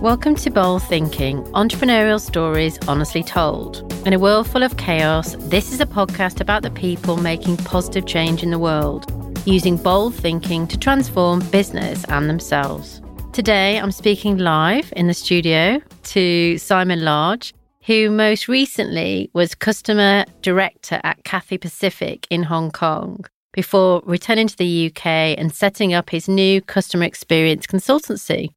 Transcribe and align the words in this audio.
Welcome 0.00 0.34
to 0.36 0.50
Bold 0.50 0.82
Thinking 0.84 1.42
Entrepreneurial 1.52 2.18
Stories 2.18 2.78
Honestly 2.88 3.22
Told. 3.22 3.92
In 4.06 4.14
a 4.14 4.18
world 4.18 4.48
full 4.48 4.62
of 4.62 4.78
chaos, 4.78 5.36
this 5.40 5.74
is 5.74 5.80
a 5.82 5.84
podcast 5.84 6.40
about 6.40 6.62
the 6.62 6.70
people 6.70 7.18
making 7.18 7.58
positive 7.58 8.06
change 8.06 8.42
in 8.42 8.50
the 8.50 8.58
world, 8.58 9.12
using 9.44 9.76
bold 9.76 10.14
thinking 10.14 10.66
to 10.68 10.78
transform 10.78 11.40
business 11.50 12.02
and 12.08 12.30
themselves. 12.30 13.02
Today, 13.34 13.78
I'm 13.78 13.92
speaking 13.92 14.38
live 14.38 14.90
in 14.96 15.06
the 15.06 15.12
studio 15.12 15.82
to 16.04 16.56
Simon 16.56 17.04
Large, 17.04 17.52
who 17.84 18.08
most 18.08 18.48
recently 18.48 19.30
was 19.34 19.54
customer 19.54 20.24
director 20.40 20.98
at 21.04 21.24
Cathay 21.24 21.58
Pacific 21.58 22.26
in 22.30 22.42
Hong 22.44 22.70
Kong 22.70 23.26
before 23.52 24.00
returning 24.06 24.48
to 24.48 24.56
the 24.56 24.86
UK 24.86 25.36
and 25.36 25.54
setting 25.54 25.92
up 25.92 26.08
his 26.08 26.26
new 26.26 26.62
customer 26.62 27.04
experience 27.04 27.66
consultancy. 27.66 28.54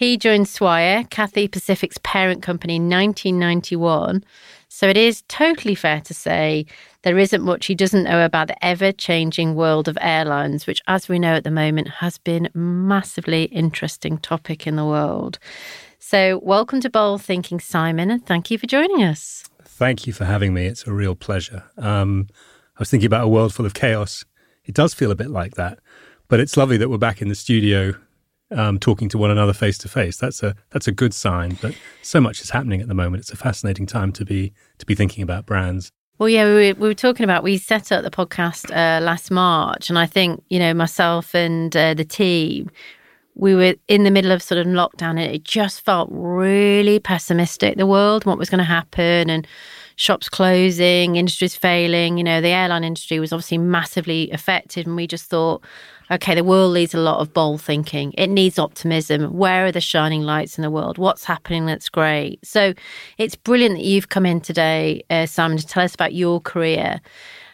He 0.00 0.16
joined 0.16 0.48
Swire, 0.48 1.04
Cathay 1.10 1.48
Pacific's 1.48 1.98
parent 2.02 2.42
company, 2.42 2.76
in 2.76 2.88
1991. 2.88 4.24
So 4.66 4.88
it 4.88 4.96
is 4.96 5.20
totally 5.28 5.74
fair 5.74 6.00
to 6.00 6.14
say 6.14 6.64
there 7.02 7.18
isn't 7.18 7.42
much 7.42 7.66
he 7.66 7.74
doesn't 7.74 8.04
know 8.04 8.24
about 8.24 8.48
the 8.48 8.64
ever 8.64 8.92
changing 8.92 9.56
world 9.56 9.88
of 9.88 9.98
airlines, 10.00 10.66
which, 10.66 10.80
as 10.86 11.06
we 11.06 11.18
know 11.18 11.34
at 11.34 11.44
the 11.44 11.50
moment, 11.50 11.88
has 11.88 12.16
been 12.16 12.46
a 12.46 12.56
massively 12.56 13.42
interesting 13.42 14.16
topic 14.16 14.66
in 14.66 14.76
the 14.76 14.86
world. 14.86 15.38
So, 15.98 16.40
welcome 16.42 16.80
to 16.80 16.88
Bold 16.88 17.20
Thinking, 17.20 17.60
Simon, 17.60 18.10
and 18.10 18.24
thank 18.24 18.50
you 18.50 18.56
for 18.56 18.66
joining 18.66 19.04
us. 19.04 19.50
Thank 19.64 20.06
you 20.06 20.14
for 20.14 20.24
having 20.24 20.54
me. 20.54 20.64
It's 20.64 20.86
a 20.86 20.94
real 20.94 21.14
pleasure. 21.14 21.64
Um, 21.76 22.28
I 22.74 22.78
was 22.78 22.88
thinking 22.88 23.06
about 23.06 23.24
a 23.24 23.28
world 23.28 23.52
full 23.52 23.66
of 23.66 23.74
chaos. 23.74 24.24
It 24.64 24.74
does 24.74 24.94
feel 24.94 25.10
a 25.10 25.14
bit 25.14 25.28
like 25.28 25.56
that, 25.56 25.78
but 26.28 26.40
it's 26.40 26.56
lovely 26.56 26.78
that 26.78 26.88
we're 26.88 26.96
back 26.96 27.20
in 27.20 27.28
the 27.28 27.34
studio 27.34 27.96
um, 28.50 28.78
talking 28.78 29.08
to 29.10 29.18
one 29.18 29.30
another 29.30 29.52
face 29.52 29.78
to 29.78 29.88
face. 29.88 30.16
That's 30.16 30.42
a 30.42 30.54
that's 30.70 30.88
a 30.88 30.92
good 30.92 31.14
sign. 31.14 31.58
But 31.60 31.74
so 32.02 32.20
much 32.20 32.40
is 32.40 32.50
happening 32.50 32.80
at 32.80 32.88
the 32.88 32.94
moment. 32.94 33.22
It's 33.22 33.32
a 33.32 33.36
fascinating 33.36 33.86
time 33.86 34.12
to 34.12 34.24
be 34.24 34.52
to 34.78 34.86
be 34.86 34.94
thinking 34.94 35.22
about 35.22 35.46
brands. 35.46 35.92
Well, 36.18 36.28
yeah, 36.28 36.44
we 36.44 36.52
were, 36.52 36.80
we 36.80 36.88
were 36.88 36.94
talking 36.94 37.24
about 37.24 37.42
we 37.42 37.56
set 37.56 37.90
up 37.90 38.02
the 38.02 38.10
podcast 38.10 38.70
uh, 38.70 39.02
last 39.02 39.30
March, 39.30 39.88
and 39.88 39.98
I 39.98 40.06
think 40.06 40.42
you 40.50 40.58
know 40.58 40.74
myself 40.74 41.34
and 41.34 41.74
uh, 41.76 41.94
the 41.94 42.04
team. 42.04 42.70
We 43.36 43.54
were 43.54 43.74
in 43.88 44.02
the 44.04 44.10
middle 44.10 44.32
of 44.32 44.42
sort 44.42 44.58
of 44.58 44.66
lockdown, 44.66 45.10
and 45.10 45.20
it 45.20 45.44
just 45.44 45.80
felt 45.80 46.10
really 46.12 46.98
pessimistic. 46.98 47.78
The 47.78 47.86
world, 47.86 48.26
what 48.26 48.36
was 48.36 48.50
going 48.50 48.58
to 48.58 48.64
happen, 48.64 49.30
and 49.30 49.46
shops 49.96 50.28
closing, 50.28 51.16
industries 51.16 51.54
failing. 51.54 52.18
You 52.18 52.24
know, 52.24 52.40
the 52.40 52.48
airline 52.48 52.84
industry 52.84 53.18
was 53.18 53.32
obviously 53.32 53.58
massively 53.58 54.30
affected, 54.30 54.86
and 54.86 54.96
we 54.96 55.06
just 55.06 55.30
thought, 55.30 55.62
okay, 56.10 56.34
the 56.34 56.44
world 56.44 56.74
needs 56.74 56.94
a 56.94 56.98
lot 56.98 57.20
of 57.20 57.32
bold 57.32 57.62
thinking. 57.62 58.12
It 58.18 58.28
needs 58.28 58.58
optimism. 58.58 59.36
Where 59.36 59.66
are 59.66 59.72
the 59.72 59.80
shining 59.80 60.22
lights 60.22 60.58
in 60.58 60.62
the 60.62 60.70
world? 60.70 60.98
What's 60.98 61.24
happening 61.24 61.66
that's 61.66 61.88
great? 61.88 62.44
So 62.44 62.74
it's 63.18 63.36
brilliant 63.36 63.76
that 63.76 63.84
you've 63.84 64.08
come 64.08 64.26
in 64.26 64.40
today, 64.40 65.02
uh, 65.10 65.26
Simon, 65.26 65.58
to 65.58 65.66
tell 65.66 65.84
us 65.84 65.94
about 65.94 66.14
your 66.14 66.40
career. 66.40 67.00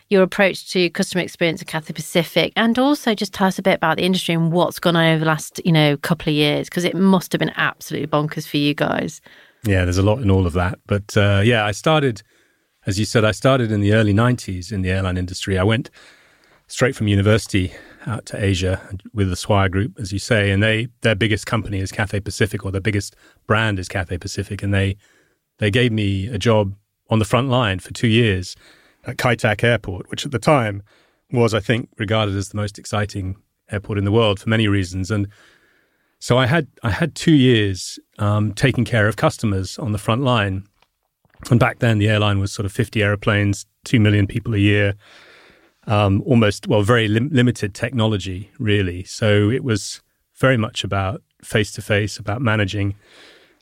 Your 0.09 0.23
approach 0.23 0.71
to 0.71 0.89
customer 0.91 1.25
experience 1.25 1.61
at 1.61 1.67
Cathay 1.67 1.93
Pacific, 1.93 2.53
and 2.55 2.79
also 2.79 3.12
just 3.12 3.34
tell 3.34 3.49
us 3.49 3.59
a 3.59 3.62
bit 3.62 3.75
about 3.75 3.97
the 3.97 4.05
industry 4.05 4.37
and 4.37 4.53
what's 4.53 4.79
gone 4.79 4.95
on 4.95 5.05
over 5.05 5.19
the 5.19 5.27
last, 5.27 5.61
you 5.65 5.73
know, 5.73 5.97
couple 5.97 6.31
of 6.31 6.34
years, 6.37 6.69
because 6.69 6.84
it 6.84 6.95
must 6.95 7.33
have 7.33 7.41
been 7.41 7.51
absolutely 7.57 8.07
bonkers 8.07 8.47
for 8.47 8.57
you 8.57 8.73
guys. 8.73 9.21
Yeah, 9.65 9.83
there's 9.83 9.99
a 9.99 10.05
lot 10.05 10.23
in 10.23 10.31
all 10.31 10.47
of 10.47 10.53
that. 10.53 10.79
But 10.87 11.17
uh, 11.17 11.43
yeah, 11.45 11.65
I 11.65 11.73
started, 11.73 12.23
as 12.87 13.01
you 13.01 13.05
said, 13.05 13.25
I 13.25 13.33
started 13.33 13.73
in 13.73 13.81
the 13.81 13.95
early 13.95 14.15
90s 14.15 14.71
in 14.71 14.83
the 14.83 14.93
airline 14.93 15.17
industry. 15.17 15.59
I 15.59 15.65
went 15.65 15.91
straight 16.69 16.95
from 16.95 17.09
university 17.09 17.73
out 18.07 18.27
to 18.27 18.43
Asia 18.43 18.81
with 19.12 19.29
the 19.29 19.37
Swire 19.37 19.69
Group, 19.69 19.99
as 19.99 20.12
you 20.12 20.19
say, 20.19 20.51
and 20.51 20.62
they 20.62 20.89
their 21.03 21.15
biggest 21.15 21.47
company 21.47 21.81
is 21.81 21.93
Cathay 21.93 22.21
Pacific, 22.21 22.65
or 22.65 22.71
their 22.71 22.81
biggest 22.81 23.17
brand 23.47 23.79
is 23.79 23.89
Cathay 23.89 24.19
Pacific, 24.19 24.62
and 24.62 24.73
they 24.73 24.97
they 25.59 25.71
gave 25.71 25.93
me 25.93 26.29
a 26.29 26.39
job 26.39 26.75
on 27.11 27.19
the 27.19 27.25
front 27.25 27.49
line 27.49 27.79
for 27.79 27.93
two 27.93 28.09
years 28.09 28.56
at 29.05 29.19
Kai 29.19 29.34
Tak 29.34 29.62
Airport, 29.62 30.11
which 30.11 30.25
at 30.25 30.33
the 30.33 30.39
time 30.39 30.83
was, 31.31 31.55
I 31.55 31.61
think, 31.61 31.89
regarded 31.99 32.34
as 32.37 32.50
the 32.50 32.56
most 32.56 32.78
exciting 32.78 33.37
airport 33.71 33.99
in 33.99 34.05
the 34.05 34.12
world 34.12 34.38
for 34.38 34.49
many 34.49 34.69
reasons, 34.69 35.11
and 35.11 35.28
so 36.19 36.38
I 36.38 36.47
had 36.47 36.69
I 36.83 36.91
had 36.91 37.15
two 37.15 37.34
years 37.34 37.99
um, 38.19 38.53
taking 38.55 38.84
care 38.84 39.09
of 39.09 39.17
customers 39.17 39.78
on 39.78 39.93
the 39.93 39.99
front 39.99 40.23
line, 40.23 40.67
and 41.50 41.61
back 41.61 41.81
then 41.81 41.99
the 41.99 42.09
airline 42.09 42.38
was 42.38 42.53
sort 42.53 42.67
of 42.67 42.73
fifty 42.73 43.03
airplanes, 43.03 43.67
two 43.84 44.00
million 44.00 44.27
people 44.27 44.55
a 44.55 44.59
year 44.59 44.94
um, 45.87 46.23
almost, 46.27 46.67
well, 46.67 46.83
very 46.83 47.09
lim- 47.09 47.31
limited 47.31 47.75
technology, 47.75 48.51
really. 48.59 49.05
So 49.05 49.51
it 49.51 49.63
was 49.63 50.03
very 50.35 50.57
much 50.57 50.85
about 50.85 51.23
face 51.43 51.71
to 51.73 51.83
face, 51.83 52.19
about 52.19 52.43
managing 52.43 52.97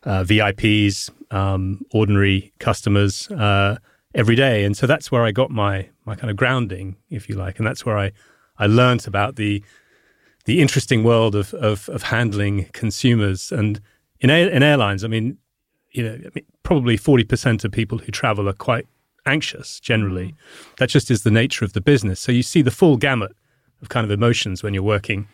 uh, 0.04 0.24
VIPs, 0.24 1.10
um, 1.34 1.82
ordinary 1.92 2.52
customers 2.58 3.30
uh, 3.30 3.76
every 4.14 4.36
day. 4.36 4.64
And 4.64 4.76
so 4.76 4.86
that's 4.86 5.10
where 5.10 5.24
I 5.24 5.32
got 5.32 5.50
my 5.50 5.88
my 6.06 6.14
kind 6.14 6.30
of 6.30 6.36
grounding, 6.36 6.96
if 7.08 7.28
you 7.28 7.36
like, 7.36 7.58
and 7.58 7.66
that's 7.66 7.84
where 7.86 7.98
I 7.98 8.12
I 8.58 8.66
learned 8.66 9.06
about 9.06 9.36
the 9.36 9.62
the 10.44 10.60
interesting 10.60 11.02
world 11.02 11.34
of 11.34 11.54
of, 11.54 11.88
of 11.88 12.04
handling 12.04 12.66
consumers. 12.72 13.50
And 13.50 13.80
in 14.20 14.30
in 14.30 14.62
airlines, 14.62 15.04
I 15.04 15.08
mean, 15.08 15.38
you 15.90 16.02
know, 16.02 16.14
I 16.14 16.30
mean, 16.34 16.44
probably 16.62 16.96
forty 16.96 17.24
percent 17.24 17.64
of 17.64 17.72
people 17.72 17.98
who 17.98 18.12
travel 18.12 18.48
are 18.48 18.54
quite 18.54 18.86
anxious 19.26 19.80
generally. 19.80 20.28
Mm. 20.28 20.76
That 20.78 20.88
just 20.88 21.10
is 21.10 21.22
the 21.22 21.30
nature 21.30 21.64
of 21.64 21.72
the 21.72 21.80
business. 21.80 22.20
So 22.20 22.32
you 22.32 22.42
see 22.42 22.62
the 22.62 22.70
full 22.70 22.96
gamut 22.96 23.34
of 23.82 23.88
kind 23.88 24.04
of 24.04 24.10
emotions 24.10 24.62
when 24.62 24.74
you're 24.74 24.82
working 24.82 25.28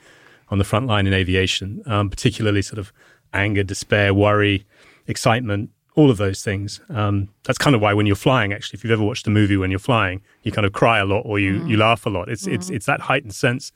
on 0.48 0.58
the 0.58 0.64
front 0.64 0.86
line 0.86 1.06
in 1.06 1.12
aviation, 1.12 1.82
um, 1.86 2.10
particularly 2.10 2.62
sort 2.62 2.78
of 2.78 2.92
anger, 3.32 3.62
despair, 3.62 4.12
worry, 4.12 4.66
excitement, 5.06 5.70
all 5.94 6.10
of 6.10 6.16
those 6.16 6.42
things. 6.42 6.80
Um, 6.88 7.28
that's 7.44 7.58
kind 7.58 7.76
of 7.76 7.82
why 7.82 7.94
when 7.94 8.06
you're 8.06 8.16
flying, 8.16 8.52
actually, 8.52 8.78
if 8.78 8.84
you've 8.84 8.92
ever 8.92 9.04
watched 9.04 9.26
a 9.26 9.30
movie 9.30 9.56
when 9.56 9.70
you're 9.70 9.78
flying, 9.78 10.22
you 10.42 10.52
kind 10.52 10.66
of 10.66 10.72
cry 10.72 10.98
a 10.98 11.04
lot 11.04 11.22
or 11.24 11.38
you, 11.38 11.60
mm. 11.60 11.68
you 11.68 11.76
laugh 11.76 12.06
a 12.06 12.10
lot. 12.10 12.28
It's, 12.28 12.46
mm. 12.46 12.54
it's, 12.54 12.70
it's 12.70 12.86
that 12.86 13.02
heightened 13.02 13.34
sense. 13.34 13.72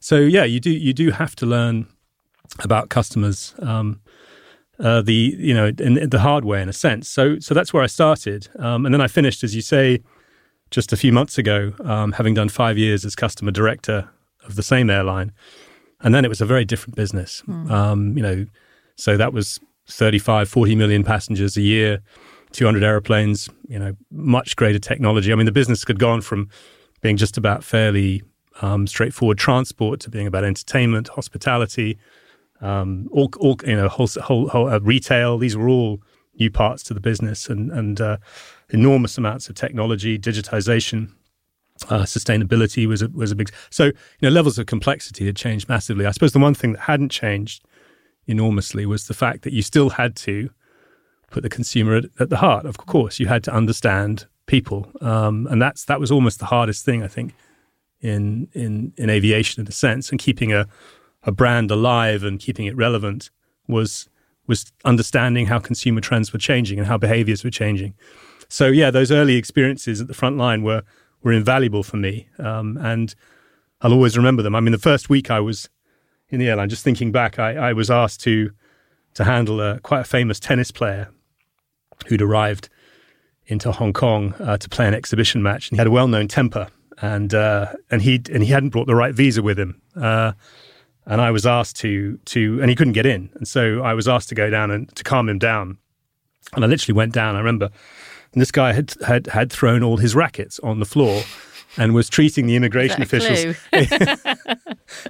So 0.00 0.18
yeah, 0.18 0.44
you 0.44 0.60
do, 0.60 0.70
you 0.70 0.92
do 0.92 1.10
have 1.10 1.34
to 1.36 1.46
learn 1.46 1.86
about 2.60 2.90
customers. 2.90 3.54
Um, 3.60 4.00
uh, 4.84 5.00
the 5.00 5.34
you 5.38 5.54
know 5.54 5.72
in, 5.78 6.10
the 6.10 6.20
hard 6.20 6.44
way 6.44 6.60
in 6.60 6.68
a 6.68 6.72
sense. 6.72 7.08
So 7.08 7.38
so 7.40 7.54
that's 7.54 7.72
where 7.72 7.82
I 7.82 7.86
started, 7.86 8.48
um, 8.58 8.84
and 8.84 8.94
then 8.94 9.00
I 9.00 9.08
finished, 9.08 9.42
as 9.42 9.56
you 9.56 9.62
say, 9.62 10.00
just 10.70 10.92
a 10.92 10.96
few 10.96 11.10
months 11.10 11.38
ago, 11.38 11.72
um, 11.82 12.12
having 12.12 12.34
done 12.34 12.50
five 12.50 12.76
years 12.76 13.04
as 13.04 13.16
customer 13.16 13.50
director 13.50 14.10
of 14.44 14.56
the 14.56 14.62
same 14.62 14.90
airline, 14.90 15.32
and 16.00 16.14
then 16.14 16.22
it 16.24 16.28
was 16.28 16.42
a 16.42 16.46
very 16.46 16.66
different 16.66 16.96
business. 16.96 17.42
Mm. 17.48 17.70
Um, 17.70 18.16
you 18.16 18.22
know, 18.22 18.46
so 18.96 19.16
that 19.16 19.32
was 19.32 19.58
35, 19.88 20.50
40 20.50 20.76
million 20.76 21.02
passengers 21.02 21.56
a 21.56 21.62
year, 21.62 22.02
200 22.52 22.84
airplanes. 22.84 23.48
You 23.66 23.78
know, 23.78 23.96
much 24.10 24.54
greater 24.54 24.78
technology. 24.78 25.32
I 25.32 25.34
mean, 25.34 25.46
the 25.46 25.52
business 25.52 25.82
had 25.86 25.98
gone 25.98 26.20
from 26.20 26.50
being 27.00 27.16
just 27.16 27.38
about 27.38 27.64
fairly 27.64 28.22
um, 28.60 28.86
straightforward 28.86 29.38
transport 29.38 30.00
to 30.00 30.10
being 30.10 30.26
about 30.26 30.44
entertainment, 30.44 31.08
hospitality 31.08 31.98
um, 32.64 33.08
all, 33.12 33.30
all 33.38 33.56
you 33.66 33.76
know, 33.76 33.88
whole, 33.88 34.08
whole, 34.22 34.48
whole 34.48 34.68
uh, 34.68 34.80
retail. 34.80 35.38
These 35.38 35.56
were 35.56 35.68
all 35.68 36.00
new 36.38 36.50
parts 36.50 36.82
to 36.84 36.94
the 36.94 37.00
business, 37.00 37.48
and 37.48 37.70
and 37.70 38.00
uh, 38.00 38.16
enormous 38.70 39.18
amounts 39.18 39.48
of 39.48 39.54
technology, 39.54 40.18
digitization, 40.18 41.12
uh, 41.90 42.02
sustainability 42.02 42.86
was 42.86 43.02
a, 43.02 43.08
was 43.08 43.30
a 43.30 43.36
big. 43.36 43.52
So 43.70 43.84
you 43.84 43.94
know, 44.22 44.30
levels 44.30 44.58
of 44.58 44.66
complexity 44.66 45.26
had 45.26 45.36
changed 45.36 45.68
massively. 45.68 46.06
I 46.06 46.10
suppose 46.10 46.32
the 46.32 46.38
one 46.38 46.54
thing 46.54 46.72
that 46.72 46.80
hadn't 46.80 47.10
changed 47.10 47.64
enormously 48.26 48.86
was 48.86 49.06
the 49.06 49.14
fact 49.14 49.42
that 49.42 49.52
you 49.52 49.62
still 49.62 49.90
had 49.90 50.16
to 50.16 50.50
put 51.30 51.42
the 51.42 51.50
consumer 51.50 51.96
at, 51.96 52.04
at 52.18 52.30
the 52.30 52.38
heart. 52.38 52.64
Of 52.64 52.78
course, 52.78 53.20
you 53.20 53.26
had 53.26 53.44
to 53.44 53.54
understand 53.54 54.26
people, 54.46 54.90
um, 55.02 55.46
and 55.50 55.60
that's 55.60 55.84
that 55.84 56.00
was 56.00 56.10
almost 56.10 56.38
the 56.38 56.46
hardest 56.46 56.84
thing 56.84 57.02
I 57.02 57.08
think 57.08 57.34
in 58.00 58.48
in 58.52 58.92
in 58.96 59.10
aviation 59.10 59.60
in 59.60 59.68
a 59.68 59.72
sense, 59.72 60.10
and 60.10 60.18
keeping 60.18 60.52
a 60.52 60.66
a 61.24 61.32
brand 61.32 61.70
alive 61.70 62.22
and 62.22 62.38
keeping 62.38 62.66
it 62.66 62.76
relevant 62.76 63.30
was 63.66 64.08
was 64.46 64.72
understanding 64.84 65.46
how 65.46 65.58
consumer 65.58 66.00
trends 66.00 66.32
were 66.32 66.38
changing 66.38 66.78
and 66.78 66.86
how 66.86 66.98
behaviors 66.98 67.42
were 67.42 67.50
changing. 67.50 67.94
So 68.48 68.66
yeah, 68.66 68.90
those 68.90 69.10
early 69.10 69.36
experiences 69.36 70.00
at 70.00 70.06
the 70.06 70.14
front 70.14 70.36
line 70.36 70.62
were 70.62 70.82
were 71.22 71.32
invaluable 71.32 71.82
for 71.82 71.96
me, 71.96 72.28
um, 72.38 72.76
and 72.76 73.14
I'll 73.80 73.92
always 73.92 74.16
remember 74.16 74.42
them. 74.42 74.54
I 74.54 74.60
mean, 74.60 74.72
the 74.72 74.78
first 74.78 75.08
week 75.08 75.30
I 75.30 75.40
was 75.40 75.70
in 76.28 76.38
the 76.38 76.48
airline, 76.48 76.68
just 76.68 76.84
thinking 76.84 77.12
back, 77.12 77.38
I, 77.38 77.54
I 77.54 77.72
was 77.72 77.90
asked 77.90 78.20
to 78.22 78.50
to 79.14 79.24
handle 79.24 79.60
a 79.60 79.80
quite 79.80 80.00
a 80.00 80.04
famous 80.04 80.38
tennis 80.38 80.70
player 80.70 81.08
who'd 82.06 82.20
arrived 82.22 82.68
into 83.46 83.72
Hong 83.72 83.92
Kong 83.92 84.34
uh, 84.40 84.56
to 84.56 84.68
play 84.68 84.86
an 84.86 84.94
exhibition 84.94 85.42
match, 85.42 85.70
and 85.70 85.76
he 85.76 85.78
had 85.78 85.86
a 85.86 85.90
well 85.90 86.08
known 86.08 86.28
temper, 86.28 86.68
and 87.00 87.32
uh, 87.32 87.72
and 87.90 88.02
he 88.02 88.22
and 88.32 88.42
he 88.42 88.52
hadn't 88.52 88.70
brought 88.70 88.86
the 88.86 88.94
right 88.94 89.14
visa 89.14 89.42
with 89.42 89.58
him. 89.58 89.80
Uh, 89.96 90.32
and 91.06 91.20
I 91.20 91.30
was 91.30 91.46
asked 91.46 91.76
to 91.80 92.18
to, 92.26 92.60
and 92.60 92.70
he 92.70 92.76
couldn't 92.76 92.94
get 92.94 93.06
in, 93.06 93.30
and 93.34 93.46
so 93.46 93.82
I 93.82 93.94
was 93.94 94.08
asked 94.08 94.28
to 94.30 94.34
go 94.34 94.50
down 94.50 94.70
and 94.70 94.94
to 94.96 95.04
calm 95.04 95.28
him 95.28 95.38
down. 95.38 95.78
And 96.54 96.64
I 96.64 96.68
literally 96.68 96.96
went 96.96 97.12
down. 97.12 97.34
I 97.34 97.38
remember, 97.38 97.70
and 98.32 98.40
this 98.40 98.50
guy 98.50 98.72
had 98.72 98.94
had 99.06 99.26
had 99.28 99.50
thrown 99.52 99.82
all 99.82 99.96
his 99.98 100.14
rackets 100.14 100.58
on 100.60 100.78
the 100.80 100.86
floor. 100.86 101.22
And 101.76 101.92
was 101.92 102.08
treating 102.08 102.46
the 102.46 102.54
immigration 102.54 103.02
officials, 103.02 103.56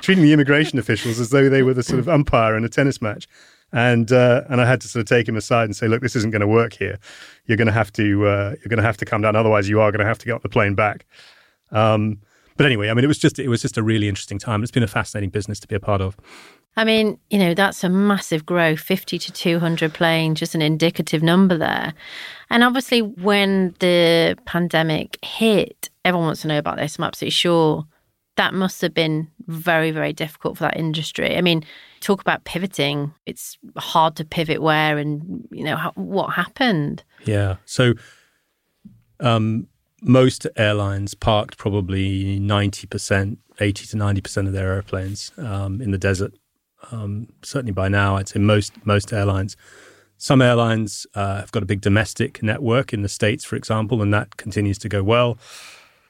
treating 0.00 0.24
the 0.24 0.32
immigration 0.32 0.78
officials 0.78 1.20
as 1.20 1.28
though 1.28 1.50
they 1.50 1.62
were 1.62 1.74
the 1.74 1.82
sort 1.82 1.98
of 1.98 2.08
umpire 2.08 2.56
in 2.56 2.64
a 2.64 2.70
tennis 2.70 3.02
match. 3.02 3.28
and 3.74 4.12
uh, 4.12 4.44
and 4.48 4.60
I 4.60 4.66
had 4.66 4.80
to 4.82 4.88
sort 4.88 5.00
of 5.00 5.06
take 5.06 5.28
him 5.28 5.36
aside 5.36 5.64
and 5.64 5.76
say, 5.76 5.88
look, 5.88 6.00
this 6.00 6.16
isn't 6.16 6.30
going 6.30 6.40
to 6.40 6.46
work 6.46 6.72
here. 6.72 6.98
You're 7.44 7.58
going 7.58 7.66
to 7.66 7.72
have 7.72 7.92
to 7.94 8.26
uh, 8.26 8.54
you're 8.60 8.70
going 8.70 8.78
to 8.78 8.82
have 8.82 8.96
to 8.98 9.04
come 9.04 9.20
down. 9.20 9.36
Otherwise, 9.36 9.68
you 9.68 9.80
are 9.80 9.90
going 9.92 10.00
to 10.00 10.06
have 10.06 10.18
to 10.18 10.26
get 10.26 10.32
on 10.32 10.40
the 10.42 10.48
plane 10.48 10.74
back. 10.74 11.04
Um, 11.70 12.20
but 12.56 12.66
anyway, 12.66 12.88
I 12.88 12.94
mean, 12.94 13.04
it 13.04 13.08
was 13.08 13.18
just 13.18 13.38
it 13.38 13.48
was 13.48 13.62
just 13.62 13.76
a 13.76 13.82
really 13.82 14.08
interesting 14.08 14.38
time. 14.38 14.62
It's 14.62 14.72
been 14.72 14.82
a 14.82 14.88
fascinating 14.88 15.30
business 15.30 15.60
to 15.60 15.68
be 15.68 15.74
a 15.74 15.80
part 15.80 16.00
of. 16.00 16.16
I 16.76 16.84
mean, 16.84 17.18
you 17.30 17.38
know, 17.38 17.54
that's 17.54 17.84
a 17.84 17.88
massive 17.88 18.44
growth, 18.44 18.80
50 18.80 19.18
to 19.18 19.32
200 19.32 19.94
planes, 19.94 20.40
just 20.40 20.56
an 20.56 20.62
indicative 20.62 21.22
number 21.22 21.56
there. 21.56 21.94
And 22.50 22.64
obviously, 22.64 23.00
when 23.00 23.74
the 23.78 24.36
pandemic 24.44 25.24
hit, 25.24 25.88
everyone 26.04 26.26
wants 26.26 26.42
to 26.42 26.48
know 26.48 26.58
about 26.58 26.76
this. 26.76 26.98
I'm 26.98 27.04
absolutely 27.04 27.30
sure 27.30 27.86
that 28.36 28.54
must 28.54 28.80
have 28.82 28.92
been 28.92 29.28
very, 29.46 29.90
very 29.92 30.12
difficult 30.12 30.58
for 30.58 30.64
that 30.64 30.76
industry. 30.76 31.36
I 31.36 31.40
mean, 31.40 31.64
talk 32.00 32.20
about 32.20 32.44
pivoting. 32.44 33.14
It's 33.26 33.56
hard 33.76 34.16
to 34.16 34.24
pivot 34.24 34.60
where 34.60 34.98
and, 34.98 35.46
you 35.52 35.62
know, 35.62 35.76
how, 35.76 35.92
what 35.94 36.30
happened. 36.34 37.04
Yeah. 37.24 37.56
So, 37.64 37.94
um, 39.20 39.68
most 40.04 40.46
airlines 40.56 41.14
parked 41.14 41.56
probably 41.56 42.38
90%, 42.38 43.38
80 43.60 43.86
to 43.86 43.96
90% 43.96 44.46
of 44.46 44.52
their 44.52 44.74
airplanes 44.74 45.32
um, 45.38 45.80
in 45.80 45.90
the 45.90 45.98
desert 45.98 46.34
um, 46.92 47.28
certainly 47.42 47.72
by 47.72 47.88
now, 47.88 48.16
I'd 48.16 48.28
say 48.28 48.38
most 48.38 48.72
most 48.86 49.12
airlines. 49.12 49.56
Some 50.16 50.40
airlines 50.40 51.06
uh, 51.14 51.40
have 51.40 51.52
got 51.52 51.62
a 51.62 51.66
big 51.66 51.80
domestic 51.80 52.42
network 52.42 52.92
in 52.92 53.02
the 53.02 53.08
states, 53.08 53.44
for 53.44 53.56
example, 53.56 54.00
and 54.00 54.14
that 54.14 54.36
continues 54.36 54.78
to 54.78 54.88
go 54.88 55.02
well. 55.02 55.38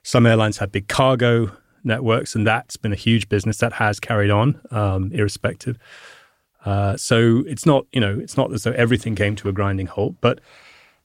Some 0.03 0.27
airlines 0.27 0.59
have 0.59 0.71
big 0.71 0.89
cargo 0.89 1.51
networks, 1.83 2.35
and 2.35 2.47
that's 2.47 2.77
been 2.77 2.93
a 2.93 2.97
huge 2.97 3.29
business 3.29 3.59
that 3.59 3.75
has 3.75 3.99
carried 3.99 4.31
on, 4.31 4.61
um, 4.71 5.11
irrespective. 5.13 5.79
Uh, 6.65 6.97
so 6.97 7.43
it's 7.47 7.67
not, 7.67 7.87
you 7.93 8.01
know, 8.01 8.19
it's 8.19 8.37
not 8.37 8.53
as 8.53 8.65
though 8.65 8.73
everything 8.73 9.15
came 9.15 9.37
to 9.37 9.49
a 9.49 9.53
grinding 9.53 9.87
halt. 9.87 10.15
But 10.21 10.41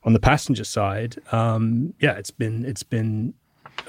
on 0.03 0.13
the 0.13 0.19
passenger 0.19 0.63
side, 0.63 1.17
um, 1.31 1.93
yeah, 1.99 2.13
it's 2.13 2.31
been 2.31 2.65
it's 2.65 2.83
been 2.83 3.33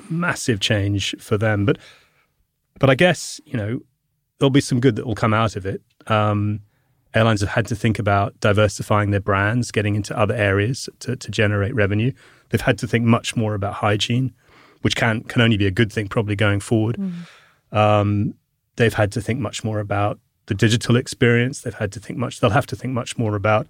massive 0.09 0.61
change 0.61 1.15
for 1.19 1.39
them. 1.39 1.65
But 1.65 1.79
but 2.79 2.91
I 2.91 2.95
guess 2.95 3.41
you 3.45 3.57
know 3.57 3.81
there'll 4.39 4.51
be 4.51 4.61
some 4.61 4.81
good 4.81 4.97
that 4.97 5.07
will 5.07 5.15
come 5.15 5.35
out 5.35 5.57
of 5.57 5.67
it. 5.67 5.83
Um, 6.07 6.61
airlines 7.15 7.41
have 7.41 7.51
had 7.51 7.67
to 7.67 7.77
think 7.77 7.99
about 7.99 8.39
diversifying 8.41 9.11
their 9.11 9.21
brands, 9.21 9.71
getting 9.71 9.95
into 9.95 10.17
other 10.19 10.35
areas 10.35 10.89
to, 11.01 11.17
to 11.17 11.31
generate 11.31 11.75
revenue. 11.75 12.13
They've 12.49 12.61
had 12.61 12.79
to 12.79 12.87
think 12.87 13.05
much 13.05 13.37
more 13.37 13.55
about 13.55 13.75
hygiene, 13.75 14.33
which 14.83 14.97
can 14.97 15.23
can 15.25 15.43
only 15.43 15.57
be 15.57 15.67
a 15.67 15.71
good 15.71 15.93
thing 15.93 16.09
probably 16.09 16.37
going 16.37 16.61
forward. 16.61 16.97
Mm. 16.97 17.77
Um, 17.77 18.35
they've 18.77 18.95
had 18.95 19.13
to 19.13 19.21
think 19.21 19.39
much 19.39 19.63
more 19.63 19.79
about 19.79 20.19
the 20.47 20.55
digital 20.55 20.97
experience. 20.97 21.61
They've 21.61 21.75
had 21.75 21.93
to 21.93 22.01
think 22.01 22.19
much. 22.19 22.41
They'll 22.41 22.51
have 22.51 22.67
to 22.67 22.77
think 22.77 22.93
much 22.93 23.17
more 23.17 23.37
about 23.37 23.69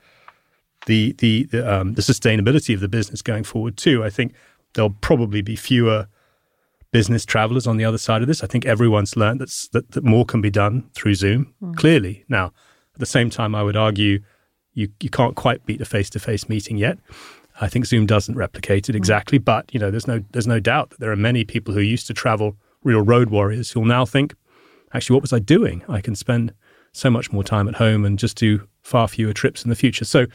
the 0.86 1.12
the 1.18 1.44
the, 1.44 1.80
um, 1.80 1.94
the 1.94 2.02
sustainability 2.02 2.74
of 2.74 2.80
the 2.80 2.88
business 2.88 3.22
going 3.22 3.44
forward 3.44 3.76
too. 3.76 4.04
I 4.04 4.10
think 4.10 4.34
there'll 4.74 4.96
probably 5.00 5.42
be 5.42 5.56
fewer 5.56 6.06
business 6.92 7.24
travelers 7.24 7.66
on 7.66 7.76
the 7.76 7.84
other 7.84 7.98
side 7.98 8.22
of 8.22 8.28
this. 8.28 8.42
I 8.42 8.46
think 8.46 8.66
everyone's 8.66 9.16
learned 9.16 9.40
that, 9.40 9.68
that, 9.72 9.92
that 9.92 10.04
more 10.04 10.24
can 10.24 10.40
be 10.40 10.50
done 10.50 10.90
through 10.94 11.14
Zoom, 11.14 11.54
mm. 11.62 11.76
clearly. 11.76 12.24
Now, 12.28 12.46
at 12.46 12.98
the 12.98 13.06
same 13.06 13.30
time, 13.30 13.54
I 13.54 13.62
would 13.62 13.76
argue 13.76 14.20
you, 14.74 14.88
you 15.00 15.10
can't 15.10 15.36
quite 15.36 15.64
beat 15.66 15.80
a 15.80 15.84
face 15.84 16.10
to 16.10 16.18
face 16.18 16.48
meeting 16.48 16.76
yet. 16.76 16.98
I 17.60 17.68
think 17.68 17.86
Zoom 17.86 18.06
doesn't 18.06 18.36
replicate 18.36 18.88
it 18.88 18.92
mm. 18.92 18.96
exactly, 18.96 19.38
mm. 19.38 19.44
but 19.44 19.72
you 19.72 19.78
know, 19.78 19.90
there's 19.90 20.06
no 20.06 20.22
there's 20.32 20.46
no 20.46 20.60
doubt 20.60 20.90
that 20.90 21.00
there 21.00 21.12
are 21.12 21.16
many 21.16 21.44
people 21.44 21.74
who 21.74 21.80
used 21.80 22.06
to 22.08 22.14
travel, 22.14 22.56
real 22.82 23.02
road 23.02 23.30
warriors, 23.30 23.70
who'll 23.70 23.84
now 23.84 24.04
think, 24.04 24.34
actually, 24.92 25.14
what 25.14 25.22
was 25.22 25.32
I 25.32 25.38
doing? 25.38 25.84
I 25.88 26.00
can 26.00 26.14
spend 26.14 26.52
so 26.92 27.10
much 27.10 27.30
more 27.30 27.44
time 27.44 27.68
at 27.68 27.76
home 27.76 28.04
and 28.04 28.18
just 28.18 28.36
do 28.36 28.66
far 28.82 29.06
fewer 29.06 29.32
trips 29.32 29.62
in 29.62 29.70
the 29.70 29.76
future. 29.76 30.04
So 30.04 30.26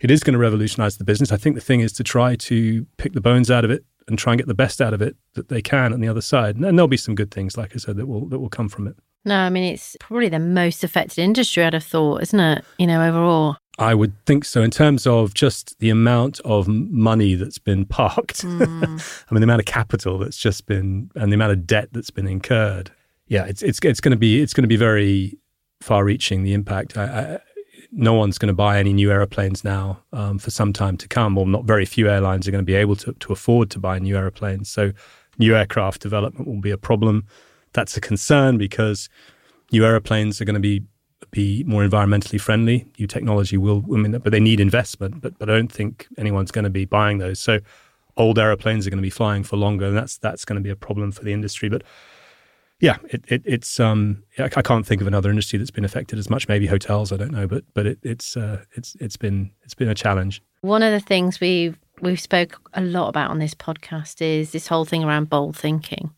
it 0.00 0.10
is 0.10 0.22
going 0.22 0.34
to 0.34 0.38
revolutionize 0.38 0.96
the 0.96 1.04
business. 1.04 1.32
I 1.32 1.36
think 1.36 1.54
the 1.54 1.60
thing 1.60 1.80
is 1.80 1.92
to 1.94 2.04
try 2.04 2.36
to 2.36 2.86
pick 2.96 3.12
the 3.12 3.20
bones 3.20 3.50
out 3.50 3.64
of 3.64 3.70
it 3.70 3.84
and 4.06 4.18
try 4.18 4.32
and 4.32 4.38
get 4.38 4.48
the 4.48 4.54
best 4.54 4.80
out 4.80 4.94
of 4.94 5.02
it 5.02 5.16
that 5.34 5.48
they 5.48 5.62
can 5.62 5.92
on 5.92 6.00
the 6.00 6.08
other 6.08 6.20
side. 6.20 6.56
And 6.56 6.64
there'll 6.64 6.88
be 6.88 6.96
some 6.96 7.14
good 7.14 7.30
things, 7.30 7.56
like 7.56 7.74
I 7.74 7.78
said, 7.78 7.96
that 7.96 8.06
will 8.06 8.26
that 8.28 8.38
will 8.38 8.48
come 8.48 8.68
from 8.68 8.86
it. 8.88 8.96
No, 9.24 9.36
I 9.36 9.50
mean 9.50 9.72
it's 9.72 9.96
probably 10.00 10.28
the 10.28 10.38
most 10.38 10.82
affected 10.84 11.22
industry 11.22 11.64
I'd 11.64 11.74
have 11.74 11.84
thought, 11.84 12.22
isn't 12.22 12.40
it? 12.40 12.64
You 12.78 12.86
know, 12.86 13.06
overall. 13.06 13.56
I 13.78 13.94
would 13.94 14.12
think 14.26 14.44
so. 14.44 14.62
In 14.62 14.72
terms 14.72 15.06
of 15.06 15.34
just 15.34 15.78
the 15.78 15.90
amount 15.90 16.40
of 16.40 16.66
money 16.66 17.36
that's 17.36 17.58
been 17.58 17.84
parked, 17.84 18.42
mm. 18.44 19.24
I 19.30 19.34
mean 19.34 19.40
the 19.40 19.44
amount 19.44 19.60
of 19.60 19.66
capital 19.66 20.18
that's 20.18 20.38
just 20.38 20.66
been, 20.66 21.10
and 21.14 21.30
the 21.30 21.34
amount 21.34 21.52
of 21.52 21.66
debt 21.66 21.90
that's 21.92 22.10
been 22.10 22.26
incurred. 22.26 22.90
Yeah, 23.26 23.44
it's 23.44 23.62
it's 23.62 23.78
it's 23.82 24.00
going 24.00 24.12
to 24.12 24.18
be 24.18 24.40
it's 24.40 24.54
going 24.54 24.64
to 24.64 24.68
be 24.68 24.76
very 24.76 25.38
far-reaching 25.80 26.42
the 26.42 26.54
impact. 26.54 26.96
I, 26.96 27.04
I, 27.04 27.38
no 27.90 28.12
one's 28.12 28.38
going 28.38 28.48
to 28.48 28.54
buy 28.54 28.78
any 28.78 28.92
new 28.92 29.10
aeroplanes 29.10 29.64
now 29.64 30.02
um, 30.12 30.38
for 30.38 30.50
some 30.50 30.72
time 30.72 30.96
to 30.98 31.08
come, 31.08 31.38
or 31.38 31.46
not 31.46 31.64
very 31.64 31.84
few 31.84 32.08
airlines 32.08 32.46
are 32.46 32.50
going 32.50 32.62
to 32.62 32.66
be 32.66 32.74
able 32.74 32.96
to, 32.96 33.12
to 33.14 33.32
afford 33.32 33.70
to 33.70 33.78
buy 33.78 33.98
new 33.98 34.16
aeroplanes. 34.16 34.68
So, 34.68 34.92
new 35.38 35.56
aircraft 35.56 36.02
development 36.02 36.46
will 36.48 36.60
be 36.60 36.70
a 36.70 36.78
problem. 36.78 37.26
That's 37.72 37.96
a 37.96 38.00
concern 38.00 38.58
because 38.58 39.08
new 39.72 39.84
aeroplanes 39.84 40.40
are 40.40 40.44
going 40.44 40.54
to 40.54 40.60
be 40.60 40.84
be 41.30 41.62
more 41.64 41.86
environmentally 41.86 42.40
friendly. 42.40 42.86
New 42.98 43.06
technology 43.06 43.58
will, 43.58 43.84
I 43.92 43.98
mean, 43.98 44.12
but 44.18 44.30
they 44.30 44.40
need 44.40 44.60
investment. 44.60 45.20
But 45.20 45.38
but 45.38 45.50
I 45.50 45.54
don't 45.54 45.72
think 45.72 46.06
anyone's 46.16 46.50
going 46.50 46.64
to 46.64 46.70
be 46.70 46.84
buying 46.84 47.18
those. 47.18 47.38
So, 47.38 47.60
old 48.16 48.38
aeroplanes 48.38 48.86
are 48.86 48.90
going 48.90 48.98
to 48.98 49.02
be 49.02 49.10
flying 49.10 49.44
for 49.44 49.56
longer, 49.56 49.86
and 49.86 49.96
that's 49.96 50.18
that's 50.18 50.44
going 50.44 50.56
to 50.56 50.62
be 50.62 50.70
a 50.70 50.76
problem 50.76 51.12
for 51.12 51.24
the 51.24 51.32
industry. 51.32 51.68
But 51.68 51.82
yeah, 52.80 52.96
it, 53.08 53.24
it, 53.26 53.42
it's 53.44 53.80
um, 53.80 54.22
I 54.38 54.48
can't 54.48 54.86
think 54.86 55.00
of 55.00 55.08
another 55.08 55.30
industry 55.30 55.58
that's 55.58 55.70
been 55.70 55.84
affected 55.84 56.18
as 56.18 56.30
much. 56.30 56.46
Maybe 56.46 56.66
hotels, 56.66 57.12
I 57.12 57.16
don't 57.16 57.32
know, 57.32 57.46
but 57.46 57.64
but 57.74 57.86
it, 57.86 57.98
it's 58.02 58.36
uh, 58.36 58.62
it's 58.72 58.96
it's 59.00 59.16
been 59.16 59.50
it's 59.64 59.74
been 59.74 59.88
a 59.88 59.94
challenge. 59.94 60.42
One 60.60 60.82
of 60.82 60.92
the 60.92 61.00
things 61.04 61.40
we've 61.40 61.76
we've 62.00 62.20
spoke 62.20 62.60
a 62.74 62.80
lot 62.80 63.08
about 63.08 63.30
on 63.30 63.40
this 63.40 63.54
podcast 63.54 64.22
is 64.22 64.52
this 64.52 64.68
whole 64.68 64.84
thing 64.84 65.02
around 65.02 65.28
bold 65.28 65.56
thinking, 65.56 66.12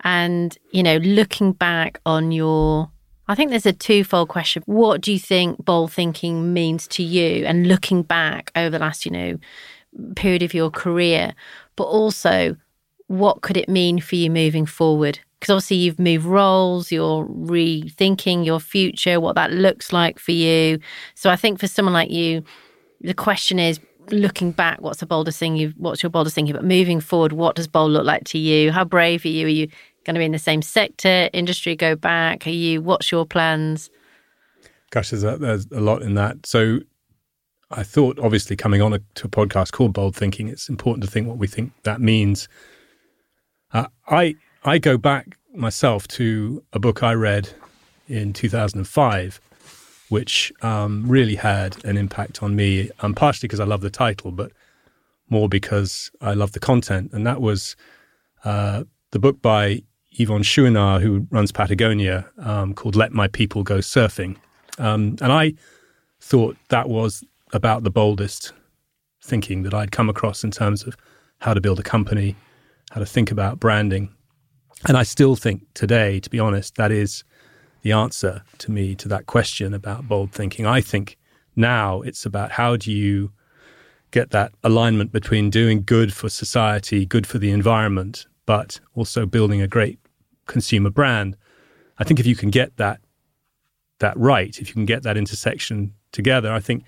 and 0.00 0.56
you 0.72 0.82
know, 0.82 0.98
looking 0.98 1.52
back 1.52 2.00
on 2.04 2.32
your. 2.32 2.90
I 3.28 3.34
think 3.34 3.50
there's 3.50 3.64
a 3.64 3.72
twofold 3.72 4.28
question. 4.28 4.62
What 4.66 5.00
do 5.00 5.10
you 5.10 5.18
think 5.18 5.64
bold 5.64 5.92
thinking 5.92 6.52
means 6.52 6.86
to 6.88 7.02
you? 7.02 7.46
And 7.46 7.66
looking 7.66 8.02
back 8.02 8.50
over 8.56 8.68
the 8.68 8.80
last, 8.80 9.06
you 9.06 9.12
know, 9.12 9.38
period 10.16 10.42
of 10.42 10.52
your 10.52 10.70
career, 10.70 11.32
but 11.76 11.84
also 11.84 12.56
what 13.12 13.42
could 13.42 13.56
it 13.56 13.68
mean 13.68 14.00
for 14.00 14.16
you 14.16 14.30
moving 14.30 14.66
forward? 14.66 15.20
because 15.42 15.54
obviously 15.54 15.78
you've 15.78 15.98
moved 15.98 16.24
roles, 16.24 16.92
you're 16.92 17.26
rethinking 17.26 18.46
your 18.46 18.60
future, 18.60 19.18
what 19.18 19.34
that 19.34 19.50
looks 19.50 19.92
like 19.92 20.20
for 20.20 20.30
you. 20.30 20.78
So 21.16 21.30
I 21.30 21.34
think 21.34 21.58
for 21.58 21.66
someone 21.66 21.92
like 21.92 22.12
you, 22.12 22.44
the 23.00 23.12
question 23.12 23.58
is 23.58 23.80
looking 24.12 24.52
back, 24.52 24.80
what's 24.80 25.00
the 25.00 25.06
boldest 25.06 25.40
thing 25.40 25.56
you've 25.56 25.74
what's 25.78 26.00
your 26.00 26.10
boldest 26.10 26.36
thinking? 26.36 26.54
But 26.54 26.64
moving 26.64 27.00
forward, 27.00 27.32
what 27.32 27.56
does 27.56 27.66
bold 27.66 27.90
look 27.90 28.04
like 28.04 28.22
to 28.26 28.38
you? 28.38 28.70
How 28.70 28.84
brave 28.84 29.24
are 29.24 29.28
you? 29.28 29.46
Are 29.46 29.50
you 29.50 29.66
going 30.04 30.14
to 30.14 30.20
be 30.20 30.24
in 30.24 30.30
the 30.30 30.38
same 30.38 30.62
sector, 30.62 31.28
industry, 31.32 31.74
go 31.74 31.96
back? 31.96 32.46
Are 32.46 32.50
you 32.50 32.80
what's 32.80 33.10
your 33.10 33.26
plans? 33.26 33.90
Gosh, 34.90 35.10
there's 35.10 35.24
a, 35.24 35.38
there's 35.38 35.66
a 35.72 35.80
lot 35.80 36.02
in 36.02 36.14
that. 36.14 36.46
So 36.46 36.78
I 37.72 37.82
thought 37.82 38.20
obviously 38.20 38.54
coming 38.54 38.80
on 38.80 38.92
a, 38.92 39.00
to 39.16 39.26
a 39.26 39.28
podcast 39.28 39.72
called 39.72 39.92
Bold 39.92 40.14
Thinking, 40.14 40.46
it's 40.46 40.68
important 40.68 41.02
to 41.02 41.10
think 41.10 41.26
what 41.26 41.38
we 41.38 41.48
think 41.48 41.72
that 41.82 42.00
means. 42.00 42.46
Uh, 43.72 43.86
I 44.08 44.34
I 44.64 44.78
go 44.78 44.96
back 44.96 45.36
myself 45.54 46.06
to 46.08 46.62
a 46.72 46.78
book 46.78 47.02
I 47.02 47.14
read 47.14 47.50
in 48.08 48.32
2005, 48.32 49.40
which 50.08 50.52
um, 50.62 51.04
really 51.08 51.36
had 51.36 51.82
an 51.84 51.96
impact 51.96 52.42
on 52.42 52.54
me, 52.54 52.90
um, 53.00 53.14
partially 53.14 53.48
because 53.48 53.60
I 53.60 53.64
love 53.64 53.80
the 53.80 53.90
title, 53.90 54.30
but 54.30 54.52
more 55.28 55.48
because 55.48 56.10
I 56.20 56.34
love 56.34 56.52
the 56.52 56.60
content. 56.60 57.10
And 57.12 57.26
that 57.26 57.40
was 57.40 57.74
uh, 58.44 58.84
the 59.10 59.18
book 59.18 59.40
by 59.40 59.82
Yvon 60.18 60.42
Chouinard, 60.42 61.00
who 61.00 61.26
runs 61.30 61.52
Patagonia, 61.52 62.26
um, 62.38 62.74
called 62.74 62.96
Let 62.96 63.12
My 63.12 63.28
People 63.28 63.62
Go 63.62 63.78
Surfing. 63.78 64.36
Um, 64.78 65.16
and 65.20 65.32
I 65.32 65.54
thought 66.20 66.56
that 66.68 66.88
was 66.88 67.24
about 67.52 67.82
the 67.82 67.90
boldest 67.90 68.52
thinking 69.22 69.62
that 69.62 69.74
I'd 69.74 69.92
come 69.92 70.08
across 70.08 70.44
in 70.44 70.50
terms 70.50 70.86
of 70.86 70.96
how 71.38 71.54
to 71.54 71.60
build 71.60 71.80
a 71.80 71.82
company, 71.82 72.36
how 72.92 73.00
to 73.00 73.06
think 73.06 73.30
about 73.30 73.58
branding. 73.58 74.10
And 74.86 74.98
I 74.98 75.02
still 75.02 75.34
think 75.34 75.62
today, 75.72 76.20
to 76.20 76.28
be 76.28 76.38
honest, 76.38 76.74
that 76.74 76.92
is 76.92 77.24
the 77.80 77.92
answer 77.92 78.42
to 78.58 78.70
me 78.70 78.94
to 78.96 79.08
that 79.08 79.26
question 79.26 79.72
about 79.72 80.06
bold 80.06 80.32
thinking. 80.32 80.66
I 80.66 80.82
think 80.82 81.16
now 81.56 82.02
it's 82.02 82.26
about 82.26 82.52
how 82.52 82.76
do 82.76 82.92
you 82.92 83.32
get 84.10 84.30
that 84.30 84.52
alignment 84.62 85.10
between 85.10 85.48
doing 85.48 85.82
good 85.82 86.12
for 86.12 86.28
society, 86.28 87.06
good 87.06 87.26
for 87.26 87.38
the 87.38 87.50
environment, 87.50 88.26
but 88.44 88.78
also 88.94 89.24
building 89.24 89.62
a 89.62 89.66
great 89.66 89.98
consumer 90.46 90.90
brand. 90.90 91.34
I 91.98 92.04
think 92.04 92.20
if 92.20 92.26
you 92.26 92.36
can 92.36 92.50
get 92.50 92.76
that 92.76 93.00
that 94.00 94.16
right, 94.18 94.58
if 94.58 94.68
you 94.68 94.74
can 94.74 94.84
get 94.84 95.02
that 95.04 95.16
intersection 95.16 95.94
together, 96.10 96.52
I 96.52 96.60
think 96.60 96.84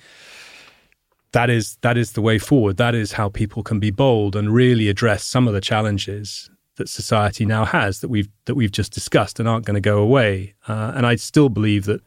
that 1.35 1.51
is 1.51 1.77
that 1.83 1.99
is 1.99 2.13
the 2.13 2.23
way 2.23 2.39
forward. 2.39 2.77
That 2.77 2.95
is 2.95 3.13
how 3.13 3.29
people 3.29 3.65
can 3.65 3.81
be 3.81 3.91
bold 3.91 4.37
and 4.37 4.55
really 4.55 4.89
address 4.89 5.25
some 5.25 5.49
of 5.49 5.55
the 5.55 5.61
challenges 5.61 6.49
that 6.77 6.89
society 6.89 7.45
now 7.45 7.65
has 7.65 8.01
that 8.01 8.09
we've 8.09 8.29
that 8.45 8.55
we've 8.55 8.71
just 8.71 8.93
discussed 8.93 9.41
and 9.41 9.49
aren't 9.49 9.67
going 9.67 9.75
to 9.75 9.81
go 9.81 9.99
away. 9.99 10.55
Uh, 10.69 10.93
and 10.95 11.05
I 11.05 11.17
still 11.17 11.49
believe 11.49 11.87
that 11.87 12.01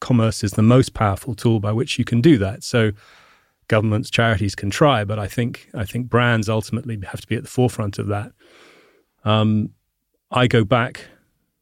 commerce 0.00 0.44
is 0.44 0.52
the 0.52 0.62
most 0.62 0.92
powerful 0.92 1.34
tool 1.34 1.58
by 1.58 1.72
which 1.72 1.98
you 1.98 2.04
can 2.04 2.20
do 2.20 2.36
that. 2.36 2.62
So 2.62 2.92
governments, 3.68 4.10
charities 4.10 4.54
can 4.54 4.68
try, 4.68 5.04
but 5.04 5.18
I 5.18 5.26
think 5.26 5.70
I 5.72 5.86
think 5.86 6.10
brands 6.10 6.46
ultimately 6.46 7.00
have 7.10 7.22
to 7.22 7.26
be 7.26 7.36
at 7.36 7.44
the 7.44 7.50
forefront 7.50 7.98
of 7.98 8.08
that. 8.08 8.32
Um, 9.24 9.70
I 10.30 10.46
go 10.48 10.64
back 10.64 11.06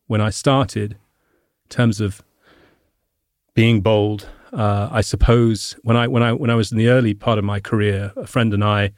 when 0.08 0.20
I 0.20 0.30
started 0.30 0.92
in 0.92 1.68
terms 1.68 2.00
of 2.00 2.22
being 3.54 3.82
bold. 3.82 4.28
Uh, 4.54 4.88
I 4.92 5.00
suppose 5.00 5.76
when 5.82 5.96
I 5.96 6.06
when 6.06 6.22
I 6.22 6.32
when 6.32 6.48
I 6.48 6.54
was 6.54 6.70
in 6.70 6.78
the 6.78 6.88
early 6.88 7.12
part 7.12 7.38
of 7.38 7.44
my 7.44 7.58
career, 7.58 8.12
a 8.16 8.26
friend 8.26 8.54
and 8.54 8.62
I 8.62 8.92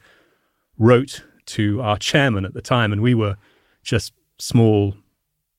wrote 0.77 1.23
to 1.47 1.81
our 1.81 1.97
chairman 1.97 2.45
at 2.45 2.53
the 2.53 2.61
time, 2.61 2.93
and 2.93 3.01
we 3.01 3.15
were 3.15 3.37
just 3.81 4.13
small 4.37 4.93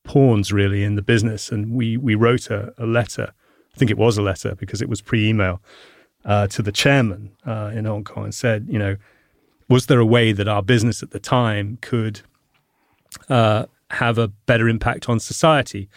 pawns 0.05 0.53
really 0.53 0.85
in 0.85 0.95
the 0.95 1.03
business, 1.03 1.51
and 1.51 1.73
we 1.73 1.97
we 1.97 2.15
wrote 2.15 2.49
a, 2.49 2.73
a 2.79 2.87
letter. 2.87 3.33
I 3.75 3.79
think 3.79 3.91
it 3.91 3.99
was 3.99 4.17
a 4.17 4.23
letter 4.23 4.55
because 4.55 4.81
it 4.81 4.89
was 4.89 5.01
pre-email 5.01 5.61
uh, 6.25 6.47
to 6.49 6.63
the 6.63 6.73
chairman 6.73 7.33
uh, 7.47 7.71
in 7.75 7.85
Hong 7.85 8.05
Kong 8.05 8.25
and 8.25 8.35
said, 8.35 8.67
you 8.69 8.79
know, 8.79 8.97
was 9.69 9.87
there 9.87 10.01
a 10.01 10.07
way 10.07 10.33
that 10.33 10.49
our 10.49 10.63
business 10.63 11.03
at 11.03 11.11
the 11.11 11.21
time 11.21 11.79
could 11.81 12.23
uh, 13.29 13.67
have 13.91 14.19
a 14.19 14.29
better 14.29 14.69
impact 14.69 15.09
on 15.09 15.21
society? 15.21 15.89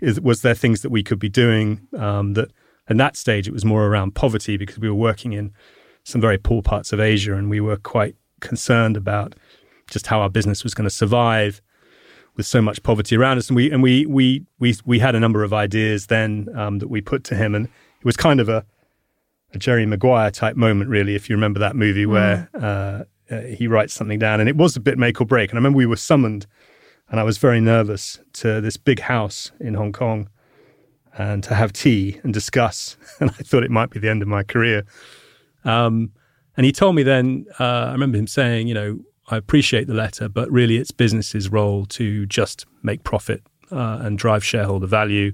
Is, 0.00 0.20
was 0.20 0.42
there 0.42 0.54
things 0.54 0.82
that 0.82 0.90
we 0.90 1.02
could 1.02 1.18
be 1.18 1.28
doing 1.28 1.86
um, 1.96 2.34
that? 2.34 2.50
In 2.90 2.96
that 2.96 3.16
stage, 3.16 3.46
it 3.46 3.54
was 3.54 3.64
more 3.64 3.86
around 3.86 4.14
poverty 4.14 4.56
because 4.56 4.78
we 4.78 4.88
were 4.88 4.94
working 4.94 5.32
in 5.32 5.52
some 6.02 6.20
very 6.20 6.38
poor 6.38 6.60
parts 6.60 6.92
of 6.92 7.00
Asia, 7.00 7.34
and 7.34 7.48
we 7.48 7.60
were 7.60 7.76
quite 7.76 8.16
concerned 8.40 8.96
about 8.96 9.34
just 9.88 10.08
how 10.08 10.20
our 10.20 10.28
business 10.28 10.64
was 10.64 10.74
going 10.74 10.84
to 10.84 10.90
survive 10.90 11.62
with 12.36 12.46
so 12.46 12.60
much 12.60 12.82
poverty 12.82 13.16
around 13.16 13.38
us. 13.38 13.48
And 13.48 13.56
we 13.56 13.70
and 13.70 13.82
we 13.82 14.06
we 14.06 14.44
we 14.58 14.74
we 14.84 14.98
had 14.98 15.14
a 15.14 15.20
number 15.20 15.44
of 15.44 15.52
ideas 15.52 16.08
then 16.08 16.48
um, 16.54 16.80
that 16.80 16.88
we 16.88 17.00
put 17.00 17.22
to 17.24 17.36
him, 17.36 17.54
and 17.54 17.66
it 17.66 18.04
was 18.04 18.16
kind 18.16 18.40
of 18.40 18.48
a 18.48 18.66
a 19.52 19.58
Jerry 19.58 19.86
Maguire 19.86 20.30
type 20.30 20.56
moment, 20.56 20.90
really, 20.90 21.14
if 21.14 21.28
you 21.28 21.36
remember 21.36 21.60
that 21.60 21.76
movie 21.76 22.06
mm. 22.06 22.10
where 22.10 22.48
uh, 22.54 23.34
uh, 23.34 23.40
he 23.42 23.66
writes 23.66 23.92
something 23.94 24.18
down. 24.18 24.40
And 24.40 24.48
it 24.48 24.56
was 24.56 24.76
a 24.76 24.80
bit 24.80 24.98
make 24.98 25.20
or 25.20 25.24
break. 25.24 25.50
And 25.50 25.56
I 25.56 25.60
remember 25.60 25.76
we 25.76 25.86
were 25.86 25.96
summoned, 25.96 26.46
and 27.08 27.20
I 27.20 27.24
was 27.24 27.38
very 27.38 27.60
nervous 27.60 28.20
to 28.34 28.60
this 28.60 28.76
big 28.76 29.00
house 29.00 29.52
in 29.60 29.74
Hong 29.74 29.92
Kong 29.92 30.28
and 31.18 31.42
to 31.44 31.54
have 31.54 31.72
tea 31.72 32.20
and 32.22 32.32
discuss. 32.32 32.96
And 33.20 33.30
I 33.30 33.34
thought 33.34 33.64
it 33.64 33.70
might 33.70 33.90
be 33.90 34.00
the 34.00 34.08
end 34.08 34.22
of 34.22 34.28
my 34.28 34.42
career. 34.42 34.84
Um, 35.64 36.12
and 36.56 36.64
he 36.64 36.72
told 36.72 36.94
me 36.94 37.02
then, 37.02 37.44
uh, 37.58 37.64
I 37.88 37.92
remember 37.92 38.16
him 38.16 38.26
saying, 38.26 38.66
you 38.66 38.74
know, 38.74 38.98
I 39.28 39.36
appreciate 39.36 39.86
the 39.86 39.94
letter, 39.94 40.28
but 40.28 40.50
really 40.50 40.76
it's 40.78 40.90
business's 40.90 41.50
role 41.50 41.84
to 41.86 42.24
just 42.26 42.64
make 42.82 43.04
profit 43.04 43.42
uh, 43.70 43.98
and 44.00 44.18
drive 44.18 44.44
shareholder 44.44 44.86
value. 44.86 45.32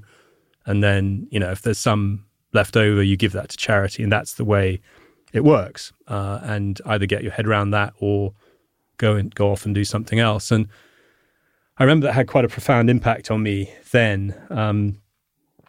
And 0.66 0.82
then, 0.82 1.28
you 1.30 1.38
know, 1.38 1.50
if 1.50 1.62
there's 1.62 1.78
some 1.78 2.26
left 2.52 2.76
over, 2.76 3.02
you 3.02 3.16
give 3.16 3.32
that 3.32 3.50
to 3.50 3.56
charity, 3.56 4.02
and 4.02 4.10
that's 4.10 4.34
the 4.34 4.44
way 4.44 4.80
it 5.32 5.44
works. 5.44 5.92
Uh, 6.08 6.40
and 6.42 6.80
either 6.86 7.06
get 7.06 7.22
your 7.22 7.32
head 7.32 7.46
around 7.46 7.70
that 7.70 7.94
or 8.00 8.34
go 8.98 9.14
and 9.14 9.34
go 9.34 9.50
off 9.50 9.64
and 9.64 9.74
do 9.74 9.84
something 9.84 10.18
else. 10.18 10.50
And 10.50 10.68
I 11.78 11.84
remember 11.84 12.06
that 12.06 12.14
had 12.14 12.26
quite 12.26 12.44
a 12.44 12.48
profound 12.48 12.90
impact 12.90 13.30
on 13.30 13.42
me 13.42 13.72
then. 13.92 14.34
Um, 14.50 15.00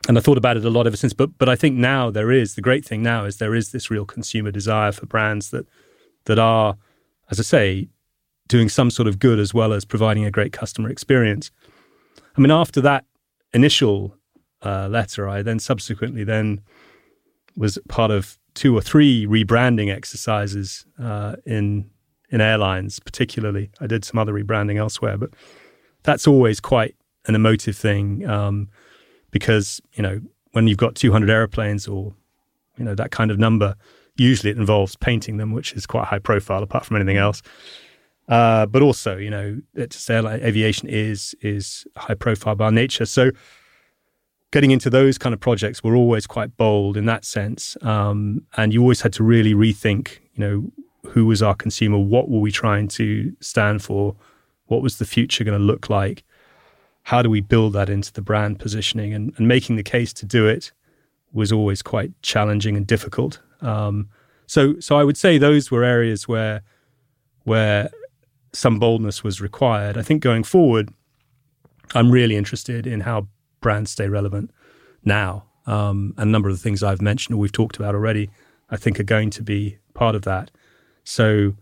and 0.08 0.18
I 0.18 0.22
thought 0.22 0.38
about 0.38 0.58
it 0.58 0.66
a 0.66 0.70
lot 0.70 0.88
ever 0.88 0.98
since. 0.98 1.14
But 1.14 1.38
but 1.38 1.50
I 1.50 1.56
think 1.56 1.76
now 1.76 2.10
there 2.10 2.32
is 2.32 2.56
the 2.56 2.62
great 2.62 2.86
thing 2.86 3.04
now 3.04 3.26
is 3.26 3.38
there 3.38 3.56
is 3.56 3.72
this 3.72 3.92
real 3.92 4.06
consumer 4.06 4.52
desire 4.52 4.92
for 4.92 5.06
brands 5.06 5.52
that 5.52 5.68
that 6.26 6.40
are, 6.40 6.78
as 7.30 7.40
I 7.40 7.44
say, 7.44 7.90
doing 8.48 8.70
some 8.70 8.90
sort 8.90 9.08
of 9.08 9.20
good 9.20 9.40
as 9.40 9.54
well 9.54 9.74
as 9.74 9.86
providing 9.86 10.26
a 10.26 10.32
great 10.32 10.54
customer 10.54 10.90
experience. 10.90 11.52
I 12.38 12.42
mean, 12.42 12.52
after 12.52 12.82
that 12.82 13.06
initial 13.54 14.16
uh, 14.64 14.88
letter, 14.88 15.28
I 15.28 15.42
then 15.42 15.60
subsequently 15.60 16.24
then 16.24 16.62
was 17.56 17.78
part 17.88 18.12
of 18.12 18.38
two 18.54 18.76
or 18.76 18.82
three 18.82 19.26
rebranding 19.26 19.94
exercises 19.94 20.86
uh, 21.02 21.36
in 21.46 21.90
in 22.30 22.42
airlines, 22.42 23.00
particularly. 23.00 23.72
I 23.80 23.88
did 23.88 24.04
some 24.06 24.20
other 24.20 24.34
rebranding 24.34 24.78
elsewhere, 24.78 25.18
but 25.18 25.32
that's 26.04 26.28
always 26.28 26.60
quite 26.60 26.96
an 27.26 27.36
emotive 27.36 27.76
thing 27.76 28.28
um, 28.28 28.70
because 29.32 29.82
you 29.94 30.04
know 30.04 30.22
when 30.52 30.68
you've 30.68 30.78
got 30.78 30.96
200 30.96 31.30
airplanes 31.30 31.88
or 31.88 32.14
you 32.78 32.86
know 32.86 32.96
that 32.96 33.12
kind 33.12 33.32
of 33.32 33.40
number, 33.40 33.76
usually 34.16 34.52
it 34.52 34.58
involves 34.58 34.96
painting 34.96 35.38
them, 35.38 35.52
which 35.52 35.74
is 35.74 35.86
quite 35.86 36.06
high 36.06 36.20
profile 36.20 36.64
apart 36.64 36.86
from 36.86 36.96
anything 36.96 37.18
else. 37.18 37.42
Uh, 38.28 38.66
but 38.66 38.82
also, 38.82 39.16
you 39.16 39.30
know, 39.30 39.58
it's 39.74 40.10
airline 40.10 40.42
aviation 40.42 40.90
is 40.90 41.36
is 41.42 41.86
high 41.96 42.16
profile 42.16 42.56
by 42.56 42.70
nature, 42.70 43.06
so 43.06 43.32
getting 44.52 44.72
into 44.72 44.90
those 44.90 45.18
kind 45.18 45.34
of 45.34 45.40
projects 45.40 45.84
were 45.84 45.96
always 45.96 46.26
quite 46.26 46.56
bold 46.58 46.98
in 46.98 47.06
that 47.06 47.26
sense. 47.26 47.78
Um, 47.82 48.46
and 48.56 48.74
you 48.74 48.82
always 48.82 49.02
had 49.02 49.14
to 49.14 49.24
really 49.24 49.54
rethink, 49.54 50.20
you 50.34 50.40
know, 50.40 50.72
who 51.12 51.26
was 51.26 51.42
our 51.42 51.56
consumer? 51.56 51.98
What 51.98 52.30
were 52.30 52.40
we 52.40 52.52
trying 52.52 52.88
to 52.90 53.34
stand 53.40 53.84
for? 53.84 54.16
What 54.66 54.82
was 54.82 54.98
the 54.98 55.06
future 55.06 55.44
going 55.44 55.58
to 55.58 55.64
look 55.64 55.90
like? 55.90 56.24
How 57.08 57.22
do 57.22 57.30
we 57.30 57.40
build 57.40 57.72
that 57.72 57.90
into 57.90 58.12
the 58.12 58.22
brand 58.22 58.60
positioning? 58.60 59.14
And, 59.14 59.34
and 59.38 59.48
making 59.48 59.78
the 59.78 59.84
case 59.84 60.12
to 60.12 60.26
do 60.26 60.46
it 60.46 60.74
was 61.32 61.54
always 61.54 61.82
quite 61.82 62.12
challenging 62.22 62.76
and 62.76 62.86
difficult. 62.86 63.40
Um, 63.62 64.10
so, 64.46 64.78
so 64.82 64.98
I 64.98 65.06
would 65.06 65.16
say 65.16 65.38
those 65.38 65.72
were 65.72 65.86
areas 65.86 66.28
where 66.28 66.64
where 67.46 67.90
some 68.52 68.78
boldness 68.78 69.24
was 69.24 69.40
required. 69.40 69.98
I 69.98 70.02
think 70.02 70.22
going 70.22 70.44
forward, 70.44 70.90
I'm 71.96 72.12
really 72.12 72.36
interested 72.36 72.86
in 72.86 73.00
how 73.00 73.30
brands 73.62 73.92
stay 73.92 74.10
relevant 74.10 74.52
now. 75.06 75.46
Um, 75.66 76.14
a 76.18 76.26
number 76.26 76.50
of 76.50 76.56
the 76.56 76.62
things 76.62 76.84
I've 76.84 77.02
mentioned 77.02 77.36
or 77.36 77.38
we've 77.38 77.54
talked 77.54 77.78
about 77.78 77.96
already, 77.96 78.30
I 78.70 78.76
think 78.76 79.00
are 79.00 79.04
going 79.04 79.30
to 79.30 79.44
be 79.44 79.78
part 79.94 80.14
of 80.14 80.24
that. 80.24 80.52
So 81.06 81.54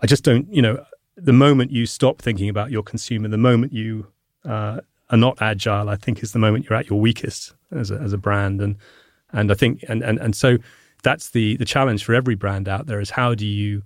I 0.00 0.08
just 0.08 0.24
don't, 0.24 0.52
you 0.52 0.60
know, 0.60 0.84
the 1.14 1.32
moment 1.32 1.70
you 1.70 1.86
stop 1.86 2.20
thinking 2.20 2.48
about 2.48 2.72
your 2.72 2.82
consumer, 2.82 3.28
the 3.28 3.38
moment 3.38 3.72
you 3.72 4.08
uh, 4.44 4.80
are 5.10 5.18
not 5.18 5.40
agile, 5.40 5.88
I 5.88 5.96
think 5.96 6.22
is 6.22 6.32
the 6.32 6.38
moment 6.38 6.68
you're 6.68 6.78
at 6.78 6.88
your 6.88 7.00
weakest 7.00 7.54
as 7.70 7.90
a, 7.90 7.96
as 7.96 8.12
a 8.12 8.18
brand. 8.18 8.60
And 8.60 8.76
and 9.32 9.50
I 9.50 9.54
think 9.54 9.84
and, 9.88 10.02
and 10.02 10.18
and 10.18 10.34
so 10.34 10.58
that's 11.02 11.30
the 11.30 11.56
the 11.56 11.64
challenge 11.64 12.04
for 12.04 12.14
every 12.14 12.34
brand 12.34 12.68
out 12.68 12.86
there 12.86 13.00
is 13.00 13.10
how 13.10 13.34
do 13.34 13.46
you 13.46 13.82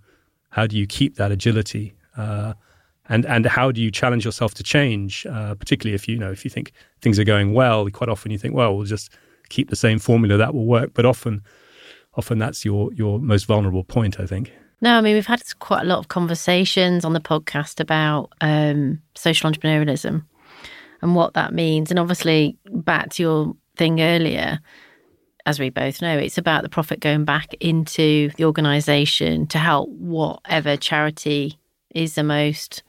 how 0.51 0.67
do 0.67 0.77
you 0.77 0.87
keep 0.87 1.17
that 1.17 1.33
agility 1.33 1.95
uh, 2.17 2.55
and 3.09 3.27
and 3.27 3.47
how 3.47 3.71
do 3.71 3.81
you 3.81 3.91
challenge 3.91 4.25
yourself 4.25 4.55
to 4.55 4.63
change? 4.63 5.27
Uh, 5.27 5.55
particularly 5.55 5.95
if 5.95 6.09
you 6.09 6.19
know 6.19 6.31
if 6.31 6.45
you 6.45 6.51
think 6.51 6.73
things 7.01 7.19
are 7.19 7.25
going 7.25 7.53
well, 7.53 7.89
quite 7.91 8.09
often 8.09 8.31
you 8.31 8.39
think, 8.39 8.55
well, 8.55 8.77
we'll 8.77 8.87
just 8.87 9.11
keep 9.49 9.71
the 9.71 9.77
same 9.77 9.99
formula 9.99 10.37
that 10.37 10.55
will 10.55 10.67
work. 10.67 10.91
But 10.95 11.07
often, 11.07 11.43
often 12.15 12.39
that's 12.39 12.65
your 12.65 12.93
your 12.95 13.19
most 13.19 13.47
vulnerable 13.47 13.85
point. 13.85 14.19
I 14.19 14.27
think. 14.27 14.53
No, 14.81 14.97
I 14.97 15.01
mean 15.01 15.15
we've 15.15 15.27
had 15.27 15.43
quite 15.59 15.83
a 15.83 15.87
lot 15.87 15.99
of 15.99 16.09
conversations 16.09 17.05
on 17.05 17.13
the 17.15 17.21
podcast 17.21 17.81
about 17.81 18.33
um, 18.41 19.01
social 19.15 19.51
entrepreneurialism 19.51 20.25
and 21.03 21.15
what 21.15 21.35
that 21.35 21.53
means, 21.53 21.91
and 21.91 21.99
obviously 21.99 22.57
back 22.67 23.11
to 23.11 23.23
your 23.23 23.57
thing 23.77 24.01
earlier. 24.01 24.61
As 25.45 25.61
we 25.61 25.71
both 25.71 26.03
know, 26.03 26.19
it's 26.19 26.39
about 26.39 26.65
the 26.65 26.69
profit 26.69 26.99
going 26.99 27.25
back 27.25 27.55
into 27.61 28.31
the 28.37 28.45
organisation 28.45 29.47
to 29.49 29.59
help 29.59 29.89
whatever 29.91 30.77
charity 30.77 31.57
is 31.95 32.17
the 32.17 32.25
most 32.25 32.83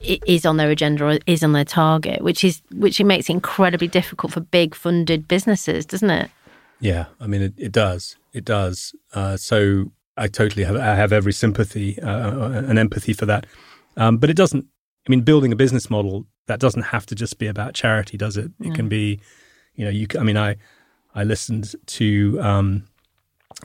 is 0.00 0.44
on 0.44 0.56
their 0.56 0.70
agenda 0.70 1.04
or 1.04 1.18
is 1.26 1.42
on 1.42 1.52
their 1.52 1.64
target, 1.64 2.22
which 2.22 2.44
is 2.44 2.62
which 2.72 3.00
it 3.00 3.04
makes 3.04 3.28
it 3.28 3.32
incredibly 3.32 3.88
difficult 3.88 4.32
for 4.32 4.40
big 4.40 4.74
funded 4.74 5.26
businesses, 5.26 5.86
doesn't 5.86 6.10
it? 6.10 6.30
Yeah, 6.80 7.06
I 7.20 7.26
mean 7.26 7.42
it, 7.42 7.54
it 7.56 7.72
does. 7.72 8.16
It 8.32 8.44
does. 8.44 8.94
Uh, 9.12 9.36
so 9.36 9.92
I 10.16 10.28
totally 10.28 10.64
have 10.64 10.76
I 10.76 10.94
have 10.94 11.12
every 11.12 11.32
sympathy 11.32 12.00
uh, 12.00 12.10
uh, 12.10 12.62
and 12.66 12.78
empathy 12.78 13.12
for 13.12 13.26
that. 13.26 13.46
Um, 13.96 14.18
but 14.18 14.30
it 14.30 14.36
doesn't. 14.36 14.66
I 15.06 15.10
mean, 15.10 15.20
building 15.20 15.52
a 15.52 15.56
business 15.56 15.90
model 15.90 16.26
that 16.46 16.60
doesn't 16.60 16.82
have 16.82 17.06
to 17.06 17.14
just 17.14 17.38
be 17.38 17.46
about 17.46 17.74
charity, 17.74 18.16
does 18.16 18.36
it? 18.36 18.50
It 18.60 18.74
can 18.74 18.88
be, 18.88 19.20
you 19.74 19.84
know, 19.84 19.90
you. 19.90 20.06
I 20.18 20.22
mean, 20.22 20.36
I 20.36 20.56
I 21.14 21.24
listened 21.24 21.74
to. 21.86 22.40
Um, 22.40 22.84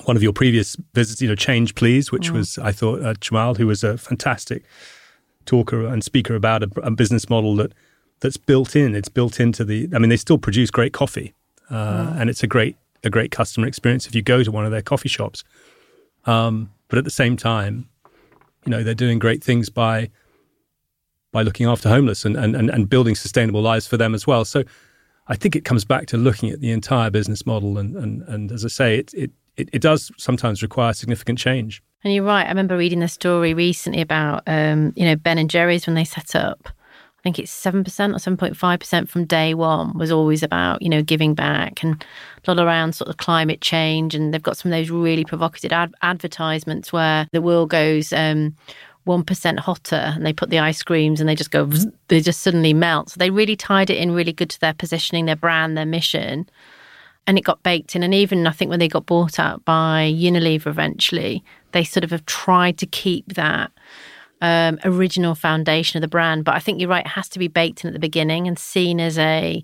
one 0.05 0.15
of 0.15 0.23
your 0.23 0.33
previous 0.33 0.77
visits, 0.93 1.21
you 1.21 1.27
know, 1.27 1.35
Change 1.35 1.75
Please, 1.75 2.11
which 2.11 2.29
mm. 2.29 2.35
was, 2.35 2.57
I 2.59 2.71
thought, 2.71 3.01
uh, 3.01 3.15
Jamal, 3.19 3.55
who 3.55 3.67
was 3.67 3.83
a 3.83 3.97
fantastic 3.97 4.63
talker 5.45 5.85
and 5.85 6.03
speaker 6.03 6.35
about 6.35 6.63
a, 6.63 6.69
a, 6.81 6.91
business 6.91 7.27
model 7.29 7.55
that 7.55 7.73
that's 8.19 8.37
built 8.37 8.75
in. 8.75 8.95
It's 8.95 9.09
built 9.09 9.39
into 9.39 9.65
the. 9.65 9.89
I 9.93 9.99
mean, 9.99 10.09
they 10.09 10.17
still 10.17 10.37
produce 10.37 10.69
great 10.69 10.93
coffee, 10.93 11.33
uh, 11.69 12.13
and 12.17 12.29
it's 12.29 12.43
a 12.43 12.47
great 12.47 12.77
a 13.03 13.09
great 13.09 13.31
customer 13.31 13.67
experience 13.67 14.05
if 14.07 14.15
you 14.15 14.21
go 14.21 14.43
to 14.43 14.51
one 14.51 14.65
of 14.65 14.71
their 14.71 14.81
coffee 14.81 15.09
shops. 15.09 15.43
Um, 16.25 16.71
but 16.87 16.97
at 16.97 17.03
the 17.03 17.11
same 17.11 17.37
time, 17.37 17.89
you 18.65 18.71
know, 18.71 18.83
they're 18.83 18.93
doing 18.93 19.19
great 19.19 19.43
things 19.43 19.69
by 19.69 20.09
by 21.31 21.41
looking 21.43 21.67
after 21.67 21.89
homeless 21.89 22.25
and, 22.25 22.35
and, 22.35 22.55
and, 22.55 22.69
and 22.69 22.89
building 22.89 23.15
sustainable 23.15 23.61
lives 23.61 23.85
for 23.87 23.97
them 23.97 24.15
as 24.15 24.25
well. 24.25 24.45
So 24.45 24.63
I 25.27 25.35
think 25.35 25.55
it 25.55 25.65
comes 25.65 25.85
back 25.85 26.07
to 26.07 26.17
looking 26.17 26.49
at 26.49 26.59
the 26.59 26.71
entire 26.71 27.09
business 27.09 27.45
model 27.45 27.77
and 27.77 27.95
and, 27.95 28.21
and 28.23 28.51
as 28.51 28.65
I 28.65 28.69
say, 28.69 28.97
it, 28.97 29.13
it 29.13 29.31
it, 29.59 29.69
it 29.73 29.81
does 29.81 30.11
sometimes 30.17 30.63
require 30.63 30.93
significant 30.93 31.37
change. 31.37 31.83
And 32.03 32.13
you're 32.13 32.23
right. 32.23 32.45
I 32.45 32.49
remember 32.49 32.77
reading 32.77 33.01
the 33.01 33.09
story 33.09 33.53
recently 33.53 33.99
about, 33.99 34.43
um, 34.47 34.93
you 34.95 35.03
know, 35.03 35.17
Ben 35.17 35.37
and 35.37 35.49
Jerry's 35.49 35.85
when 35.85 35.95
they 35.95 36.05
set 36.05 36.33
up. 36.33 36.69
I 36.69 37.21
think 37.21 37.37
it's 37.37 37.53
7% 37.53 37.79
or 37.81 38.37
7.5% 38.37 39.09
from 39.09 39.25
day 39.25 39.53
one 39.53 39.97
was 39.97 40.09
always 40.09 40.41
about, 40.41 40.81
you 40.81 40.87
know, 40.87 41.03
giving 41.03 41.33
back 41.33 41.83
and 41.83 42.01
a 42.47 42.53
lot 42.53 42.65
around 42.65 42.93
sort 42.93 43.09
of 43.09 43.17
climate 43.17 43.59
change. 43.59 44.15
And 44.15 44.33
they've 44.33 44.41
got 44.41 44.55
some 44.55 44.71
of 44.71 44.77
those 44.77 44.89
really 44.89 45.25
provocative 45.25 45.73
ad- 45.73 45.93
advertisements 46.01 46.93
where 46.93 47.27
the 47.33 47.41
world 47.41 47.69
goes, 47.69 48.13
um, 48.13 48.55
1% 49.09 49.59
hotter 49.59 49.95
and 49.95 50.25
they 50.25 50.33
put 50.33 50.49
the 50.49 50.59
ice 50.59 50.83
creams 50.83 51.19
and 51.19 51.27
they 51.27 51.35
just 51.35 51.51
go, 51.51 51.69
they 52.07 52.21
just 52.21 52.41
suddenly 52.41 52.73
melt. 52.73 53.09
So 53.09 53.17
they 53.17 53.31
really 53.31 53.55
tied 53.55 53.89
it 53.89 53.97
in 53.97 54.11
really 54.11 54.31
good 54.31 54.49
to 54.51 54.59
their 54.61 54.73
positioning, 54.73 55.25
their 55.25 55.35
brand, 55.35 55.75
their 55.75 55.85
mission. 55.85 56.47
And 57.25 57.37
it 57.37 57.43
got 57.43 57.63
baked 57.63 57.95
in. 57.95 58.03
And 58.03 58.13
even 58.13 58.47
I 58.47 58.51
think 58.51 58.69
when 58.69 58.79
they 58.79 58.87
got 58.87 59.05
bought 59.05 59.39
out 59.39 59.65
by 59.65 60.13
Unilever 60.15 60.67
eventually, 60.67 61.43
they 61.71 61.83
sort 61.83 62.03
of 62.03 62.11
have 62.11 62.25
tried 62.25 62.77
to 62.77 62.85
keep 62.85 63.33
that 63.33 63.71
um, 64.41 64.79
original 64.83 65.35
foundation 65.35 65.97
of 65.97 66.01
the 66.01 66.07
brand. 66.07 66.45
But 66.45 66.55
I 66.55 66.59
think 66.59 66.79
you're 66.79 66.89
right; 66.89 67.05
it 67.05 67.09
has 67.09 67.29
to 67.29 67.39
be 67.39 67.47
baked 67.47 67.83
in 67.83 67.89
at 67.89 67.93
the 67.93 67.99
beginning 67.99 68.47
and 68.47 68.57
seen 68.57 68.99
as 68.99 69.17
a 69.17 69.63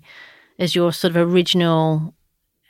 as 0.58 0.74
your 0.74 0.92
sort 0.92 1.16
of 1.16 1.16
original 1.16 2.14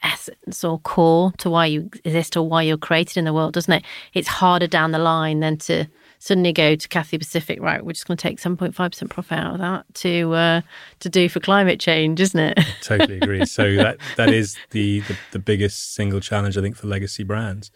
essence 0.02 0.62
or 0.64 0.78
core 0.80 1.32
to 1.38 1.50
why 1.50 1.66
you 1.66 1.90
exist 2.04 2.36
or 2.36 2.48
why 2.48 2.62
you're 2.62 2.76
created 2.76 3.16
in 3.16 3.24
the 3.24 3.32
world, 3.32 3.54
doesn't 3.54 3.72
it? 3.72 3.84
It's 4.14 4.28
harder 4.28 4.66
down 4.66 4.92
the 4.92 4.98
line 4.98 5.40
than 5.40 5.56
to 5.58 5.86
suddenly 6.18 6.52
go 6.52 6.74
to 6.74 6.88
Cathay 6.88 7.18
Pacific, 7.18 7.60
right? 7.60 7.84
We're 7.84 7.92
just 7.92 8.06
going 8.06 8.16
to 8.16 8.22
take 8.22 8.38
7.5% 8.38 9.10
profit 9.10 9.38
out 9.38 9.54
of 9.54 9.60
that 9.60 9.84
to 9.94 10.32
uh, 10.34 10.60
to 11.00 11.08
do 11.08 11.28
for 11.28 11.40
climate 11.40 11.80
change, 11.80 12.20
isn't 12.20 12.38
it? 12.38 12.58
totally 12.82 13.18
agree. 13.18 13.44
So 13.46 13.76
that 13.76 13.98
that 14.16 14.30
is 14.30 14.56
the, 14.70 15.00
the, 15.00 15.16
the 15.32 15.38
biggest 15.38 15.94
single 15.94 16.20
challenge 16.20 16.56
I 16.56 16.62
think 16.62 16.76
for 16.76 16.86
legacy 16.86 17.24
brands 17.24 17.70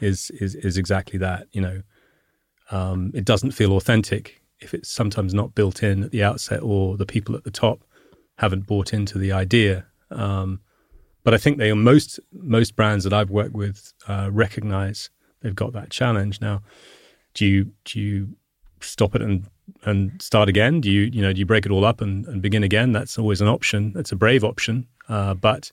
is 0.00 0.30
is 0.30 0.54
is 0.54 0.76
exactly 0.76 1.18
that. 1.18 1.46
You 1.52 1.60
know, 1.60 1.82
um, 2.70 3.10
it 3.14 3.24
doesn't 3.24 3.52
feel 3.52 3.76
authentic 3.76 4.40
if 4.60 4.74
it's 4.74 4.88
sometimes 4.88 5.34
not 5.34 5.54
built 5.54 5.82
in 5.82 6.04
at 6.04 6.10
the 6.10 6.22
outset 6.22 6.62
or 6.62 6.96
the 6.96 7.06
people 7.06 7.34
at 7.34 7.44
the 7.44 7.50
top 7.50 7.84
haven't 8.36 8.66
bought 8.66 8.92
into 8.92 9.18
the 9.18 9.32
idea. 9.32 9.86
Um, 10.10 10.60
but 11.24 11.34
I 11.34 11.38
think 11.38 11.58
they 11.58 11.72
most 11.72 12.18
most 12.32 12.74
brands 12.76 13.04
that 13.04 13.12
I've 13.12 13.30
worked 13.30 13.54
with 13.54 13.92
uh, 14.08 14.28
recognize 14.32 15.10
they've 15.40 15.54
got 15.54 15.72
that 15.72 15.90
challenge. 15.90 16.40
Now, 16.40 16.62
do 17.34 17.46
you 17.46 17.72
do 17.84 18.00
you 18.00 18.36
stop 18.80 19.14
it 19.14 19.22
and 19.22 19.46
and 19.84 20.20
start 20.20 20.48
again? 20.48 20.80
Do 20.80 20.90
you 20.90 21.02
you 21.02 21.22
know 21.22 21.32
do 21.32 21.38
you 21.38 21.46
break 21.46 21.66
it 21.66 21.72
all 21.72 21.84
up 21.84 22.00
and, 22.00 22.26
and 22.26 22.42
begin 22.42 22.62
again? 22.62 22.92
That's 22.92 23.18
always 23.18 23.40
an 23.40 23.48
option. 23.48 23.92
It's 23.96 24.12
a 24.12 24.16
brave 24.16 24.44
option, 24.44 24.86
uh, 25.08 25.34
but 25.34 25.72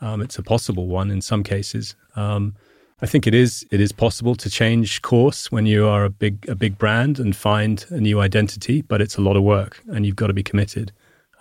um, 0.00 0.20
it's 0.20 0.38
a 0.38 0.42
possible 0.42 0.86
one 0.86 1.10
in 1.10 1.20
some 1.20 1.42
cases. 1.42 1.94
Um, 2.16 2.54
I 3.00 3.06
think 3.06 3.26
it 3.26 3.34
is 3.34 3.66
it 3.70 3.80
is 3.80 3.92
possible 3.92 4.34
to 4.36 4.48
change 4.48 5.02
course 5.02 5.50
when 5.50 5.66
you 5.66 5.86
are 5.86 6.04
a 6.04 6.10
big 6.10 6.48
a 6.48 6.54
big 6.54 6.78
brand 6.78 7.18
and 7.18 7.34
find 7.34 7.84
a 7.90 8.00
new 8.00 8.20
identity, 8.20 8.82
but 8.82 9.00
it's 9.00 9.16
a 9.16 9.20
lot 9.20 9.36
of 9.36 9.42
work 9.42 9.82
and 9.88 10.06
you've 10.06 10.16
got 10.16 10.28
to 10.28 10.32
be 10.32 10.42
committed. 10.42 10.92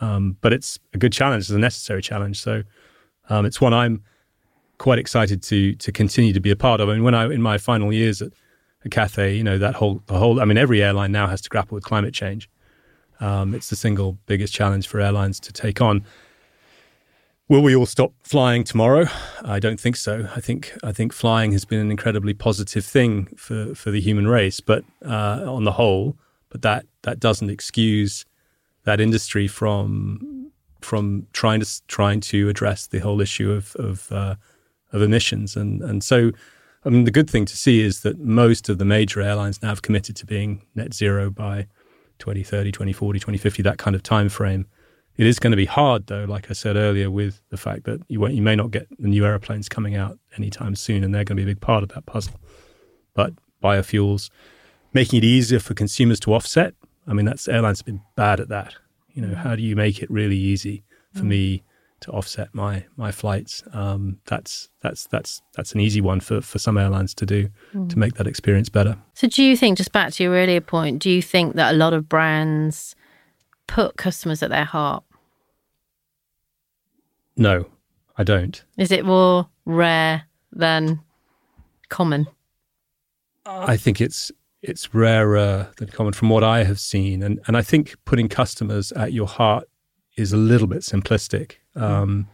Um, 0.01 0.37
but 0.41 0.53
it's 0.53 0.79
a 0.93 0.97
good 0.97 1.13
challenge, 1.13 1.43
it's 1.43 1.51
a 1.51 1.59
necessary 1.59 2.01
challenge. 2.01 2.41
So 2.41 2.63
um, 3.29 3.45
it's 3.45 3.61
one 3.61 3.73
I'm 3.73 4.03
quite 4.79 4.97
excited 4.97 5.43
to 5.43 5.75
to 5.75 5.91
continue 5.91 6.33
to 6.33 6.39
be 6.39 6.49
a 6.49 6.55
part 6.55 6.81
of. 6.81 6.89
I 6.89 6.93
mean, 6.93 7.03
when 7.03 7.13
I 7.13 7.25
in 7.25 7.41
my 7.41 7.59
final 7.59 7.93
years 7.93 8.21
at 8.23 8.31
Cathay, 8.89 9.35
you 9.35 9.43
know 9.43 9.57
that 9.57 9.75
whole 9.75 10.01
the 10.07 10.17
whole. 10.17 10.41
I 10.41 10.45
mean, 10.45 10.57
every 10.57 10.81
airline 10.81 11.11
now 11.11 11.27
has 11.27 11.41
to 11.41 11.49
grapple 11.49 11.75
with 11.75 11.83
climate 11.83 12.13
change. 12.13 12.49
Um, 13.19 13.53
it's 13.53 13.69
the 13.69 13.75
single 13.75 14.17
biggest 14.25 14.53
challenge 14.53 14.87
for 14.87 14.99
airlines 14.99 15.39
to 15.41 15.53
take 15.53 15.79
on. 15.79 16.03
Will 17.47 17.61
we 17.61 17.75
all 17.75 17.85
stop 17.85 18.13
flying 18.23 18.63
tomorrow? 18.63 19.05
I 19.43 19.59
don't 19.59 19.79
think 19.79 19.97
so. 19.97 20.27
I 20.35 20.39
think 20.39 20.73
I 20.83 20.91
think 20.91 21.13
flying 21.13 21.51
has 21.51 21.65
been 21.65 21.79
an 21.79 21.91
incredibly 21.91 22.33
positive 22.33 22.85
thing 22.85 23.27
for, 23.35 23.75
for 23.75 23.91
the 23.91 23.99
human 23.99 24.27
race, 24.27 24.61
but 24.61 24.83
uh, 25.05 25.43
on 25.45 25.65
the 25.65 25.73
whole, 25.73 26.15
but 26.49 26.61
that 26.61 26.85
that 27.03 27.19
doesn't 27.19 27.49
excuse 27.49 28.25
that 28.85 28.99
industry 28.99 29.47
from 29.47 30.49
from 30.79 31.27
trying 31.33 31.59
to 31.59 31.87
trying 31.87 32.21
to 32.21 32.49
address 32.49 32.87
the 32.87 32.99
whole 32.99 33.21
issue 33.21 33.51
of 33.51 33.75
of, 33.75 34.11
uh, 34.11 34.35
of 34.91 35.01
emissions, 35.01 35.55
and 35.55 35.81
and 35.83 36.03
so. 36.03 36.31
I 36.83 36.89
mean, 36.89 37.03
the 37.03 37.11
good 37.11 37.29
thing 37.29 37.45
to 37.45 37.55
see 37.55 37.81
is 37.81 38.01
that 38.01 38.19
most 38.19 38.67
of 38.69 38.77
the 38.77 38.85
major 38.85 39.21
airlines 39.21 39.61
now 39.61 39.69
have 39.69 39.81
committed 39.81 40.15
to 40.17 40.25
being 40.25 40.65
net 40.73 40.93
zero 40.93 41.29
by 41.29 41.67
2030, 42.19 42.71
2040, 42.71 43.19
2050, 43.19 43.63
that 43.63 43.77
kind 43.77 43.95
of 43.95 44.01
time 44.01 44.29
frame. 44.29 44.65
It 45.17 45.27
is 45.27 45.37
going 45.37 45.51
to 45.51 45.57
be 45.57 45.65
hard, 45.65 46.07
though, 46.07 46.25
like 46.25 46.49
I 46.49 46.53
said 46.53 46.75
earlier, 46.75 47.11
with 47.11 47.41
the 47.49 47.57
fact 47.57 47.83
that 47.83 47.99
you, 48.07 48.25
you 48.29 48.41
may 48.41 48.55
not 48.55 48.71
get 48.71 48.87
the 48.97 49.09
new 49.09 49.25
aeroplanes 49.25 49.69
coming 49.69 49.95
out 49.95 50.17
anytime 50.37 50.75
soon, 50.75 51.03
and 51.03 51.13
they're 51.13 51.23
going 51.23 51.37
to 51.37 51.43
be 51.43 51.51
a 51.51 51.53
big 51.53 51.61
part 51.61 51.83
of 51.83 51.89
that 51.89 52.05
puzzle. 52.05 52.39
But 53.13 53.33
biofuels, 53.61 54.29
making 54.93 55.17
it 55.17 55.23
easier 55.23 55.59
for 55.59 55.73
consumers 55.73 56.19
to 56.21 56.33
offset. 56.33 56.73
I 57.07 57.13
mean, 57.13 57.25
that's 57.25 57.47
airlines 57.47 57.79
have 57.79 57.85
been 57.85 58.01
bad 58.15 58.39
at 58.39 58.49
that. 58.49 58.75
You 59.11 59.21
know, 59.21 59.35
how 59.35 59.55
do 59.55 59.61
you 59.61 59.75
make 59.75 60.01
it 60.01 60.09
really 60.09 60.37
easy 60.37 60.83
for 61.13 61.23
mm. 61.23 61.27
me 61.27 61.63
to 62.01 62.11
offset 62.11 62.49
my 62.53 62.85
my 62.97 63.11
flights? 63.11 63.63
Um, 63.73 64.19
that's 64.25 64.69
that's 64.81 65.07
that's 65.07 65.41
that's 65.55 65.73
an 65.73 65.79
easy 65.79 66.01
one 66.01 66.19
for 66.19 66.41
for 66.41 66.59
some 66.59 66.77
airlines 66.77 67.13
to 67.15 67.25
do 67.25 67.49
mm. 67.73 67.89
to 67.89 67.97
make 67.97 68.15
that 68.15 68.27
experience 68.27 68.69
better. 68.69 68.97
So, 69.13 69.27
do 69.27 69.43
you 69.43 69.55
think, 69.55 69.77
just 69.77 69.91
back 69.91 70.13
to 70.13 70.23
your 70.23 70.33
earlier 70.33 70.61
point, 70.61 71.01
do 71.01 71.09
you 71.09 71.21
think 71.21 71.55
that 71.55 71.73
a 71.73 71.77
lot 71.77 71.93
of 71.93 72.09
brands 72.09 72.95
put 73.67 73.97
customers 73.97 74.43
at 74.43 74.49
their 74.49 74.65
heart? 74.65 75.03
No, 77.37 77.65
I 78.17 78.23
don't. 78.23 78.63
Is 78.77 78.91
it 78.91 79.05
more 79.05 79.47
rare 79.65 80.23
than 80.51 80.99
common? 81.89 82.27
I 83.45 83.77
think 83.77 84.01
it's 84.01 84.31
it's 84.61 84.93
rarer 84.93 85.71
than 85.77 85.87
common 85.87 86.13
from 86.13 86.29
what 86.29 86.43
I 86.43 86.63
have 86.63 86.79
seen, 86.79 87.23
and 87.23 87.39
and 87.47 87.57
I 87.57 87.61
think 87.61 87.95
putting 88.05 88.27
customers 88.27 88.91
at 88.91 89.13
your 89.13 89.27
heart 89.27 89.67
is 90.21 90.33
a 90.33 90.37
little 90.37 90.67
bit 90.67 90.79
simplistic. 90.79 91.53
Um, 91.75 92.27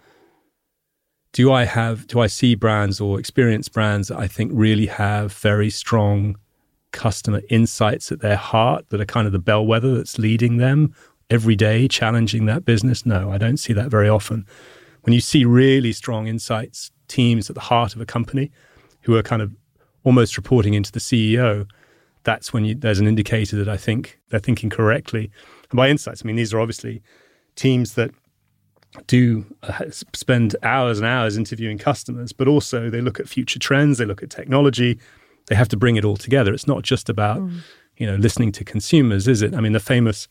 do 1.34 1.52
I 1.52 1.66
have 1.66 2.08
do 2.08 2.20
I 2.20 2.28
see 2.28 2.56
brands 2.56 3.00
or 3.00 3.20
experience 3.20 3.70
brands 3.70 4.08
that 4.08 4.18
I 4.18 4.28
think 4.28 4.52
really 4.54 4.88
have 4.88 5.34
very 5.34 5.70
strong 5.70 6.38
customer 6.92 7.42
insights 7.50 8.12
at 8.12 8.22
their 8.22 8.38
heart 8.38 8.90
that 8.90 9.02
are 9.02 9.06
kind 9.06 9.28
of 9.28 9.34
the 9.34 9.40
bellwether 9.40 9.96
that's 9.96 10.18
leading 10.18 10.58
them 10.58 10.94
every 11.30 11.56
day, 11.56 11.88
challenging 11.88 12.46
that 12.46 12.66
business? 12.66 13.06
No, 13.06 13.32
I 13.32 13.38
don't 13.38 13.58
see 13.58 13.74
that 13.74 13.90
very 13.90 14.10
often 14.10 14.46
when 15.08 15.14
you 15.14 15.22
see 15.22 15.46
really 15.46 15.94
strong 15.94 16.28
insights 16.28 16.92
teams 17.08 17.50
at 17.50 17.54
the 17.54 17.62
heart 17.62 17.96
of 17.96 18.02
a 18.02 18.06
company 18.06 18.52
who 19.04 19.16
are 19.16 19.24
kind 19.24 19.42
of 19.42 19.56
almost 20.04 20.36
reporting 20.36 20.74
into 20.74 20.92
the 20.92 21.00
CEO, 21.00 21.66
that's 22.26 22.52
when 22.52 22.66
you, 22.66 22.76
there's 22.76 23.00
an 23.00 23.08
indicator 23.08 23.56
that 23.56 23.70
I 23.70 23.78
think 23.78 24.20
they're 24.30 24.42
thinking 24.42 24.70
correctly. 24.70 25.32
And 25.72 25.78
by 25.78 25.88
insights, 25.88 26.24
I 26.26 26.28
mean 26.28 26.36
these 26.36 26.54
are 26.54 26.60
obviously 26.60 27.02
teams 27.58 27.96
that 27.96 28.12
do 29.06 29.46
uh, 29.64 29.84
spend 29.92 30.56
hours 30.64 30.98
and 30.98 31.08
hours 31.08 31.38
interviewing 31.38 31.78
customers, 31.78 32.32
but 32.32 32.48
also 32.48 32.90
they 32.90 33.02
look 33.02 33.20
at 33.20 33.28
future 33.28 33.60
trends, 33.60 33.98
they 33.98 34.06
look 34.06 34.24
at 34.24 34.30
technology, 34.30 34.98
they 35.48 35.56
have 35.56 35.68
to 35.70 35.78
bring 35.78 35.98
it 35.98 36.06
all 36.06 36.18
together. 36.18 36.54
It's 36.54 36.68
not 36.68 36.84
just 36.84 37.10
about 37.10 37.40
mm. 37.40 37.60
you 37.98 38.08
know 38.08 38.16
listening 38.16 38.52
to 38.54 38.64
consumers, 38.64 39.28
is 39.28 39.42
it? 39.42 39.54
I 39.54 39.60
mean, 39.60 39.74
the 39.74 39.80
famous 39.80 40.28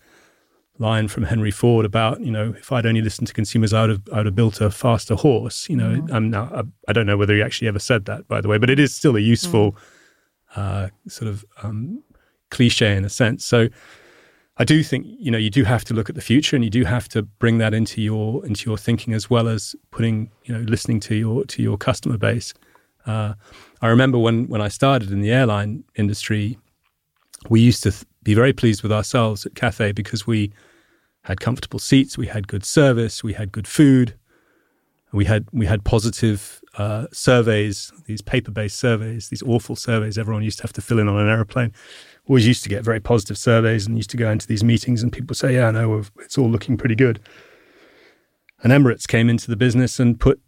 line 0.78 1.08
from 1.08 1.24
Henry 1.24 1.50
Ford 1.50 1.86
about 1.86 2.20
you 2.20 2.30
know 2.30 2.54
if 2.58 2.70
I'd 2.72 2.86
only 2.86 3.02
listened 3.02 3.28
to 3.28 3.34
consumers, 3.34 3.72
I 3.72 3.82
would 3.82 3.90
have 3.90 4.02
I 4.12 4.16
would 4.18 4.26
have 4.26 4.34
built 4.34 4.60
a 4.60 4.70
faster 4.70 5.14
horse. 5.14 5.68
You 5.68 5.76
know, 5.76 6.00
mm. 6.00 6.12
I'm 6.12 6.30
now 6.30 6.50
I, 6.54 6.62
I, 6.88 6.92
don't 6.92 7.06
know 7.06 7.16
whether 7.16 7.34
he 7.34 7.42
actually 7.42 7.68
ever 7.68 7.78
said 7.78 8.06
that, 8.06 8.26
by 8.28 8.40
the 8.40 8.48
way, 8.48 8.58
but 8.58 8.70
it 8.70 8.78
is 8.78 8.94
still 8.94 9.16
a 9.16 9.20
useful 9.20 9.72
mm. 9.72 9.78
uh, 10.56 10.88
sort 11.08 11.28
of 11.28 11.44
um, 11.62 12.02
cliche 12.50 12.96
in 12.96 13.04
a 13.04 13.10
sense. 13.10 13.44
So 13.44 13.68
I 14.58 14.64
do 14.64 14.82
think 14.82 15.06
you 15.06 15.30
know 15.30 15.38
you 15.38 15.50
do 15.50 15.64
have 15.64 15.84
to 15.84 15.94
look 15.94 16.08
at 16.08 16.14
the 16.14 16.22
future, 16.22 16.56
and 16.56 16.64
you 16.64 16.70
do 16.70 16.84
have 16.84 17.08
to 17.10 17.22
bring 17.22 17.58
that 17.58 17.74
into 17.74 18.00
your 18.00 18.44
into 18.46 18.68
your 18.68 18.78
thinking 18.78 19.12
as 19.12 19.28
well 19.28 19.48
as 19.48 19.76
putting 19.90 20.30
you 20.44 20.54
know 20.54 20.60
listening 20.60 21.00
to 21.00 21.14
your 21.14 21.44
to 21.44 21.62
your 21.62 21.76
customer 21.76 22.16
base. 22.16 22.54
Uh, 23.06 23.34
I 23.82 23.88
remember 23.88 24.18
when 24.18 24.48
when 24.48 24.60
I 24.60 24.68
started 24.68 25.10
in 25.10 25.20
the 25.20 25.30
airline 25.30 25.84
industry, 25.94 26.58
we 27.48 27.60
used 27.60 27.82
to 27.82 27.90
th- 27.90 28.04
be 28.22 28.34
very 28.34 28.52
pleased 28.52 28.82
with 28.82 28.92
ourselves 28.92 29.46
at 29.46 29.54
Cathay 29.54 29.92
because 29.92 30.26
we 30.26 30.52
had 31.22 31.40
comfortable 31.40 31.78
seats, 31.78 32.16
we 32.16 32.26
had 32.26 32.48
good 32.48 32.64
service, 32.64 33.22
we 33.22 33.34
had 33.34 33.52
good 33.52 33.68
food, 33.68 34.14
we 35.12 35.24
had 35.24 35.46
we 35.52 35.66
had 35.66 35.84
positive 35.84 36.60
uh, 36.78 37.06
surveys, 37.12 37.92
these 38.06 38.22
paper-based 38.22 38.78
surveys, 38.78 39.28
these 39.28 39.42
awful 39.42 39.76
surveys 39.76 40.18
everyone 40.18 40.42
used 40.42 40.58
to 40.58 40.62
have 40.62 40.72
to 40.74 40.82
fill 40.82 40.98
in 40.98 41.08
on 41.08 41.18
an 41.18 41.28
aeroplane. 41.28 41.72
Always 42.28 42.46
used 42.46 42.62
to 42.64 42.68
get 42.68 42.84
very 42.84 43.00
positive 43.00 43.38
surveys 43.38 43.86
and 43.86 43.96
used 43.96 44.10
to 44.10 44.16
go 44.16 44.30
into 44.30 44.46
these 44.46 44.64
meetings 44.64 45.02
and 45.02 45.12
people 45.12 45.34
say, 45.34 45.54
"Yeah, 45.54 45.70
no, 45.70 46.02
it's 46.18 46.36
all 46.36 46.50
looking 46.50 46.76
pretty 46.76 46.96
good." 46.96 47.20
And 48.62 48.72
Emirates 48.72 49.06
came 49.06 49.28
into 49.28 49.48
the 49.48 49.56
business 49.56 50.00
and 50.00 50.18
put 50.18 50.40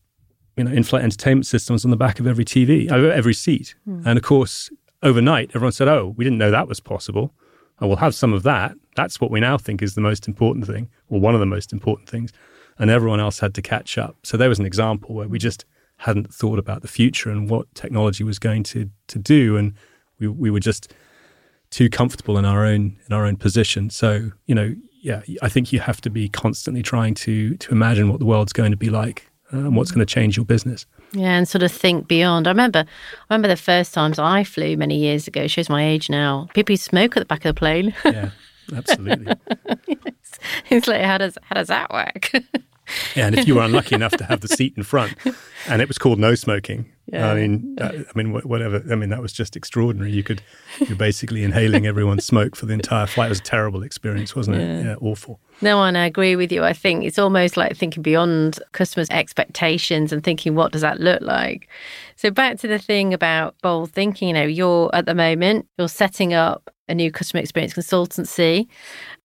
you 0.57 0.65
know 0.65 0.73
in-flight 0.73 1.05
entertainment 1.05 1.47
systems 1.47 1.85
on 1.85 1.91
the 1.91 1.97
back 1.97 2.19
of 2.19 2.27
every 2.27 2.45
TV, 2.45 2.91
uh, 2.91 2.97
every 2.97 3.35
seat, 3.35 3.75
mm. 3.87 4.03
and 4.05 4.19
of 4.19 4.25
course 4.25 4.71
overnight 5.03 5.51
everyone 5.55 5.73
said, 5.73 5.89
"Oh, 5.89 6.15
we 6.17 6.25
didn't 6.25 6.39
know 6.39 6.51
that 6.51 6.69
was 6.69 6.81
possible." 6.81 7.33
and 7.81 7.89
we'll 7.89 7.99
have 7.99 8.15
some 8.15 8.33
of 8.33 8.43
that. 8.43 8.75
That's 8.97 9.21
what 9.21 9.31
we 9.31 9.41
now 9.41 9.59
think 9.59 9.83
is 9.83 9.95
the 9.95 10.01
most 10.01 10.27
important 10.27 10.67
thing, 10.67 10.89
or 11.09 11.21
one 11.21 11.35
of 11.35 11.41
the 11.41 11.47
most 11.47 11.73
important 11.73 12.09
things. 12.09 12.33
And 12.79 12.91
everyone 12.91 13.21
else 13.21 13.41
had 13.41 13.55
to 13.55 13.63
catch 13.63 13.99
up. 13.99 14.17
So 14.23 14.37
there 14.37 14.49
was 14.49 14.59
an 14.59 14.67
example 14.67 15.15
where 15.15 15.29
we 15.29 15.39
just 15.39 15.65
hadn't 15.99 16.33
thought 16.33 16.59
about 16.59 16.83
the 16.83 16.89
future 16.89 17.31
and 17.31 17.51
what 17.51 17.73
technology 17.75 18.23
was 18.23 18.39
going 18.39 18.63
to 18.65 18.91
to 19.09 19.19
do, 19.19 19.57
and 19.57 19.75
we 20.19 20.29
we 20.29 20.51
were 20.51 20.61
just 20.61 20.93
too 21.71 21.89
comfortable 21.91 22.39
in 22.39 22.45
our 22.45 22.65
own 22.65 22.97
in 23.07 23.13
our 23.13 23.27
own 23.27 23.37
position. 23.37 23.91
So 23.91 24.33
you 24.47 24.55
know 24.55 24.75
yeah, 25.01 25.23
I 25.43 25.49
think 25.49 25.73
you 25.73 25.81
have 25.81 26.01
to 26.03 26.11
be 26.11 26.29
constantly 26.29 26.83
trying 26.83 27.15
to 27.15 27.57
to 27.57 27.73
imagine 27.73 28.09
what 28.09 28.19
the 28.19 28.27
world's 28.27 28.53
going 28.53 28.71
to 28.73 28.77
be 28.77 28.91
like 28.91 29.31
uh, 29.53 29.59
and 29.59 29.77
what's 29.77 29.91
going 29.91 30.05
to 30.05 30.15
change 30.15 30.37
your 30.37 30.45
business. 30.45 30.87
Yeah, 31.13 31.37
and 31.39 31.49
sort 31.49 31.63
of 31.63 31.73
think 31.73 32.09
beyond. 32.09 32.47
I 32.47 32.51
remember, 32.51 32.81
I 32.81 33.35
remember 33.35 33.49
the 33.49 33.57
first 33.57 33.95
times 33.95 34.19
I 34.19 34.45
flew 34.45 34.77
many 34.77 34.99
years 34.99 35.27
ago. 35.27 35.47
Shows 35.47 35.71
my 35.71 35.87
age 35.87 36.11
now. 36.11 36.49
People 36.55 36.77
smoke 36.77 37.17
at 37.17 37.21
the 37.21 37.27
back 37.27 37.45
of 37.45 37.55
the 37.55 37.59
plane. 37.59 37.95
yeah, 38.05 38.31
absolutely. 38.75 39.35
it's, 39.89 40.39
it's 40.69 40.87
like 40.87 41.03
how 41.03 41.19
does 41.19 41.39
how 41.43 41.55
does 41.55 41.69
that 41.69 41.93
work? 41.93 42.31
Yeah, 43.15 43.27
and 43.27 43.39
if 43.39 43.47
you 43.47 43.55
were 43.55 43.63
unlucky 43.63 43.95
enough 43.95 44.13
to 44.13 44.25
have 44.25 44.41
the 44.41 44.49
seat 44.49 44.75
in 44.77 44.83
front, 44.83 45.15
and 45.69 45.83
it 45.83 45.89
was 45.89 45.99
called 45.99 46.19
no 46.19 46.35
smoking, 46.35 46.91
Yeah. 47.11 47.31
I 47.31 47.35
mean, 47.35 47.75
that, 47.77 47.95
I 47.95 48.13
mean, 48.15 48.33
whatever. 48.33 48.85
I 48.91 48.95
mean, 48.95 49.09
that 49.09 49.23
was 49.23 49.33
just 49.33 49.57
extraordinary. 49.57 50.13
You 50.13 50.23
could, 50.23 50.43
you're 50.81 50.97
basically 50.97 51.43
inhaling 51.43 51.87
everyone's 51.87 52.27
smoke 52.27 52.55
for 52.55 52.67
the 52.67 52.75
entire 52.75 53.07
flight. 53.07 53.27
It 53.27 53.31
was 53.31 53.41
a 53.41 53.45
terrible 53.45 53.83
experience, 53.83 54.37
wasn't 54.37 54.59
it? 54.59 54.61
Yeah. 54.61 54.83
Yeah, 54.83 54.95
awful. 55.01 55.41
No, 55.63 55.83
and 55.83 55.97
I 55.97 56.05
agree 56.05 56.37
with 56.37 56.53
you. 56.53 56.65
I 56.65 56.75
think 56.75 57.05
it's 57.05 57.19
almost 57.19 57.57
like 57.57 57.77
thinking 57.77 58.03
beyond 58.03 58.61
customers' 58.73 59.09
expectations 59.11 60.13
and 60.13 60.23
thinking, 60.23 60.55
what 60.55 60.71
does 60.71 60.83
that 60.83 61.01
look 61.01 61.23
like? 61.23 61.69
So 62.17 62.31
back 62.31 62.59
to 62.59 62.69
the 62.69 62.79
thing 62.79 63.15
about 63.15 63.55
bold 63.63 63.91
thinking. 63.93 64.29
You 64.29 64.35
know, 64.35 64.45
you're 64.45 64.91
at 64.95 65.07
the 65.07 65.15
moment 65.15 65.67
you're 65.79 65.89
setting 65.89 66.35
up 66.35 66.71
a 66.89 66.95
new 66.95 67.11
customer 67.11 67.41
experience 67.41 67.73
consultancy. 67.73 68.69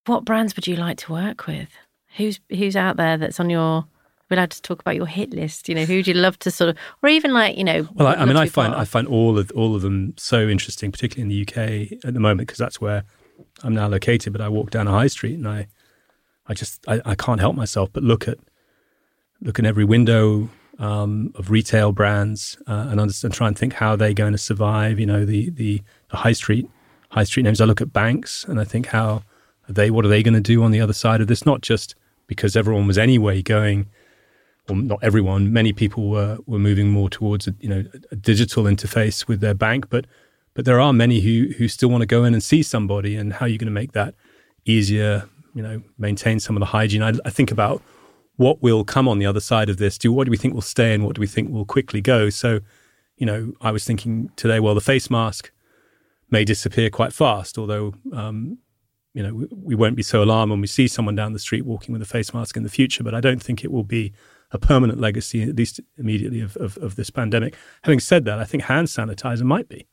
What 0.06 0.24
brands 0.24 0.56
would 0.56 0.68
you 0.68 0.78
like 0.78 0.98
to 1.00 1.12
work 1.12 1.48
with? 1.48 1.70
Who's 2.16 2.40
who's 2.50 2.76
out 2.76 2.96
there 2.96 3.18
that's 3.18 3.40
on 3.42 3.50
your? 3.50 3.86
We're 4.34 4.40
allowed 4.40 4.52
to 4.52 4.62
talk 4.64 4.80
about 4.80 4.96
your 4.96 5.06
hit 5.06 5.32
list. 5.32 5.70
You 5.70 5.76
know, 5.76 5.86
who 5.86 5.98
would 5.98 6.08
you 6.08 6.16
love 6.16 6.40
to 6.40 6.50
sort 6.50 6.72
of, 6.72 6.78
or 7.04 7.10
even 7.10 7.34
like 7.34 7.56
you 7.56 7.64
know. 7.64 7.88
Well, 7.94 8.08
I, 8.08 8.14
I 8.16 8.26
mean, 8.26 8.36
I 8.36 8.48
find 8.48 8.74
part 8.74 8.82
I 8.82 8.86
find 8.86 9.08
all 9.08 9.38
of 9.38 9.52
all 9.52 9.76
of 9.76 9.84
them 9.84 10.16
so 10.18 10.48
interesting, 10.48 10.92
particularly 10.92 11.22
in 11.22 11.30
the 11.30 11.42
UK 11.44 12.04
at 12.04 12.16
the 12.16 12.20
moment, 12.20 12.48
because 12.48 12.58
that's 12.58 12.82
where 12.82 13.04
I'm 13.64 13.76
now 13.76 13.88
located. 13.88 14.34
But 14.34 14.42
I 14.42 14.50
walk 14.50 14.72
down 14.72 14.88
a 14.88 14.92
high 14.92 15.06
street 15.06 15.36
and 15.36 15.48
I, 15.48 15.68
I 16.48 16.56
just 16.56 16.84
I, 16.88 17.00
I 17.06 17.14
can't 17.14 17.42
help 17.42 17.56
myself 17.56 17.92
but 17.94 18.02
look 18.02 18.28
at 18.28 18.40
look 19.40 19.60
in 19.60 19.68
every 19.68 19.86
window 19.86 20.50
um, 20.80 21.32
of 21.36 21.52
retail 21.52 21.92
brands 21.92 22.58
uh, 22.66 22.88
and 22.90 23.00
understand, 23.00 23.36
try 23.36 23.48
and 23.48 23.56
think 23.56 23.74
how 23.74 23.96
they're 23.96 24.16
going 24.16 24.32
to 24.32 24.40
survive. 24.40 25.00
You 25.00 25.06
know, 25.06 25.26
the, 25.26 25.52
the 25.52 25.84
the 26.10 26.18
high 26.18 26.34
street 26.34 26.68
high 27.12 27.26
street 27.26 27.44
names. 27.44 27.62
I 27.62 27.66
look 27.66 27.82
at 27.82 27.94
banks 27.94 28.46
and 28.46 28.60
I 28.60 28.64
think 28.64 28.88
how 28.88 29.22
are 29.70 29.74
they 29.74 29.92
what 29.92 30.06
are 30.06 30.10
they 30.10 30.24
going 30.24 30.34
to 30.34 30.42
do 30.42 30.64
on 30.64 30.72
the 30.72 30.82
other 30.82 30.92
side 30.92 31.22
of 31.22 31.28
this? 31.28 31.46
Not 31.46 31.62
just 31.62 31.94
because 32.26 32.56
everyone 32.56 32.88
was 32.88 32.98
anyway 32.98 33.44
going 33.44 33.90
or 34.70 34.76
not 34.76 35.00
everyone, 35.02 35.52
many 35.52 35.74
people 35.74 36.10
were 36.10 36.38
were 36.46 36.60
moving 36.60 36.90
more 36.90 37.10
towards 37.10 37.48
a, 37.48 37.56
you 37.60 37.70
know 37.70 37.84
a 38.12 38.16
digital 38.16 38.64
interface 38.64 39.28
with 39.28 39.42
their 39.42 39.54
bank, 39.54 39.90
but 39.90 40.06
but 40.54 40.66
there 40.66 40.80
are 40.80 40.94
many 40.94 41.20
who 41.22 41.54
who 41.58 41.68
still 41.68 41.90
want 41.90 42.02
to 42.02 42.06
go 42.06 42.24
in 42.24 42.34
and 42.34 42.44
see 42.44 42.64
somebody, 42.64 43.16
and 43.16 43.34
how 43.34 43.46
are 43.46 43.50
you 43.50 43.58
going 43.58 43.68
to 43.68 43.72
make 43.72 43.92
that 43.94 44.16
easier? 44.66 45.28
You 45.54 45.62
know, 45.62 45.84
maintain 45.98 46.40
some 46.40 46.56
of 46.56 46.62
the 46.62 46.68
hygiene. 46.68 47.04
I, 47.04 47.14
I 47.26 47.30
think 47.30 47.52
about 47.52 47.82
what 48.38 48.62
will 48.64 48.84
come 48.84 49.08
on 49.08 49.20
the 49.20 49.26
other 49.26 49.40
side 49.40 49.70
of 49.70 49.78
this. 49.78 49.98
Do 49.98 50.12
what 50.12 50.26
do 50.26 50.32
we 50.32 50.38
think 50.38 50.54
will 50.54 50.62
stay, 50.62 50.94
and 50.94 51.06
what 51.06 51.16
do 51.16 51.20
we 51.20 51.28
think 51.28 51.52
will 51.52 51.66
quickly 51.66 52.02
go? 52.02 52.30
So, 52.30 52.62
you 53.18 53.26
know, 53.26 53.54
I 53.62 53.72
was 53.72 53.84
thinking 53.84 54.32
today, 54.36 54.60
well, 54.60 54.76
the 54.76 54.82
face 54.82 55.10
mask 55.10 55.52
may 56.30 56.46
disappear 56.46 56.90
quite 56.90 57.14
fast, 57.14 57.58
although. 57.58 57.94
Um, 58.12 58.60
you 59.16 59.22
know, 59.22 59.32
we, 59.32 59.48
we 59.52 59.76
won't 59.76 59.96
be 59.96 60.02
so 60.02 60.24
alarmed 60.24 60.50
when 60.50 60.60
we 60.60 60.66
see 60.66 60.88
someone 60.88 61.16
down 61.16 61.34
the 61.34 61.40
street 61.40 61.68
walking 61.68 61.94
with 61.94 62.02
a 62.02 62.06
face 62.06 62.34
mask 62.34 62.58
in 62.58 62.64
the 62.64 62.70
future, 62.70 63.04
but 63.04 63.14
I 63.14 63.22
don't 63.22 63.44
think 63.44 63.64
it 63.64 63.72
will 63.72 63.84
be 63.84 64.12
a 64.54 64.60
permanent 64.60 65.00
legacy, 65.00 65.44
at 65.44 65.56
least 65.56 65.82
immediately, 65.98 66.40
of, 66.40 66.56
of, 66.58 66.78
of 66.78 66.96
this 66.96 67.10
pandemic. 67.10 67.56
Having 67.84 68.00
said 68.00 68.26
that, 68.26 68.40
I 68.40 68.46
think 68.46 68.64
hand 68.64 68.88
sanitizer 68.88 69.44
might 69.44 69.68
be. 69.68 69.86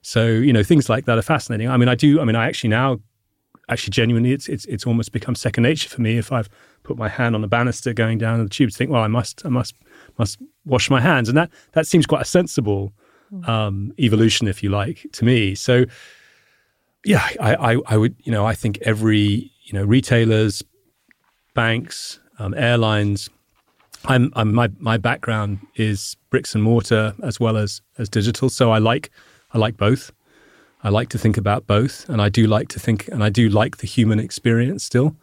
So, 0.00 0.26
you 0.26 0.52
know, 0.52 0.62
things 0.62 0.88
like 0.88 1.04
that 1.04 1.18
are 1.18 1.22
fascinating. 1.22 1.68
I 1.68 1.76
mean, 1.76 1.88
I 1.88 1.94
do, 1.94 2.20
I 2.20 2.24
mean, 2.24 2.36
I 2.36 2.46
actually 2.46 2.70
now, 2.70 3.00
actually 3.68 3.90
genuinely, 3.90 4.32
it's, 4.32 4.48
it's, 4.48 4.64
it's 4.66 4.86
almost 4.86 5.12
become 5.12 5.34
second 5.34 5.64
nature 5.64 5.88
for 5.88 6.00
me 6.00 6.16
if 6.16 6.32
I've 6.32 6.48
put 6.84 6.96
my 6.96 7.08
hand 7.08 7.34
on 7.34 7.42
the 7.42 7.48
banister 7.48 7.92
going 7.92 8.16
down 8.16 8.42
the 8.42 8.48
tube 8.48 8.70
to 8.70 8.76
think, 8.76 8.90
well, 8.90 9.02
I 9.02 9.08
must, 9.08 9.44
I 9.44 9.48
must, 9.50 9.74
must 10.18 10.38
wash 10.64 10.88
my 10.88 11.00
hands. 11.00 11.28
And 11.28 11.36
that, 11.36 11.50
that 11.72 11.86
seems 11.86 12.06
quite 12.06 12.22
a 12.22 12.24
sensible 12.24 12.92
um, 13.44 13.92
evolution, 13.98 14.48
if 14.48 14.62
you 14.62 14.70
like, 14.70 15.06
to 15.12 15.24
me. 15.24 15.54
So, 15.54 15.84
yeah, 17.04 17.28
I, 17.40 17.74
I, 17.74 17.76
I 17.86 17.96
would, 17.96 18.14
you 18.20 18.32
know, 18.32 18.46
I 18.46 18.54
think 18.54 18.78
every, 18.82 19.52
you 19.64 19.72
know, 19.72 19.84
retailers, 19.84 20.62
banks, 21.54 22.20
um, 22.38 22.54
airlines, 22.54 23.28
I'm, 24.06 24.32
I'm 24.34 24.54
my 24.54 24.70
my 24.78 24.96
background 24.96 25.58
is 25.76 26.16
bricks 26.30 26.54
and 26.54 26.64
mortar 26.64 27.14
as 27.22 27.38
well 27.38 27.56
as 27.56 27.82
as 27.98 28.08
digital. 28.08 28.48
So 28.48 28.70
I 28.70 28.78
like 28.78 29.10
I 29.52 29.58
like 29.58 29.76
both. 29.76 30.12
I 30.82 30.88
like 30.88 31.10
to 31.10 31.18
think 31.18 31.36
about 31.36 31.66
both, 31.66 32.08
and 32.08 32.22
I 32.22 32.30
do 32.30 32.46
like 32.46 32.68
to 32.68 32.80
think, 32.80 33.06
and 33.08 33.22
I 33.22 33.28
do 33.28 33.50
like 33.50 33.78
the 33.78 33.86
human 33.86 34.18
experience 34.18 34.82
still. 34.82 35.14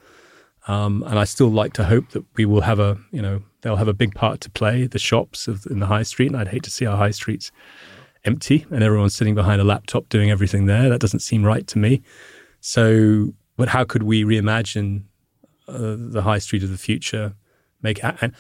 Um, 0.68 1.04
and 1.08 1.18
I 1.18 1.24
still 1.24 1.50
like 1.50 1.74
to 1.74 1.86
hope 1.86 2.10
that 2.10 2.26
we 2.36 2.46
will 2.46 2.62
have 2.62 2.80
a, 2.80 2.98
you 3.12 3.22
know, 3.22 3.42
they'll 3.62 3.78
have 3.78 3.88
a 3.88 3.94
big 3.94 4.13
part 4.13 4.42
to 4.42 4.50
play. 4.50 4.86
The 4.86 5.00
shops 5.00 5.48
of, 5.48 5.66
in 5.68 5.80
the 5.80 5.86
high 5.86 6.04
street, 6.04 6.28
and 6.28 6.36
I'd 6.36 6.50
hate 6.50 6.63
to 6.63 6.70
see 6.70 6.86
our 6.86 6.98
high 6.98 7.12
streets 7.12 7.52
empty 8.26 8.66
and 8.70 8.84
everyone's 8.84 9.16
sitting 9.16 9.34
behind 9.34 9.62
a 9.62 9.63
laptop 9.63 10.10
doing 10.10 10.30
everything 10.30 10.66
there. 10.66 10.90
That 10.90 11.00
doesn't 11.00 11.22
seem 11.22 11.44
right 11.44 11.66
to 11.68 11.80
me. 11.80 12.04
So, 12.60 13.34
but 13.56 13.70
how 13.70 13.86
could 13.86 14.04
we 14.04 14.24
reimagine 14.24 15.04
uh, 15.68 15.96
the 15.98 16.22
high 16.24 16.40
street 16.40 16.63
of 16.63 16.70
the 16.70 16.78
future? 16.78 17.34
Make 17.82 18.04
and 18.04 18.34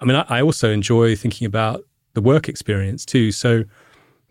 I 0.00 0.04
mean, 0.04 0.16
I, 0.16 0.24
I 0.28 0.42
also 0.42 0.70
enjoy 0.70 1.16
thinking 1.16 1.46
about 1.46 1.84
the 2.14 2.20
work 2.20 2.48
experience 2.48 3.04
too. 3.04 3.32
So, 3.32 3.64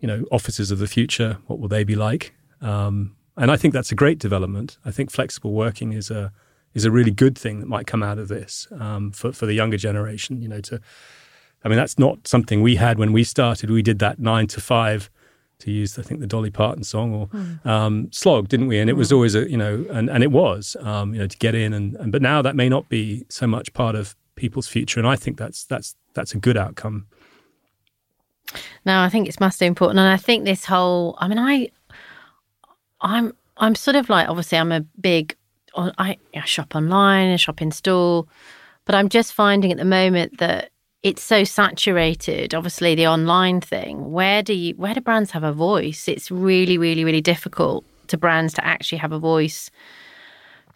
you 0.00 0.08
know, 0.08 0.24
offices 0.30 0.70
of 0.70 0.78
the 0.78 0.86
future, 0.86 1.38
what 1.46 1.58
will 1.58 1.68
they 1.68 1.84
be 1.84 1.94
like? 1.94 2.34
Um, 2.60 3.16
and 3.36 3.50
I 3.50 3.56
think 3.56 3.72
that's 3.72 3.92
a 3.92 3.94
great 3.94 4.18
development. 4.18 4.78
I 4.84 4.90
think 4.90 5.10
flexible 5.10 5.52
working 5.52 5.92
is 5.92 6.10
a 6.10 6.32
is 6.74 6.84
a 6.84 6.90
really 6.90 7.10
good 7.10 7.36
thing 7.36 7.60
that 7.60 7.66
might 7.66 7.86
come 7.86 8.02
out 8.02 8.18
of 8.18 8.28
this 8.28 8.66
um, 8.78 9.12
for 9.12 9.32
for 9.32 9.46
the 9.46 9.54
younger 9.54 9.76
generation. 9.76 10.42
You 10.42 10.48
know, 10.48 10.60
to 10.62 10.80
I 11.64 11.68
mean, 11.68 11.78
that's 11.78 11.98
not 11.98 12.26
something 12.26 12.62
we 12.62 12.76
had 12.76 12.98
when 12.98 13.12
we 13.12 13.24
started. 13.24 13.70
We 13.70 13.82
did 13.82 13.98
that 14.00 14.18
nine 14.18 14.46
to 14.48 14.60
five, 14.60 15.10
to 15.60 15.70
use 15.70 15.98
I 15.98 16.02
think 16.02 16.20
the 16.20 16.26
Dolly 16.26 16.50
Parton 16.50 16.84
song 16.84 17.14
or 17.14 17.70
um, 17.70 18.08
slog, 18.12 18.48
didn't 18.48 18.68
we? 18.68 18.78
And 18.78 18.88
it 18.88 18.94
was 18.94 19.12
always 19.12 19.34
a 19.34 19.48
you 19.50 19.56
know, 19.56 19.86
and 19.90 20.08
and 20.10 20.22
it 20.22 20.32
was 20.32 20.76
um, 20.80 21.14
you 21.14 21.20
know 21.20 21.26
to 21.26 21.38
get 21.38 21.54
in 21.54 21.72
and, 21.72 21.94
and 21.96 22.12
but 22.12 22.22
now 22.22 22.42
that 22.42 22.56
may 22.56 22.68
not 22.68 22.88
be 22.88 23.24
so 23.28 23.46
much 23.46 23.72
part 23.72 23.94
of 23.94 24.16
people's 24.38 24.68
future, 24.68 25.00
and 25.00 25.08
I 25.08 25.16
think 25.16 25.36
that's 25.36 25.64
that's 25.64 25.96
that's 26.14 26.32
a 26.32 26.38
good 26.38 26.56
outcome. 26.56 27.06
No, 28.84 29.00
I 29.00 29.08
think 29.08 29.28
it's 29.28 29.40
massively 29.40 29.66
important, 29.66 29.98
and 29.98 30.08
I 30.08 30.16
think 30.16 30.44
this 30.44 30.64
whole. 30.64 31.16
I 31.18 31.28
mean, 31.28 31.38
I, 31.38 31.70
I'm, 33.00 33.34
I'm 33.58 33.74
sort 33.74 33.96
of 33.96 34.08
like 34.08 34.28
obviously 34.28 34.58
I'm 34.58 34.72
a 34.72 34.80
big. 34.80 35.36
I, 35.76 36.16
I 36.34 36.44
shop 36.44 36.74
online, 36.74 37.30
I 37.32 37.36
shop 37.36 37.62
in 37.62 37.70
store, 37.70 38.26
but 38.84 38.94
I'm 38.94 39.08
just 39.08 39.32
finding 39.32 39.70
at 39.70 39.78
the 39.78 39.84
moment 39.84 40.38
that 40.38 40.70
it's 41.02 41.22
so 41.22 41.44
saturated. 41.44 42.54
Obviously, 42.54 42.94
the 42.94 43.06
online 43.06 43.60
thing. 43.60 44.10
Where 44.10 44.42
do 44.42 44.54
you? 44.54 44.74
Where 44.74 44.94
do 44.94 45.00
brands 45.00 45.30
have 45.32 45.44
a 45.44 45.52
voice? 45.52 46.08
It's 46.08 46.30
really, 46.30 46.78
really, 46.78 47.04
really 47.04 47.20
difficult 47.20 47.84
to 48.08 48.16
brands 48.16 48.54
to 48.54 48.64
actually 48.64 48.98
have 48.98 49.12
a 49.12 49.18
voice. 49.18 49.70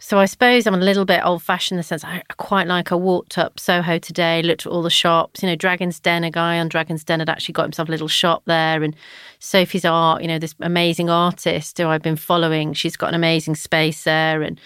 So 0.05 0.19
I 0.19 0.25
suppose 0.25 0.67
I'm 0.67 0.73
a 0.73 0.79
little 0.79 1.05
bit 1.05 1.21
old 1.23 1.41
fashioned 1.43 1.77
in 1.77 1.79
the 1.79 1.83
sense 1.83 2.03
I 2.03 2.23
quite 2.35 2.67
like 2.67 2.91
I 2.91 2.95
walked 2.95 3.37
up 3.37 3.57
Soho 3.57 3.97
today, 3.99 4.41
looked 4.41 4.65
at 4.65 4.69
all 4.69 4.81
the 4.81 4.89
shops. 4.89 5.41
You 5.41 5.47
know, 5.47 5.55
Dragon's 5.55 5.97
Den, 5.97 6.25
a 6.25 6.29
guy 6.29 6.59
on 6.59 6.67
Dragon's 6.67 7.05
Den 7.05 7.19
had 7.21 7.29
actually 7.29 7.53
got 7.53 7.63
himself 7.63 7.87
a 7.87 7.91
little 7.91 8.09
shop 8.09 8.43
there. 8.43 8.83
And 8.83 8.97
Sophie's 9.39 9.85
Art, 9.85 10.21
you 10.21 10.27
know, 10.27 10.39
this 10.39 10.55
amazing 10.59 11.09
artist 11.09 11.77
who 11.77 11.87
I've 11.87 12.01
been 12.01 12.17
following, 12.17 12.73
she's 12.73 12.97
got 12.97 13.07
an 13.07 13.15
amazing 13.15 13.55
space 13.55 14.03
there. 14.03 14.41
And 14.41 14.59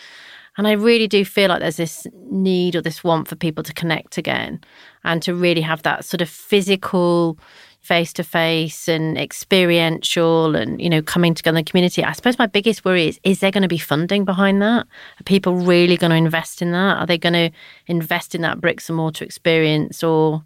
and 0.58 0.67
I 0.67 0.71
really 0.71 1.08
do 1.08 1.23
feel 1.23 1.50
like 1.50 1.60
there's 1.60 1.78
this 1.78 2.08
need 2.32 2.76
or 2.76 2.82
this 2.82 3.04
want 3.04 3.28
for 3.28 3.36
people 3.36 3.63
to 3.63 3.73
connect 3.73 4.17
again 4.17 4.60
and 5.04 5.21
to 5.21 5.36
really 5.36 5.62
have 5.62 5.84
that 5.84 6.04
sort 6.04 6.21
of 6.21 6.30
physical 6.30 7.38
face 7.88 8.12
to 8.12 8.23
face 8.23 8.89
and 8.89 9.17
experiential 9.17 10.58
and 10.58 10.82
you 10.82 10.89
know 10.89 11.02
coming 11.02 11.34
together 11.34 11.58
in 11.58 11.63
the 11.63 11.69
community 11.69 12.04
i 12.04 12.12
suppose 12.12 12.38
my 12.38 12.45
biggest 12.45 12.84
worry 12.84 13.08
is 13.08 13.19
is 13.23 13.39
there 13.39 13.50
going 13.52 13.62
to 13.62 13.67
be 13.69 13.78
funding 13.78 14.26
behind 14.26 14.62
that 14.62 14.86
are 15.19 15.23
people 15.23 15.56
really 15.56 15.95
going 15.95 16.12
to 16.12 16.17
invest 16.17 16.62
in 16.62 16.73
that 16.73 16.97
are 16.97 17.06
they 17.06 17.17
going 17.17 17.32
to 17.32 17.50
invest 17.88 18.36
in 18.36 18.41
that 18.41 18.60
bricks 18.60 18.89
and 18.89 18.97
mortar 18.97 19.23
experience 19.23 20.04
or 20.04 20.43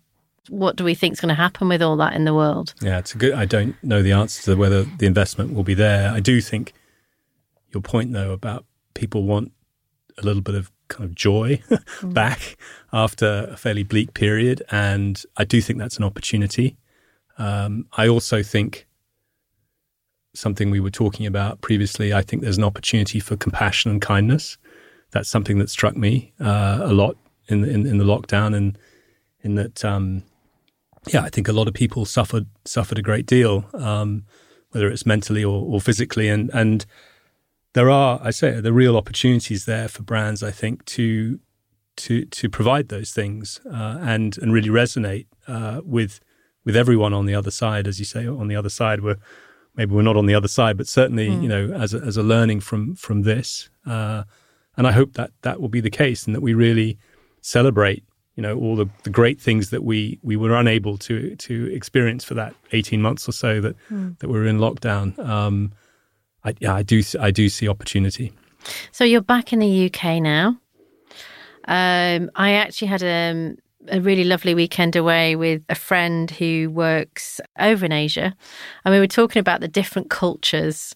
what 0.49 0.75
do 0.75 0.83
we 0.83 0.93
think 0.93 1.13
is 1.13 1.19
going 1.19 1.29
to 1.29 1.35
happen 1.35 1.67
with 1.67 1.81
all 1.81 1.97
that 1.97 2.13
in 2.13 2.25
the 2.25 2.33
world 2.33 2.73
Yeah, 2.81 2.99
it's 2.99 3.15
a 3.15 3.17
good. 3.17 3.33
I 3.33 3.45
don't 3.45 3.75
know 3.83 4.01
the 4.01 4.11
answer 4.11 4.43
to 4.43 4.55
whether 4.55 4.83
the 4.83 5.05
investment 5.05 5.53
will 5.53 5.63
be 5.63 5.75
there. 5.75 6.11
I 6.11 6.19
do 6.19 6.41
think 6.41 6.73
your 7.73 7.81
point 7.81 8.11
though 8.11 8.31
about 8.31 8.65
people 8.93 9.23
want 9.23 9.51
a 10.17 10.25
little 10.25 10.41
bit 10.41 10.55
of 10.55 10.71
kind 10.87 11.05
of 11.05 11.15
joy 11.15 11.61
mm. 11.69 12.13
back 12.13 12.57
after 12.91 13.47
a 13.51 13.57
fairly 13.57 13.83
bleak 13.83 14.13
period, 14.13 14.61
and 14.71 15.23
I 15.37 15.45
do 15.45 15.61
think 15.61 15.79
that's 15.79 15.97
an 15.97 16.03
opportunity. 16.03 16.75
Um, 17.41 17.87
I 17.93 18.07
also 18.07 18.43
think 18.43 18.87
something 20.33 20.69
we 20.69 20.79
were 20.79 20.91
talking 20.91 21.25
about 21.25 21.61
previously. 21.61 22.13
I 22.13 22.21
think 22.21 22.43
there's 22.43 22.59
an 22.59 22.63
opportunity 22.63 23.19
for 23.19 23.35
compassion 23.35 23.89
and 23.91 24.01
kindness. 24.01 24.57
That's 25.09 25.27
something 25.27 25.57
that 25.57 25.69
struck 25.69 25.97
me 25.97 26.33
uh, 26.39 26.79
a 26.81 26.93
lot 26.93 27.17
in, 27.47 27.65
in 27.65 27.87
in 27.87 27.97
the 27.97 28.05
lockdown, 28.05 28.55
and 28.55 28.77
in 29.41 29.55
that. 29.55 29.83
Um, 29.83 30.23
yeah, 31.07 31.21
I 31.21 31.29
think 31.29 31.47
a 31.47 31.53
lot 31.53 31.67
of 31.67 31.73
people 31.73 32.05
suffered 32.05 32.45
suffered 32.65 32.99
a 32.99 33.01
great 33.01 33.25
deal, 33.25 33.65
um, 33.73 34.23
whether 34.69 34.87
it's 34.87 35.05
mentally 35.05 35.43
or, 35.43 35.63
or 35.65 35.81
physically, 35.81 36.29
and 36.29 36.51
and 36.53 36.85
there 37.73 37.89
are, 37.89 38.19
I 38.23 38.31
say, 38.31 38.61
the 38.61 38.73
real 38.73 38.95
opportunities 38.95 39.65
there 39.65 39.87
for 39.87 40.03
brands. 40.03 40.43
I 40.43 40.51
think 40.51 40.85
to 40.85 41.39
to 41.97 42.25
to 42.25 42.49
provide 42.49 42.89
those 42.89 43.11
things 43.11 43.59
uh, 43.65 43.97
and 43.99 44.37
and 44.37 44.53
really 44.53 44.69
resonate 44.69 45.25
uh, 45.47 45.81
with 45.83 46.19
with 46.65 46.75
everyone 46.75 47.13
on 47.13 47.25
the 47.25 47.35
other 47.35 47.51
side, 47.51 47.87
as 47.87 47.99
you 47.99 48.05
say, 48.05 48.27
on 48.27 48.47
the 48.47 48.55
other 48.55 48.69
side. 48.69 49.01
We're 49.01 49.17
maybe 49.75 49.93
we're 49.93 50.01
not 50.01 50.17
on 50.17 50.25
the 50.25 50.35
other 50.35 50.47
side, 50.47 50.77
but 50.77 50.87
certainly, 50.87 51.29
mm. 51.29 51.41
you 51.41 51.49
know, 51.49 51.71
as 51.73 51.93
a, 51.93 51.99
as 51.99 52.17
a 52.17 52.23
learning 52.23 52.59
from 52.61 52.95
from 52.95 53.23
this, 53.23 53.69
uh, 53.85 54.23
and 54.77 54.87
I 54.87 54.91
hope 54.91 55.13
that 55.13 55.31
that 55.41 55.61
will 55.61 55.69
be 55.69 55.81
the 55.81 55.89
case, 55.89 56.25
and 56.25 56.35
that 56.35 56.41
we 56.41 56.53
really 56.53 56.97
celebrate, 57.41 58.03
you 58.35 58.43
know, 58.43 58.57
all 58.57 58.75
the, 58.75 58.87
the 59.03 59.09
great 59.09 59.41
things 59.41 59.69
that 59.69 59.83
we 59.83 60.19
we 60.21 60.35
were 60.35 60.55
unable 60.55 60.97
to 60.99 61.35
to 61.35 61.73
experience 61.73 62.23
for 62.23 62.33
that 62.35 62.53
eighteen 62.71 63.01
months 63.01 63.27
or 63.27 63.31
so 63.31 63.61
that 63.61 63.75
mm. 63.89 64.17
that 64.19 64.29
we 64.29 64.39
were 64.39 64.47
in 64.47 64.57
lockdown. 64.57 65.17
Um, 65.19 65.73
I, 66.43 66.55
yeah, 66.59 66.73
I 66.73 66.83
do 66.83 67.03
I 67.19 67.31
do 67.31 67.49
see 67.49 67.67
opportunity. 67.67 68.33
So 68.91 69.03
you're 69.03 69.21
back 69.21 69.53
in 69.53 69.59
the 69.59 69.91
UK 69.91 70.21
now. 70.21 70.59
Um, 71.67 72.31
I 72.35 72.53
actually 72.53 72.87
had 72.87 73.03
um, 73.03 73.57
a 73.89 73.99
really 73.99 74.23
lovely 74.23 74.53
weekend 74.53 74.95
away 74.95 75.35
with 75.35 75.63
a 75.69 75.75
friend 75.75 76.29
who 76.31 76.69
works 76.69 77.39
over 77.59 77.85
in 77.85 77.91
Asia, 77.91 78.35
and 78.85 78.93
we 78.93 78.99
were 78.99 79.07
talking 79.07 79.39
about 79.39 79.61
the 79.61 79.67
different 79.67 80.09
cultures 80.09 80.95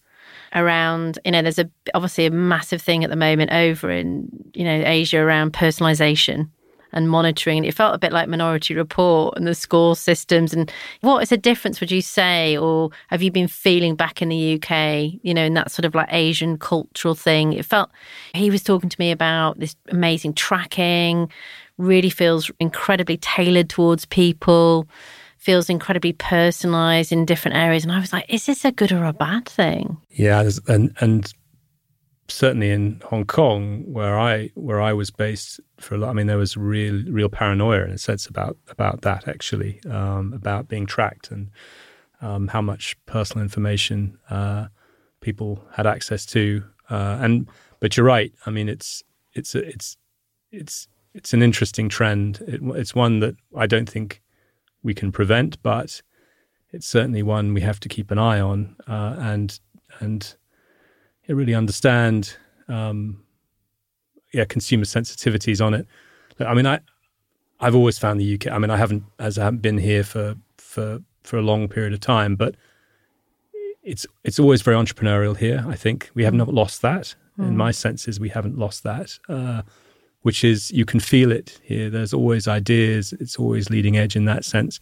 around. 0.53 1.19
You 1.25 1.31
know, 1.31 1.41
there's 1.41 1.59
a 1.59 1.69
obviously 1.93 2.25
a 2.25 2.31
massive 2.31 2.81
thing 2.81 3.03
at 3.03 3.09
the 3.09 3.15
moment 3.15 3.51
over 3.51 3.89
in 3.89 4.27
you 4.53 4.63
know 4.63 4.83
Asia 4.85 5.19
around 5.19 5.53
personalization 5.53 6.49
and 6.95 7.09
monitoring. 7.09 7.65
It 7.65 7.75
felt 7.75 7.93
a 7.93 7.99
bit 7.99 8.13
like 8.13 8.27
Minority 8.27 8.73
Report 8.73 9.37
and 9.37 9.45
the 9.45 9.53
score 9.53 9.95
systems. 9.95 10.53
And 10.53 10.71
what 11.01 11.21
is 11.21 11.29
the 11.29 11.37
difference, 11.37 11.79
would 11.81 11.91
you 11.91 12.01
say, 12.01 12.57
or 12.57 12.89
have 13.09 13.21
you 13.21 13.31
been 13.31 13.49
feeling 13.49 13.95
back 13.95 14.21
in 14.21 14.29
the 14.29 14.55
UK, 14.55 15.19
you 15.21 15.33
know, 15.33 15.43
in 15.43 15.53
that 15.55 15.71
sort 15.71 15.85
of 15.85 15.93
like 15.93 16.07
Asian 16.09 16.57
cultural 16.57 17.13
thing? 17.13 17.53
It 17.53 17.65
felt, 17.65 17.91
he 18.33 18.49
was 18.49 18.63
talking 18.63 18.89
to 18.89 18.99
me 18.99 19.11
about 19.11 19.59
this 19.59 19.75
amazing 19.89 20.33
tracking, 20.33 21.29
really 21.77 22.09
feels 22.09 22.51
incredibly 22.59 23.17
tailored 23.17 23.69
towards 23.69 24.05
people, 24.05 24.87
feels 25.37 25.69
incredibly 25.69 26.13
personalized 26.13 27.11
in 27.11 27.25
different 27.25 27.57
areas. 27.57 27.83
And 27.83 27.91
I 27.91 27.99
was 27.99 28.13
like, 28.13 28.25
is 28.29 28.45
this 28.45 28.65
a 28.65 28.71
good 28.71 28.91
or 28.91 29.05
a 29.05 29.13
bad 29.13 29.45
thing? 29.47 29.97
Yeah, 30.09 30.49
and 30.67 30.95
and 30.99 31.31
certainly 32.27 32.71
in 32.71 33.01
Hong 33.05 33.25
Kong, 33.25 33.83
where 33.91 34.17
I 34.17 34.49
where 34.55 34.81
I 34.81 34.93
was 34.93 35.11
based 35.11 35.59
for 35.79 35.95
a 35.95 35.97
lot, 35.97 36.09
I 36.09 36.13
mean, 36.13 36.27
there 36.27 36.37
was 36.37 36.57
real 36.57 37.03
real 37.07 37.29
paranoia 37.29 37.83
in 37.83 37.91
a 37.91 37.97
sense 37.97 38.25
about 38.27 38.57
about 38.69 39.01
that 39.01 39.27
actually, 39.27 39.81
um, 39.89 40.33
about 40.33 40.67
being 40.67 40.85
tracked 40.85 41.31
and 41.31 41.51
um, 42.21 42.47
how 42.47 42.61
much 42.61 42.95
personal 43.05 43.43
information 43.43 44.17
uh, 44.29 44.67
people 45.21 45.63
had 45.73 45.85
access 45.85 46.25
to. 46.27 46.63
Uh, 46.89 47.17
and 47.21 47.47
but 47.79 47.97
you're 47.97 48.05
right. 48.05 48.33
I 48.45 48.51
mean, 48.51 48.69
it's 48.69 49.03
it's 49.33 49.53
it's 49.55 49.97
it's 50.51 50.87
it's 51.15 51.33
an 51.33 51.41
interesting 51.41 51.87
trend. 51.89 52.43
It, 52.45 52.61
it's 52.75 52.93
one 52.93 53.21
that 53.21 53.35
I 53.55 53.65
don't 53.65 53.89
think 53.89 54.21
we 54.83 54.93
can 54.93 55.11
prevent, 55.11 55.61
but 55.63 56.01
it's 56.71 56.85
certainly 56.85 57.23
one 57.23 57.53
we 57.53 57.61
have 57.61 57.79
to 57.79 57.89
keep 57.89 58.11
an 58.11 58.19
eye 58.19 58.39
on 58.39 58.75
uh, 58.87 59.15
and 59.17 59.59
and 59.99 60.35
really 61.27 61.55
understand 61.55 62.37
um, 62.67 63.23
yeah 64.33 64.43
consumer 64.45 64.83
sensitivities 64.83 65.65
on 65.65 65.73
it. 65.73 65.87
I 66.39 66.53
mean, 66.53 66.67
I 66.67 66.81
I've 67.61 67.75
always 67.75 67.97
found 67.97 68.19
the 68.19 68.35
UK. 68.35 68.51
I 68.51 68.57
mean, 68.57 68.69
I 68.69 68.77
haven't 68.77 69.03
as 69.17 69.37
I 69.37 69.45
haven't 69.45 69.61
been 69.61 69.77
here 69.77 70.03
for 70.03 70.35
for 70.57 70.99
for 71.23 71.37
a 71.37 71.41
long 71.41 71.69
period 71.69 71.93
of 71.93 72.01
time, 72.01 72.35
but 72.35 72.55
it's 73.83 74.05
it's 74.25 74.37
always 74.37 74.61
very 74.61 74.75
entrepreneurial 74.75 75.37
here. 75.37 75.63
I 75.65 75.75
think 75.75 76.09
we 76.13 76.25
have 76.25 76.33
not 76.33 76.53
lost 76.53 76.81
that. 76.81 77.15
Mm. 77.39 77.47
In 77.47 77.57
my 77.57 77.71
senses, 77.71 78.19
we 78.19 78.29
haven't 78.29 78.57
lost 78.57 78.83
that. 78.83 79.17
Uh, 79.29 79.61
which 80.25 80.43
is 80.43 80.71
you 80.71 80.85
can 80.85 80.99
feel 80.99 81.31
it 81.31 81.59
here. 81.61 81.87
There's 81.87 82.11
always 82.11 82.47
ideas. 82.47 83.13
It's 83.13 83.37
always 83.37 83.69
leading 83.69 83.95
edge 83.95 84.15
in 84.15 84.25
that 84.25 84.43
sense. 84.43 84.79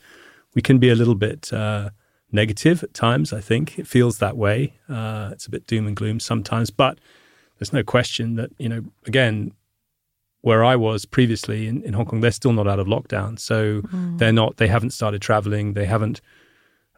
We 0.55 0.61
can 0.61 0.77
be 0.77 0.89
a 0.89 0.95
little 0.95 1.15
bit 1.15 1.51
uh, 1.51 1.89
negative 2.31 2.81
at 2.81 2.93
times. 2.93 3.33
I 3.33 3.41
think 3.41 3.77
it 3.77 3.85
feels 3.85 4.19
that 4.19 4.37
way. 4.37 4.75
Uh, 4.87 5.31
it's 5.33 5.45
a 5.45 5.49
bit 5.49 5.67
doom 5.67 5.85
and 5.85 5.97
gloom 5.97 6.21
sometimes, 6.21 6.69
but 6.69 6.97
there's 7.59 7.73
no 7.73 7.83
question 7.83 8.35
that 8.37 8.51
you 8.57 8.69
know 8.69 8.85
again 9.05 9.51
where 10.39 10.63
I 10.63 10.77
was 10.77 11.03
previously 11.03 11.67
in, 11.67 11.83
in 11.83 11.93
Hong 11.93 12.05
Kong, 12.05 12.21
they're 12.21 12.31
still 12.31 12.53
not 12.53 12.67
out 12.67 12.79
of 12.79 12.87
lockdown, 12.87 13.37
so 13.37 13.81
mm. 13.81 14.17
they're 14.19 14.31
not. 14.31 14.55
They 14.55 14.69
haven't 14.69 14.91
started 14.91 15.21
traveling. 15.21 15.73
They 15.73 15.87
haven't, 15.87 16.21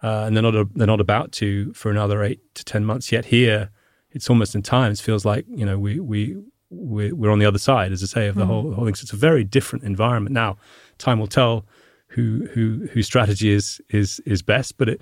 uh, 0.03 0.25
and 0.27 0.37
they're 0.37 0.43
not. 0.43 0.55
A, 0.55 0.69
they're 0.75 0.85
not 0.85 1.01
about 1.01 1.31
to 1.39 1.73
for 1.73 1.89
another 1.89 2.21
eight 2.21 2.41
to 2.53 2.63
ten 2.63 2.85
months 2.85 3.11
yet. 3.11 3.25
Here, 3.25 3.71
it's 4.11 4.29
almost 4.29 4.53
in 4.53 4.61
times 4.61 5.01
feels 5.01 5.25
like 5.25 5.47
you 5.49 5.65
know 5.65 5.79
we 5.79 5.99
we 5.99 6.43
we're, 6.75 7.15
we're 7.15 7.31
on 7.31 7.39
the 7.39 7.45
other 7.45 7.59
side, 7.59 7.91
as 7.91 8.03
I 8.03 8.07
say, 8.07 8.27
of 8.27 8.35
the 8.35 8.43
mm. 8.43 8.47
whole, 8.47 8.73
whole 8.73 8.85
thing. 8.85 8.95
So 8.95 9.03
it's 9.03 9.13
a 9.13 9.17
very 9.17 9.43
different 9.43 9.85
environment 9.85 10.33
now. 10.33 10.57
Time 10.97 11.19
will 11.19 11.27
tell 11.27 11.65
who 12.09 12.47
who 12.53 12.87
whose 12.91 13.05
strategy 13.05 13.51
is 13.51 13.81
is 13.89 14.19
is 14.25 14.41
best, 14.41 14.77
but 14.77 14.89
it. 14.89 15.01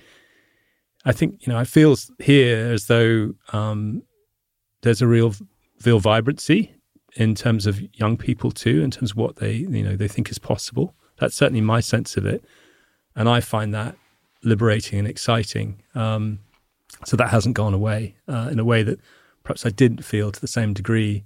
I 1.06 1.12
think 1.12 1.46
you 1.46 1.52
know. 1.52 1.60
I 1.60 1.66
feel 1.66 1.96
here 2.20 2.72
as 2.72 2.88
though 2.88 3.34
um, 3.52 4.04
there's 4.82 5.02
a 5.02 5.08
real 5.08 5.34
real 5.86 6.00
vibrancy 6.00 6.74
in 7.16 7.36
terms 7.36 7.68
of 7.68 7.82
young 8.00 8.18
people 8.18 8.52
too, 8.52 8.82
in 8.82 8.90
terms 8.90 9.12
of 9.12 9.18
what 9.18 9.36
they 9.38 9.54
you 9.54 9.84
know 9.84 9.96
they 9.96 10.08
think 10.08 10.32
is 10.32 10.40
possible. 10.40 10.96
That's 11.20 11.36
certainly 11.36 11.62
my 11.62 11.82
sense 11.82 12.18
of 12.18 12.26
it, 12.26 12.44
and 13.16 13.28
I 13.28 13.42
find 13.42 13.74
that 13.74 13.96
liberating 14.44 15.00
and 15.00 15.08
exciting. 15.08 15.84
Um, 15.94 16.40
so 17.06 17.18
that 17.18 17.30
hasn't 17.30 17.56
gone 17.56 17.74
away 17.74 18.16
uh, 18.28 18.50
in 18.52 18.60
a 18.60 18.64
way 18.64 18.84
that 18.84 19.00
perhaps 19.44 19.66
I 19.66 19.70
didn't 19.70 20.04
feel 20.04 20.32
to 20.32 20.40
the 20.40 20.48
same 20.48 20.74
degree 20.74 21.26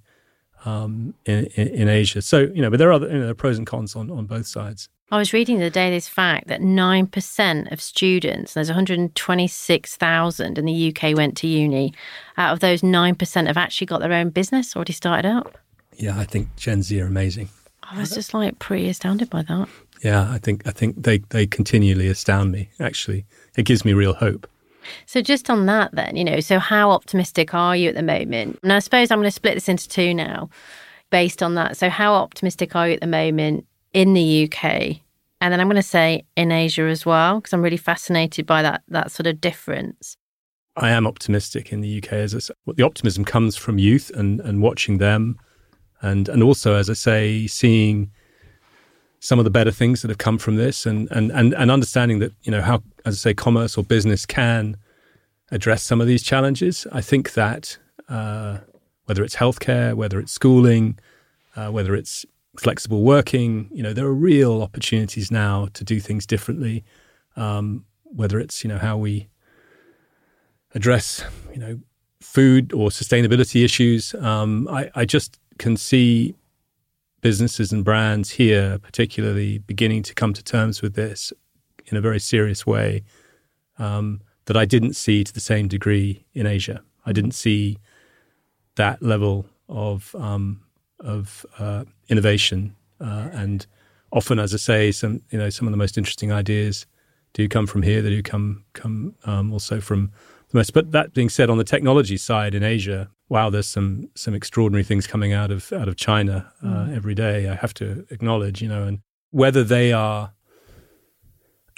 um, 0.67 1.13
in, 1.25 1.45
in, 1.45 1.87
Asia. 1.87 2.21
So, 2.21 2.39
you 2.39 2.61
know, 2.61 2.69
but 2.69 2.77
there 2.77 2.89
are, 2.89 2.93
other, 2.93 3.07
you 3.07 3.13
know, 3.13 3.21
there 3.21 3.29
are 3.29 3.35
pros 3.35 3.57
and 3.57 3.65
cons 3.65 3.95
on, 3.95 4.11
on 4.11 4.25
both 4.25 4.47
sides. 4.47 4.89
I 5.09 5.17
was 5.17 5.31
reading 5.31 5.59
the 5.59 5.69
day 5.69 5.89
this 5.89 6.09
fact 6.09 6.47
that 6.47 6.59
9% 6.59 7.71
of 7.71 7.81
students, 7.81 8.53
there's 8.53 8.67
126,000 8.67 10.57
in 10.57 10.65
the 10.65 10.93
UK 10.93 11.15
went 11.15 11.37
to 11.37 11.47
uni. 11.47 11.93
Out 12.35 12.51
of 12.51 12.59
those, 12.59 12.81
9% 12.81 13.47
have 13.47 13.55
actually 13.55 13.87
got 13.87 14.01
their 14.01 14.11
own 14.11 14.29
business 14.31 14.75
already 14.75 14.91
started 14.91 15.25
up. 15.25 15.57
Yeah, 15.95 16.19
I 16.19 16.25
think 16.25 16.53
Gen 16.57 16.83
Z 16.83 16.99
are 16.99 17.07
amazing. 17.07 17.47
I 17.83 17.99
was 17.99 18.11
just 18.11 18.33
like 18.33 18.59
pretty 18.59 18.89
astounded 18.89 19.29
by 19.29 19.43
that. 19.43 19.69
Yeah, 20.03 20.29
I 20.29 20.37
think 20.37 20.67
I 20.67 20.71
think 20.71 21.03
they, 21.03 21.19
they 21.29 21.47
continually 21.47 22.09
astound 22.09 22.51
me, 22.51 22.69
actually. 22.79 23.25
It 23.55 23.63
gives 23.63 23.85
me 23.85 23.93
real 23.93 24.13
hope. 24.13 24.47
So, 25.05 25.21
just 25.21 25.49
on 25.49 25.65
that, 25.67 25.93
then, 25.93 26.15
you 26.15 26.23
know, 26.23 26.39
so 26.39 26.59
how 26.59 26.91
optimistic 26.91 27.53
are 27.53 27.75
you 27.75 27.89
at 27.89 27.95
the 27.95 28.03
moment? 28.03 28.59
And 28.63 28.73
I 28.73 28.79
suppose 28.79 29.11
I'm 29.11 29.19
going 29.19 29.27
to 29.27 29.31
split 29.31 29.55
this 29.55 29.69
into 29.69 29.87
two 29.87 30.13
now 30.13 30.49
based 31.09 31.41
on 31.41 31.55
that. 31.55 31.77
So, 31.77 31.89
how 31.89 32.13
optimistic 32.13 32.75
are 32.75 32.87
you 32.87 32.93
at 32.93 33.01
the 33.01 33.07
moment 33.07 33.65
in 33.93 34.13
the 34.13 34.49
UK? 34.51 34.97
And 35.39 35.53
then 35.53 35.59
I'm 35.59 35.67
going 35.67 35.75
to 35.75 35.83
say 35.83 36.25
in 36.35 36.51
Asia 36.51 36.83
as 36.83 37.05
well, 37.05 37.39
because 37.39 37.53
I'm 37.53 37.61
really 37.61 37.77
fascinated 37.77 38.45
by 38.45 38.63
that, 38.63 38.81
that 38.87 39.11
sort 39.11 39.27
of 39.27 39.39
difference. 39.39 40.17
I 40.75 40.89
am 40.89 41.05
optimistic 41.05 41.71
in 41.71 41.81
the 41.81 41.97
UK. 41.97 42.13
As 42.13 42.51
I, 42.51 42.71
the 42.75 42.83
optimism 42.83 43.25
comes 43.25 43.55
from 43.55 43.79
youth 43.79 44.11
and, 44.15 44.39
and 44.41 44.61
watching 44.61 44.97
them, 44.97 45.39
and 46.01 46.29
and 46.29 46.43
also, 46.43 46.75
as 46.75 46.89
I 46.89 46.93
say, 46.93 47.47
seeing 47.47 48.11
some 49.19 49.39
of 49.39 49.45
the 49.45 49.51
better 49.51 49.71
things 49.71 50.01
that 50.01 50.09
have 50.09 50.17
come 50.17 50.37
from 50.37 50.55
this 50.55 50.85
and, 50.85 51.07
and, 51.11 51.31
and, 51.31 51.53
and 51.55 51.71
understanding 51.71 52.19
that, 52.19 52.31
you 52.43 52.51
know, 52.51 52.61
how, 52.61 52.83
as 53.07 53.15
I 53.15 53.29
say, 53.29 53.33
commerce 53.33 53.77
or 53.77 53.83
business 53.83 54.25
can 54.25 54.77
address 55.51 55.83
some 55.83 56.01
of 56.01 56.07
these 56.07 56.23
challenges. 56.23 56.85
I 56.91 57.01
think 57.01 57.33
that 57.33 57.77
uh, 58.09 58.59
whether 59.05 59.23
it's 59.23 59.35
healthcare, 59.35 59.93
whether 59.93 60.19
it's 60.19 60.31
schooling, 60.31 60.99
uh, 61.55 61.69
whether 61.69 61.95
it's 61.95 62.25
flexible 62.59 63.03
working, 63.03 63.69
you 63.71 63.81
know, 63.81 63.93
there 63.93 64.05
are 64.05 64.13
real 64.13 64.61
opportunities 64.61 65.31
now 65.31 65.67
to 65.73 65.83
do 65.83 65.99
things 65.99 66.25
differently. 66.25 66.83
Um, 67.35 67.85
whether 68.03 68.39
it's, 68.39 68.63
you 68.63 68.67
know, 68.67 68.77
how 68.77 68.97
we 68.97 69.27
address, 70.73 71.23
you 71.53 71.59
know, 71.59 71.79
food 72.21 72.73
or 72.73 72.89
sustainability 72.89 73.63
issues. 73.63 74.13
Um, 74.15 74.67
I, 74.69 74.89
I 74.95 75.05
just 75.05 75.39
can 75.59 75.77
see 75.77 76.35
businesses 77.21 77.71
and 77.71 77.83
brands 77.83 78.31
here, 78.31 78.79
particularly, 78.79 79.59
beginning 79.59 80.03
to 80.03 80.13
come 80.13 80.33
to 80.33 80.43
terms 80.43 80.81
with 80.81 80.95
this 80.95 81.31
in 81.87 81.97
a 81.97 82.01
very 82.01 82.19
serious 82.19 82.65
way 82.65 83.03
um, 83.77 84.21
that 84.45 84.57
I 84.57 84.65
didn't 84.65 84.93
see 84.95 85.23
to 85.23 85.33
the 85.33 85.39
same 85.39 85.67
degree 85.67 86.25
in 86.33 86.45
Asia. 86.45 86.81
I 87.05 87.13
didn't 87.13 87.31
see 87.31 87.77
that 88.75 89.01
level 89.01 89.45
of 89.69 90.15
um, 90.15 90.61
of 90.99 91.45
uh, 91.59 91.85
innovation, 92.09 92.75
uh, 92.99 93.29
and 93.31 93.65
often, 94.11 94.39
as 94.39 94.53
I 94.53 94.57
say, 94.57 94.91
some 94.91 95.21
you 95.29 95.37
know 95.37 95.49
some 95.49 95.67
of 95.67 95.71
the 95.71 95.77
most 95.77 95.97
interesting 95.97 96.31
ideas 96.31 96.85
do 97.33 97.47
come 97.47 97.67
from 97.67 97.83
here. 97.83 98.01
They 98.01 98.09
do 98.09 98.23
come 98.23 98.65
come 98.73 99.15
um, 99.25 99.51
also 99.51 99.79
from 99.79 100.11
the 100.49 100.57
most. 100.57 100.73
But 100.73 100.91
that 100.91 101.13
being 101.13 101.29
said, 101.29 101.49
on 101.49 101.57
the 101.57 101.63
technology 101.63 102.17
side 102.17 102.55
in 102.55 102.63
Asia, 102.63 103.09
wow, 103.29 103.49
there's 103.49 103.67
some 103.67 104.09
some 104.15 104.33
extraordinary 104.33 104.83
things 104.83 105.07
coming 105.07 105.33
out 105.33 105.51
of 105.51 105.71
out 105.73 105.87
of 105.87 105.95
China 105.95 106.51
uh, 106.63 106.67
mm. 106.67 106.95
every 106.95 107.15
day. 107.15 107.49
I 107.49 107.55
have 107.55 107.73
to 107.75 108.05
acknowledge, 108.09 108.61
you 108.61 108.69
know, 108.69 108.83
and 108.83 108.99
whether 109.31 109.63
they 109.63 109.91
are 109.91 110.33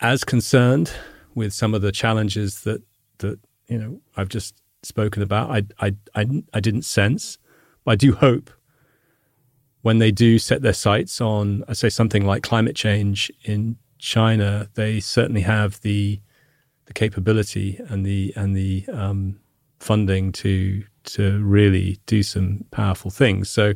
as 0.01 0.23
concerned 0.23 0.91
with 1.35 1.53
some 1.53 1.73
of 1.73 1.81
the 1.81 1.91
challenges 1.91 2.61
that 2.61 2.81
that 3.19 3.39
you 3.67 3.77
know 3.77 4.01
I've 4.15 4.29
just 4.29 4.55
spoken 4.83 5.21
about, 5.21 5.49
I, 5.51 5.63
I, 5.85 5.95
I, 6.15 6.43
I 6.53 6.59
didn't 6.59 6.83
sense. 6.83 7.37
But 7.83 7.91
I 7.91 7.95
do 7.95 8.13
hope 8.13 8.49
when 9.81 9.99
they 9.99 10.11
do 10.11 10.39
set 10.39 10.61
their 10.61 10.73
sights 10.73 11.21
on, 11.21 11.63
I 11.67 11.73
say 11.73 11.89
something 11.89 12.25
like 12.25 12.43
climate 12.43 12.75
change 12.75 13.31
in 13.43 13.77
China, 13.97 14.69
they 14.75 14.99
certainly 14.99 15.41
have 15.41 15.79
the 15.81 16.21
the 16.85 16.93
capability 16.93 17.79
and 17.87 18.05
the 18.05 18.33
and 18.35 18.55
the 18.55 18.85
um, 18.91 19.39
funding 19.79 20.31
to 20.31 20.83
to 21.03 21.43
really 21.43 21.99
do 22.05 22.23
some 22.23 22.65
powerful 22.71 23.11
things. 23.11 23.49
So 23.49 23.73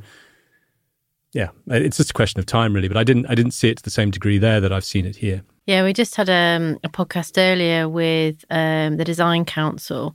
yeah, 1.34 1.50
it's 1.68 1.98
just 1.98 2.12
a 2.12 2.14
question 2.14 2.40
of 2.40 2.46
time, 2.46 2.74
really. 2.74 2.88
But 2.88 2.98
I 2.98 3.04
didn't 3.04 3.28
I 3.28 3.36
didn't 3.36 3.52
see 3.52 3.70
it 3.70 3.78
to 3.78 3.84
the 3.84 3.90
same 3.90 4.12
degree 4.12 4.38
there 4.38 4.60
that 4.62 4.72
I've 4.72 4.86
seen 4.86 5.06
it 5.06 5.18
here. 5.18 5.44
Yeah, 5.66 5.86
we 5.86 5.94
just 5.94 6.16
had 6.16 6.30
um, 6.30 6.78
a 6.84 6.90
podcast 6.90 7.38
earlier 7.38 7.88
with 7.88 8.44
um, 8.50 8.98
the 8.98 9.06
Design 9.06 9.46
Council, 9.46 10.14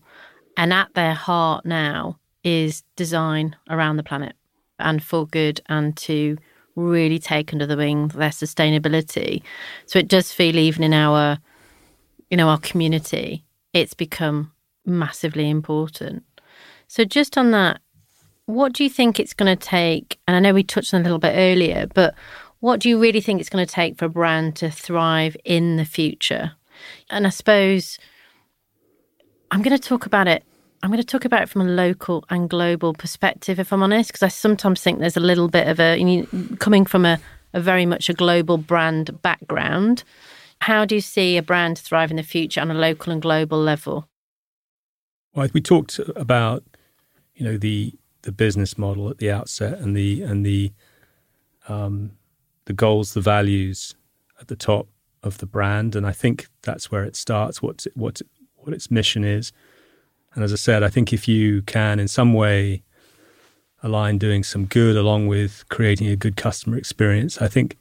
and 0.58 0.74
at 0.74 0.92
their 0.94 1.14
heart 1.14 1.64
now 1.64 2.18
is 2.44 2.82
design 2.96 3.56
around 3.70 3.96
the 3.96 4.02
planet 4.02 4.36
and 4.78 5.02
for 5.02 5.26
good 5.26 5.62
and 5.66 5.96
to 5.96 6.36
really 6.76 7.18
take 7.18 7.52
under 7.52 7.66
the 7.66 7.78
wing 7.78 8.08
their 8.08 8.28
sustainability. 8.28 9.42
So 9.86 9.98
it 9.98 10.08
does 10.08 10.32
feel 10.32 10.56
even 10.56 10.82
in 10.82 10.92
our, 10.92 11.38
you 12.30 12.36
know, 12.36 12.48
our 12.48 12.58
community, 12.58 13.44
it's 13.72 13.94
become 13.94 14.52
massively 14.84 15.48
important. 15.48 16.24
So 16.88 17.04
just 17.04 17.38
on 17.38 17.52
that, 17.52 17.80
what 18.44 18.74
do 18.74 18.84
you 18.84 18.90
think 18.90 19.18
it's 19.18 19.34
going 19.34 19.56
to 19.56 19.66
take? 19.66 20.18
And 20.28 20.36
I 20.36 20.40
know 20.40 20.52
we 20.52 20.62
touched 20.62 20.92
on 20.92 21.00
a 21.00 21.04
little 21.04 21.18
bit 21.18 21.34
earlier, 21.34 21.86
but 21.94 22.14
what 22.60 22.80
do 22.80 22.88
you 22.88 22.98
really 23.00 23.20
think 23.20 23.40
it's 23.40 23.50
going 23.50 23.64
to 23.64 23.72
take 23.72 23.98
for 23.98 24.06
a 24.06 24.10
brand 24.10 24.56
to 24.56 24.70
thrive 24.70 25.36
in 25.44 25.76
the 25.76 25.84
future? 25.84 26.52
And 27.10 27.26
I 27.26 27.30
suppose 27.30 27.98
I'm 29.50 29.62
going 29.62 29.76
to 29.76 29.82
talk 29.82 30.06
about 30.06 30.28
it 30.28 30.44
I'm 30.82 30.90
going 30.90 31.02
to 31.02 31.06
talk 31.06 31.24
about 31.24 31.42
it 31.42 31.48
from 31.48 31.62
a 31.62 31.70
local 31.70 32.24
and 32.30 32.48
global 32.48 32.94
perspective, 32.94 33.58
if 33.58 33.72
I'm 33.72 33.82
honest, 33.82 34.10
because 34.10 34.22
I 34.22 34.28
sometimes 34.28 34.80
think 34.80 35.00
there's 35.00 35.16
a 35.16 35.20
little 35.20 35.48
bit 35.48 35.66
of 35.66 35.80
a, 35.80 35.98
you 35.98 36.28
know, 36.32 36.56
coming 36.58 36.84
from 36.84 37.04
a, 37.04 37.18
a 37.52 37.60
very 37.60 37.84
much 37.84 38.08
a 38.08 38.14
global 38.14 38.58
brand 38.58 39.20
background. 39.22 40.04
How 40.60 40.84
do 40.84 40.94
you 40.94 41.00
see 41.00 41.36
a 41.36 41.42
brand 41.42 41.78
thrive 41.78 42.10
in 42.10 42.16
the 42.16 42.22
future 42.22 42.60
on 42.60 42.70
a 42.70 42.74
local 42.74 43.12
and 43.12 43.20
global 43.20 43.60
level? 43.60 44.08
Well, 45.34 45.48
we 45.52 45.60
talked 45.60 45.98
about, 46.14 46.64
you 47.34 47.44
know, 47.44 47.56
the 47.56 47.94
the 48.22 48.32
business 48.32 48.76
model 48.76 49.08
at 49.08 49.18
the 49.18 49.30
outset 49.30 49.78
and 49.78 49.96
the 49.96 50.22
and 50.22 50.44
the 50.44 50.72
um, 51.68 52.12
the 52.68 52.72
goals, 52.72 53.14
the 53.14 53.20
values 53.20 53.96
at 54.40 54.46
the 54.48 54.56
top 54.56 54.86
of 55.22 55.38
the 55.38 55.46
brand, 55.46 55.96
and 55.96 56.06
I 56.06 56.12
think 56.12 56.46
that's 56.62 56.90
where 56.90 57.04
it 57.04 57.16
starts. 57.16 57.60
What 57.60 57.86
what 57.94 58.22
what 58.54 58.72
its 58.72 58.90
mission 58.90 59.24
is 59.24 59.52
and 60.38 60.44
as 60.44 60.52
I 60.52 60.56
said, 60.56 60.84
I 60.84 60.88
think 60.88 61.12
if 61.12 61.26
you 61.26 61.62
can 61.62 61.98
in 61.98 62.06
some 62.06 62.32
way 62.32 62.84
align 63.82 64.18
doing 64.18 64.44
some 64.44 64.66
good 64.66 64.96
along 64.96 65.26
with 65.26 65.64
creating 65.68 66.06
a 66.06 66.14
good 66.14 66.36
customer 66.36 66.76
experience, 66.76 67.42
I 67.42 67.48
think 67.48 67.76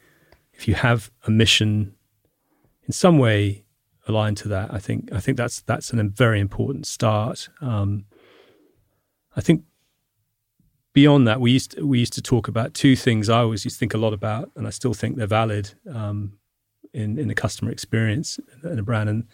if 0.54 0.68
you 0.68 0.74
have 0.74 1.12
a 1.28 1.30
mission 1.30 1.94
in 2.88 2.94
some 2.94 3.20
way 3.20 3.66
aligned 4.08 4.38
to 4.38 4.48
that, 4.48 4.74
I 4.74 4.80
think 4.80 5.14
I 5.14 5.20
think 5.20 5.38
that's 5.38 5.62
that's 5.62 5.94
a 5.94 6.04
very 6.04 6.40
important 6.40 6.88
start. 6.88 7.48
Um, 7.62 8.06
I 9.36 9.42
think 9.42 9.64
beyond 10.98 11.28
that, 11.28 11.40
we 11.40 11.52
used 11.52 11.72
to, 11.74 11.86
we 11.86 12.00
used 12.00 12.14
to 12.14 12.24
talk 12.24 12.48
about 12.48 12.74
two 12.74 12.96
things. 12.96 13.30
I 13.30 13.42
always 13.42 13.64
used 13.64 13.76
to 13.76 13.80
think 13.80 13.94
a 13.94 14.00
lot 14.00 14.14
about, 14.14 14.50
and 14.56 14.66
I 14.66 14.72
still 14.72 14.96
think 14.96 15.16
they're 15.16 15.28
valid 15.28 15.76
um, 15.94 16.40
in 16.92 17.20
in 17.20 17.28
the 17.28 17.36
customer 17.36 17.70
experience 17.70 18.40
in 18.64 18.80
a 18.80 18.82
brand, 18.82 19.08
and 19.08 19.28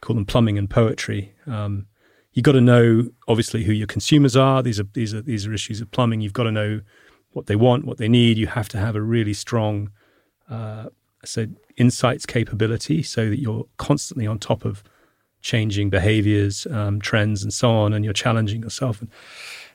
call 0.00 0.16
them 0.16 0.26
plumbing 0.26 0.58
and 0.58 0.68
poetry. 0.68 1.32
Um, 1.46 1.86
you've 2.32 2.42
got 2.42 2.56
to 2.56 2.60
know 2.60 3.10
obviously 3.28 3.62
who 3.62 3.72
your 3.72 3.86
consumers 3.86 4.34
are. 4.34 4.60
These 4.60 4.80
are 4.80 4.88
these 4.92 5.14
are 5.14 5.22
these 5.22 5.46
are 5.46 5.52
issues 5.52 5.80
of 5.80 5.88
plumbing. 5.92 6.20
You've 6.20 6.32
got 6.40 6.48
to 6.50 6.50
know 6.60 6.80
what 7.30 7.46
they 7.46 7.54
want, 7.54 7.84
what 7.84 7.98
they 7.98 8.08
need. 8.08 8.36
You 8.36 8.48
have 8.48 8.68
to 8.70 8.78
have 8.78 8.96
a 8.96 9.00
really 9.00 9.34
strong, 9.34 9.92
uh, 10.50 10.88
so 11.24 11.46
insights 11.76 12.26
capability, 12.26 13.04
so 13.04 13.30
that 13.30 13.38
you're 13.38 13.66
constantly 13.76 14.26
on 14.26 14.40
top 14.40 14.64
of 14.64 14.82
changing 15.42 15.90
behaviors, 15.90 16.66
um, 16.72 17.00
trends, 17.00 17.44
and 17.44 17.52
so 17.52 17.70
on, 17.70 17.92
and 17.92 18.04
you're 18.04 18.22
challenging 18.24 18.62
yourself. 18.62 19.00
And, 19.00 19.10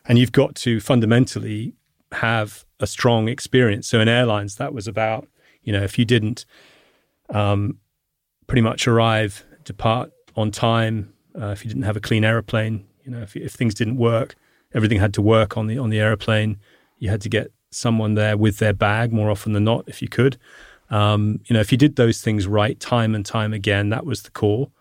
and 0.06 0.18
you've 0.18 0.32
got 0.32 0.56
to 0.56 0.80
fundamentally 0.80 1.74
have 2.12 2.66
a 2.80 2.88
strong 2.88 3.28
experience. 3.28 3.88
So 3.88 4.00
in 4.00 4.08
airlines, 4.08 4.56
that 4.56 4.74
was 4.74 4.88
about 4.88 5.28
you 5.62 5.74
know 5.74 5.84
if 5.84 5.98
you 5.98 6.06
didn't 6.06 6.46
um, 7.30 7.80
pretty 8.48 8.62
much 8.62 8.88
arrive, 8.88 9.44
depart 9.64 10.12
on 10.36 10.52
time, 10.52 11.14
uh, 11.40 11.48
if 11.48 11.64
you 11.64 11.70
didn't 11.70 11.84
have 11.84 11.98
a 11.98 12.02
clean 12.02 12.24
aeroplane, 12.24 12.86
you 13.04 13.12
know, 13.12 13.22
if, 13.22 13.36
if 13.36 13.54
things 13.54 13.74
didn't 13.74 13.98
work, 13.98 14.36
everything 14.74 15.00
had 15.00 15.14
to 15.14 15.22
work 15.22 15.58
on 15.58 15.68
the 15.68 15.78
on 15.78 15.90
the 15.90 16.00
aeroplane. 16.00 16.58
You 16.98 17.10
had 17.10 17.22
to 17.22 17.30
get 17.30 17.52
someone 17.72 18.14
there 18.14 18.38
with 18.38 18.58
their 18.58 18.74
bag 18.74 19.12
more 19.12 19.30
often 19.30 19.54
than 19.54 19.64
not, 19.64 19.88
if 19.88 20.02
you 20.02 20.08
could. 20.08 20.38
Um, 20.90 21.40
you 21.46 21.54
know, 21.54 21.60
if 21.60 21.72
you 21.72 21.78
did 21.78 21.96
those 21.96 22.22
things 22.22 22.48
right 22.48 22.80
time 22.80 23.16
and 23.16 23.26
time 23.26 23.54
again, 23.54 23.90
that 23.90 24.06
was 24.06 24.24
the 24.24 24.32
core, 24.32 24.72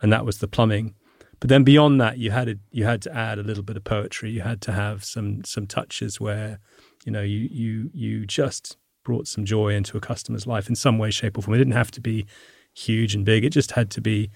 and 0.00 0.12
that 0.12 0.24
was 0.24 0.38
the 0.38 0.48
plumbing. 0.48 0.94
But 1.40 1.48
then 1.48 1.64
beyond 1.64 2.00
that, 2.00 2.18
you 2.18 2.30
had 2.30 2.58
you 2.70 2.84
had 2.84 3.02
to 3.02 3.16
add 3.16 3.38
a 3.38 3.42
little 3.42 3.62
bit 3.62 3.76
of 3.76 3.84
poetry. 3.84 4.30
You 4.30 4.40
had 4.40 4.60
to 4.62 4.72
have 4.72 5.04
some 5.04 5.44
some 5.44 5.66
touches 5.66 6.20
where, 6.20 6.58
you 7.04 7.12
know, 7.12 7.22
you 7.22 7.48
you 7.50 7.90
you 7.92 8.26
just 8.26 8.76
brought 9.04 9.28
some 9.28 9.44
joy 9.44 9.74
into 9.74 9.96
a 9.96 10.00
customer's 10.00 10.46
life 10.46 10.68
in 10.68 10.74
some 10.74 10.98
way, 10.98 11.10
shape, 11.10 11.38
or 11.38 11.42
form. 11.42 11.54
It 11.54 11.58
didn't 11.58 11.74
have 11.74 11.90
to 11.92 12.00
be 12.00 12.26
huge 12.74 13.14
and 13.14 13.24
big. 13.24 13.44
It 13.44 13.50
just 13.50 13.72
had 13.72 13.90
to 13.90 14.00
be 14.00 14.30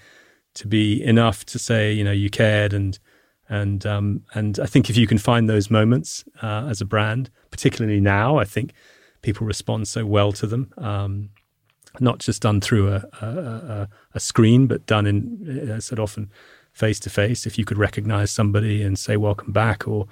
to 0.55 0.67
be 0.67 1.03
enough 1.03 1.45
to 1.45 1.59
say 1.59 1.91
you 1.91 2.03
know 2.03 2.11
you 2.11 2.29
cared 2.29 2.73
and 2.73 2.97
and 3.49 3.85
um, 3.85 4.23
and 4.33 4.59
I 4.59 4.65
think 4.65 4.89
if 4.89 4.95
you 4.95 5.07
can 5.07 5.17
find 5.17 5.49
those 5.49 5.69
moments 5.69 6.23
uh, 6.41 6.67
as 6.69 6.79
a 6.79 6.85
brand, 6.85 7.29
particularly 7.51 7.99
now, 7.99 8.37
I 8.37 8.45
think 8.45 8.71
people 9.21 9.45
respond 9.45 9.87
so 9.87 10.05
well 10.05 10.31
to 10.33 10.47
them. 10.47 10.73
Um, 10.77 11.29
not 11.99 12.17
just 12.19 12.41
done 12.41 12.59
through 12.59 12.89
a, 12.91 13.05
a, 13.21 13.89
a 14.15 14.19
screen, 14.19 14.65
but 14.65 14.85
done 14.87 15.05
in, 15.05 15.59
as 15.61 15.69
I 15.69 15.79
said 15.79 15.99
often, 15.99 16.31
face 16.73 16.99
to 17.01 17.09
face. 17.09 17.45
If 17.45 17.57
you 17.57 17.65
could 17.65 17.77
recognize 17.77 18.31
somebody 18.31 18.81
and 18.83 18.97
say 18.99 19.17
welcome 19.17 19.51
back, 19.51 19.87
or 19.87 20.07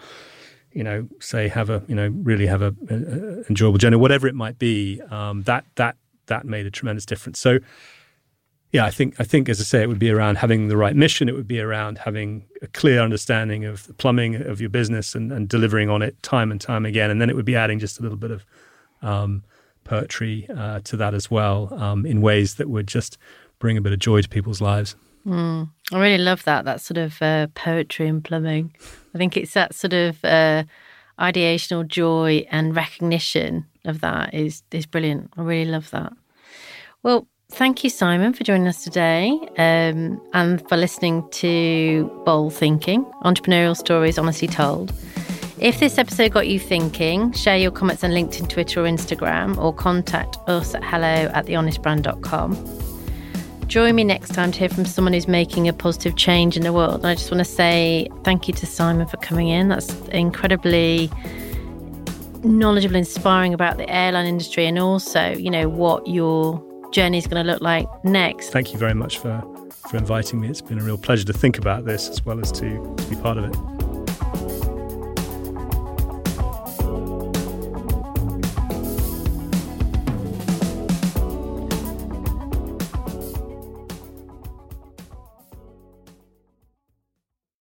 you 0.72 0.84
know, 0.84 1.08
say 1.20 1.48
have 1.50 1.70
a 1.70 1.84
you 1.88 1.96
know 1.96 2.08
really 2.10 2.48
have 2.48 2.62
a, 2.62 2.74
a 2.90 3.48
enjoyable 3.50 3.78
journey, 3.78 3.98
whatever 3.98 4.28
it 4.28 4.36
might 4.36 4.58
be, 4.58 5.02
um, 5.10 5.44
that 5.44 5.66
that 5.76 5.98
that 6.28 6.46
made 6.46 6.66
a 6.66 6.72
tremendous 6.72 7.06
difference. 7.06 7.40
So 7.40 7.60
yeah, 8.72 8.86
I 8.86 8.90
think 8.90 9.20
I 9.20 9.24
think 9.24 9.50
as 9.50 9.60
I 9.60 9.64
say, 9.64 9.82
it 9.82 9.90
would 9.90 10.00
be 10.00 10.12
around 10.12 10.38
having 10.38 10.70
the 10.70 10.78
right 10.78 10.96
mission. 10.96 11.28
It 11.28 11.36
would 11.36 11.48
be 11.48 11.60
around 11.60 11.98
having 11.98 12.46
a 12.62 12.68
clear 12.68 13.02
understanding 13.02 13.66
of 13.66 13.86
the 13.88 13.94
plumbing 13.94 14.36
of 14.36 14.62
your 14.62 14.70
business 14.70 15.14
and, 15.14 15.32
and 15.32 15.50
delivering 15.50 15.90
on 15.90 16.02
it 16.02 16.22
time 16.24 16.52
and 16.52 16.62
time 16.62 16.86
again. 16.86 17.10
And 17.12 17.20
then 17.20 17.30
it 17.30 17.36
would 17.36 17.46
be 17.46 17.56
adding 17.56 17.80
just 17.80 18.00
a 18.00 18.02
little 18.02 18.18
bit 18.18 18.32
of 18.32 18.46
um, 19.02 19.44
poetry 19.84 20.48
uh, 20.56 20.80
to 20.86 20.96
that 20.98 21.14
as 21.14 21.30
well, 21.30 21.74
um, 21.74 22.06
in 22.06 22.22
ways 22.22 22.56
that 22.56 22.70
would 22.70 22.88
just 22.88 23.18
bring 23.60 23.78
a 23.78 23.82
bit 23.82 23.92
of 23.92 24.00
joy 24.00 24.22
to 24.22 24.30
people's 24.30 24.62
lives. 24.62 24.96
Mm, 25.26 25.70
I 25.92 26.00
really 26.00 26.24
love 26.24 26.44
that 26.46 26.66
that 26.66 26.82
sort 26.82 26.98
of 26.98 27.22
uh, 27.22 27.48
poetry 27.54 28.08
and 28.08 28.24
plumbing. 28.24 28.74
I 29.14 29.18
think 29.18 29.38
it's 29.38 29.54
that 29.54 29.76
sort 29.76 29.94
of 29.94 30.24
uh, 30.24 30.64
ideational 31.20 31.88
joy 31.88 32.46
and 32.50 32.76
recognition 32.76 33.66
of 33.86 34.02
that 34.02 34.34
is 34.34 34.64
is 34.72 34.86
brilliant. 34.86 35.32
I 35.38 35.42
really 35.42 35.70
love 35.70 35.92
that. 35.92 36.14
Well, 37.04 37.28
Thank 37.54 37.84
you, 37.84 37.90
Simon, 37.90 38.32
for 38.32 38.46
joining 38.46 38.68
us 38.68 38.82
today 38.82 39.38
um, 39.58 40.22
and 40.32 40.66
for 40.70 40.78
listening 40.78 41.30
to 41.32 42.06
Bold 42.26 42.54
Thinking 42.54 43.04
Entrepreneurial 43.26 43.76
Stories 43.76 44.18
Honestly 44.18 44.48
Told. 44.48 44.94
If 45.60 45.80
this 45.82 45.98
episode 45.98 46.32
got 46.32 46.48
you 46.48 46.60
thinking, 46.60 47.34
share 47.34 47.58
your 47.58 47.72
comments 47.72 48.06
on 48.06 48.12
LinkedIn, 48.12 48.48
Twitter, 48.48 48.82
or 48.82 48.86
Instagram, 48.86 49.58
or 49.58 49.74
contact 49.74 50.38
us 50.48 50.74
at 50.74 50.84
hello 50.84 51.30
at 51.34 51.46
thehonestbrand.com. 51.46 52.91
Join 53.72 53.96
me 53.96 54.04
next 54.04 54.34
time 54.34 54.52
to 54.52 54.60
hear 54.60 54.68
from 54.68 54.84
someone 54.84 55.14
who's 55.14 55.30
making 55.30 55.70
a 55.70 55.72
positive 55.72 56.18
change 56.18 56.58
in 56.58 56.64
the 56.64 56.74
world. 56.74 56.96
And 56.96 57.06
I 57.06 57.16
just 57.16 57.32
want 57.32 57.40
to 57.40 57.50
say 57.50 58.10
thank 58.26 58.50
you 58.50 58.54
to 58.56 58.66
Simon 58.66 59.08
for 59.08 59.16
coming 59.16 59.48
in. 59.48 59.70
That's 59.70 59.90
incredibly 60.10 61.10
knowledgeable, 62.44 62.98
inspiring 62.98 63.54
about 63.54 63.78
the 63.78 63.90
airline 63.90 64.26
industry 64.26 64.66
and 64.66 64.78
also, 64.78 65.30
you 65.30 65.50
know, 65.50 65.70
what 65.70 66.06
your 66.06 66.62
journey 66.92 67.18
is 67.18 67.28
going 67.28 67.46
to 67.46 67.50
look 67.50 67.62
like 67.62 67.88
next. 68.04 68.50
Thank 68.50 68.74
you 68.74 68.78
very 68.78 68.94
much 68.94 69.20
for, 69.20 69.42
for 69.88 69.96
inviting 69.96 70.42
me. 70.42 70.50
It's 70.50 70.60
been 70.60 70.78
a 70.78 70.84
real 70.84 70.98
pleasure 70.98 71.24
to 71.24 71.34
think 71.34 71.58
about 71.58 71.86
this 71.86 72.10
as 72.10 72.26
well 72.26 72.42
as 72.42 72.52
to, 72.52 72.94
to 72.98 73.06
be 73.06 73.16
part 73.16 73.38
of 73.38 73.46
it. 73.46 73.81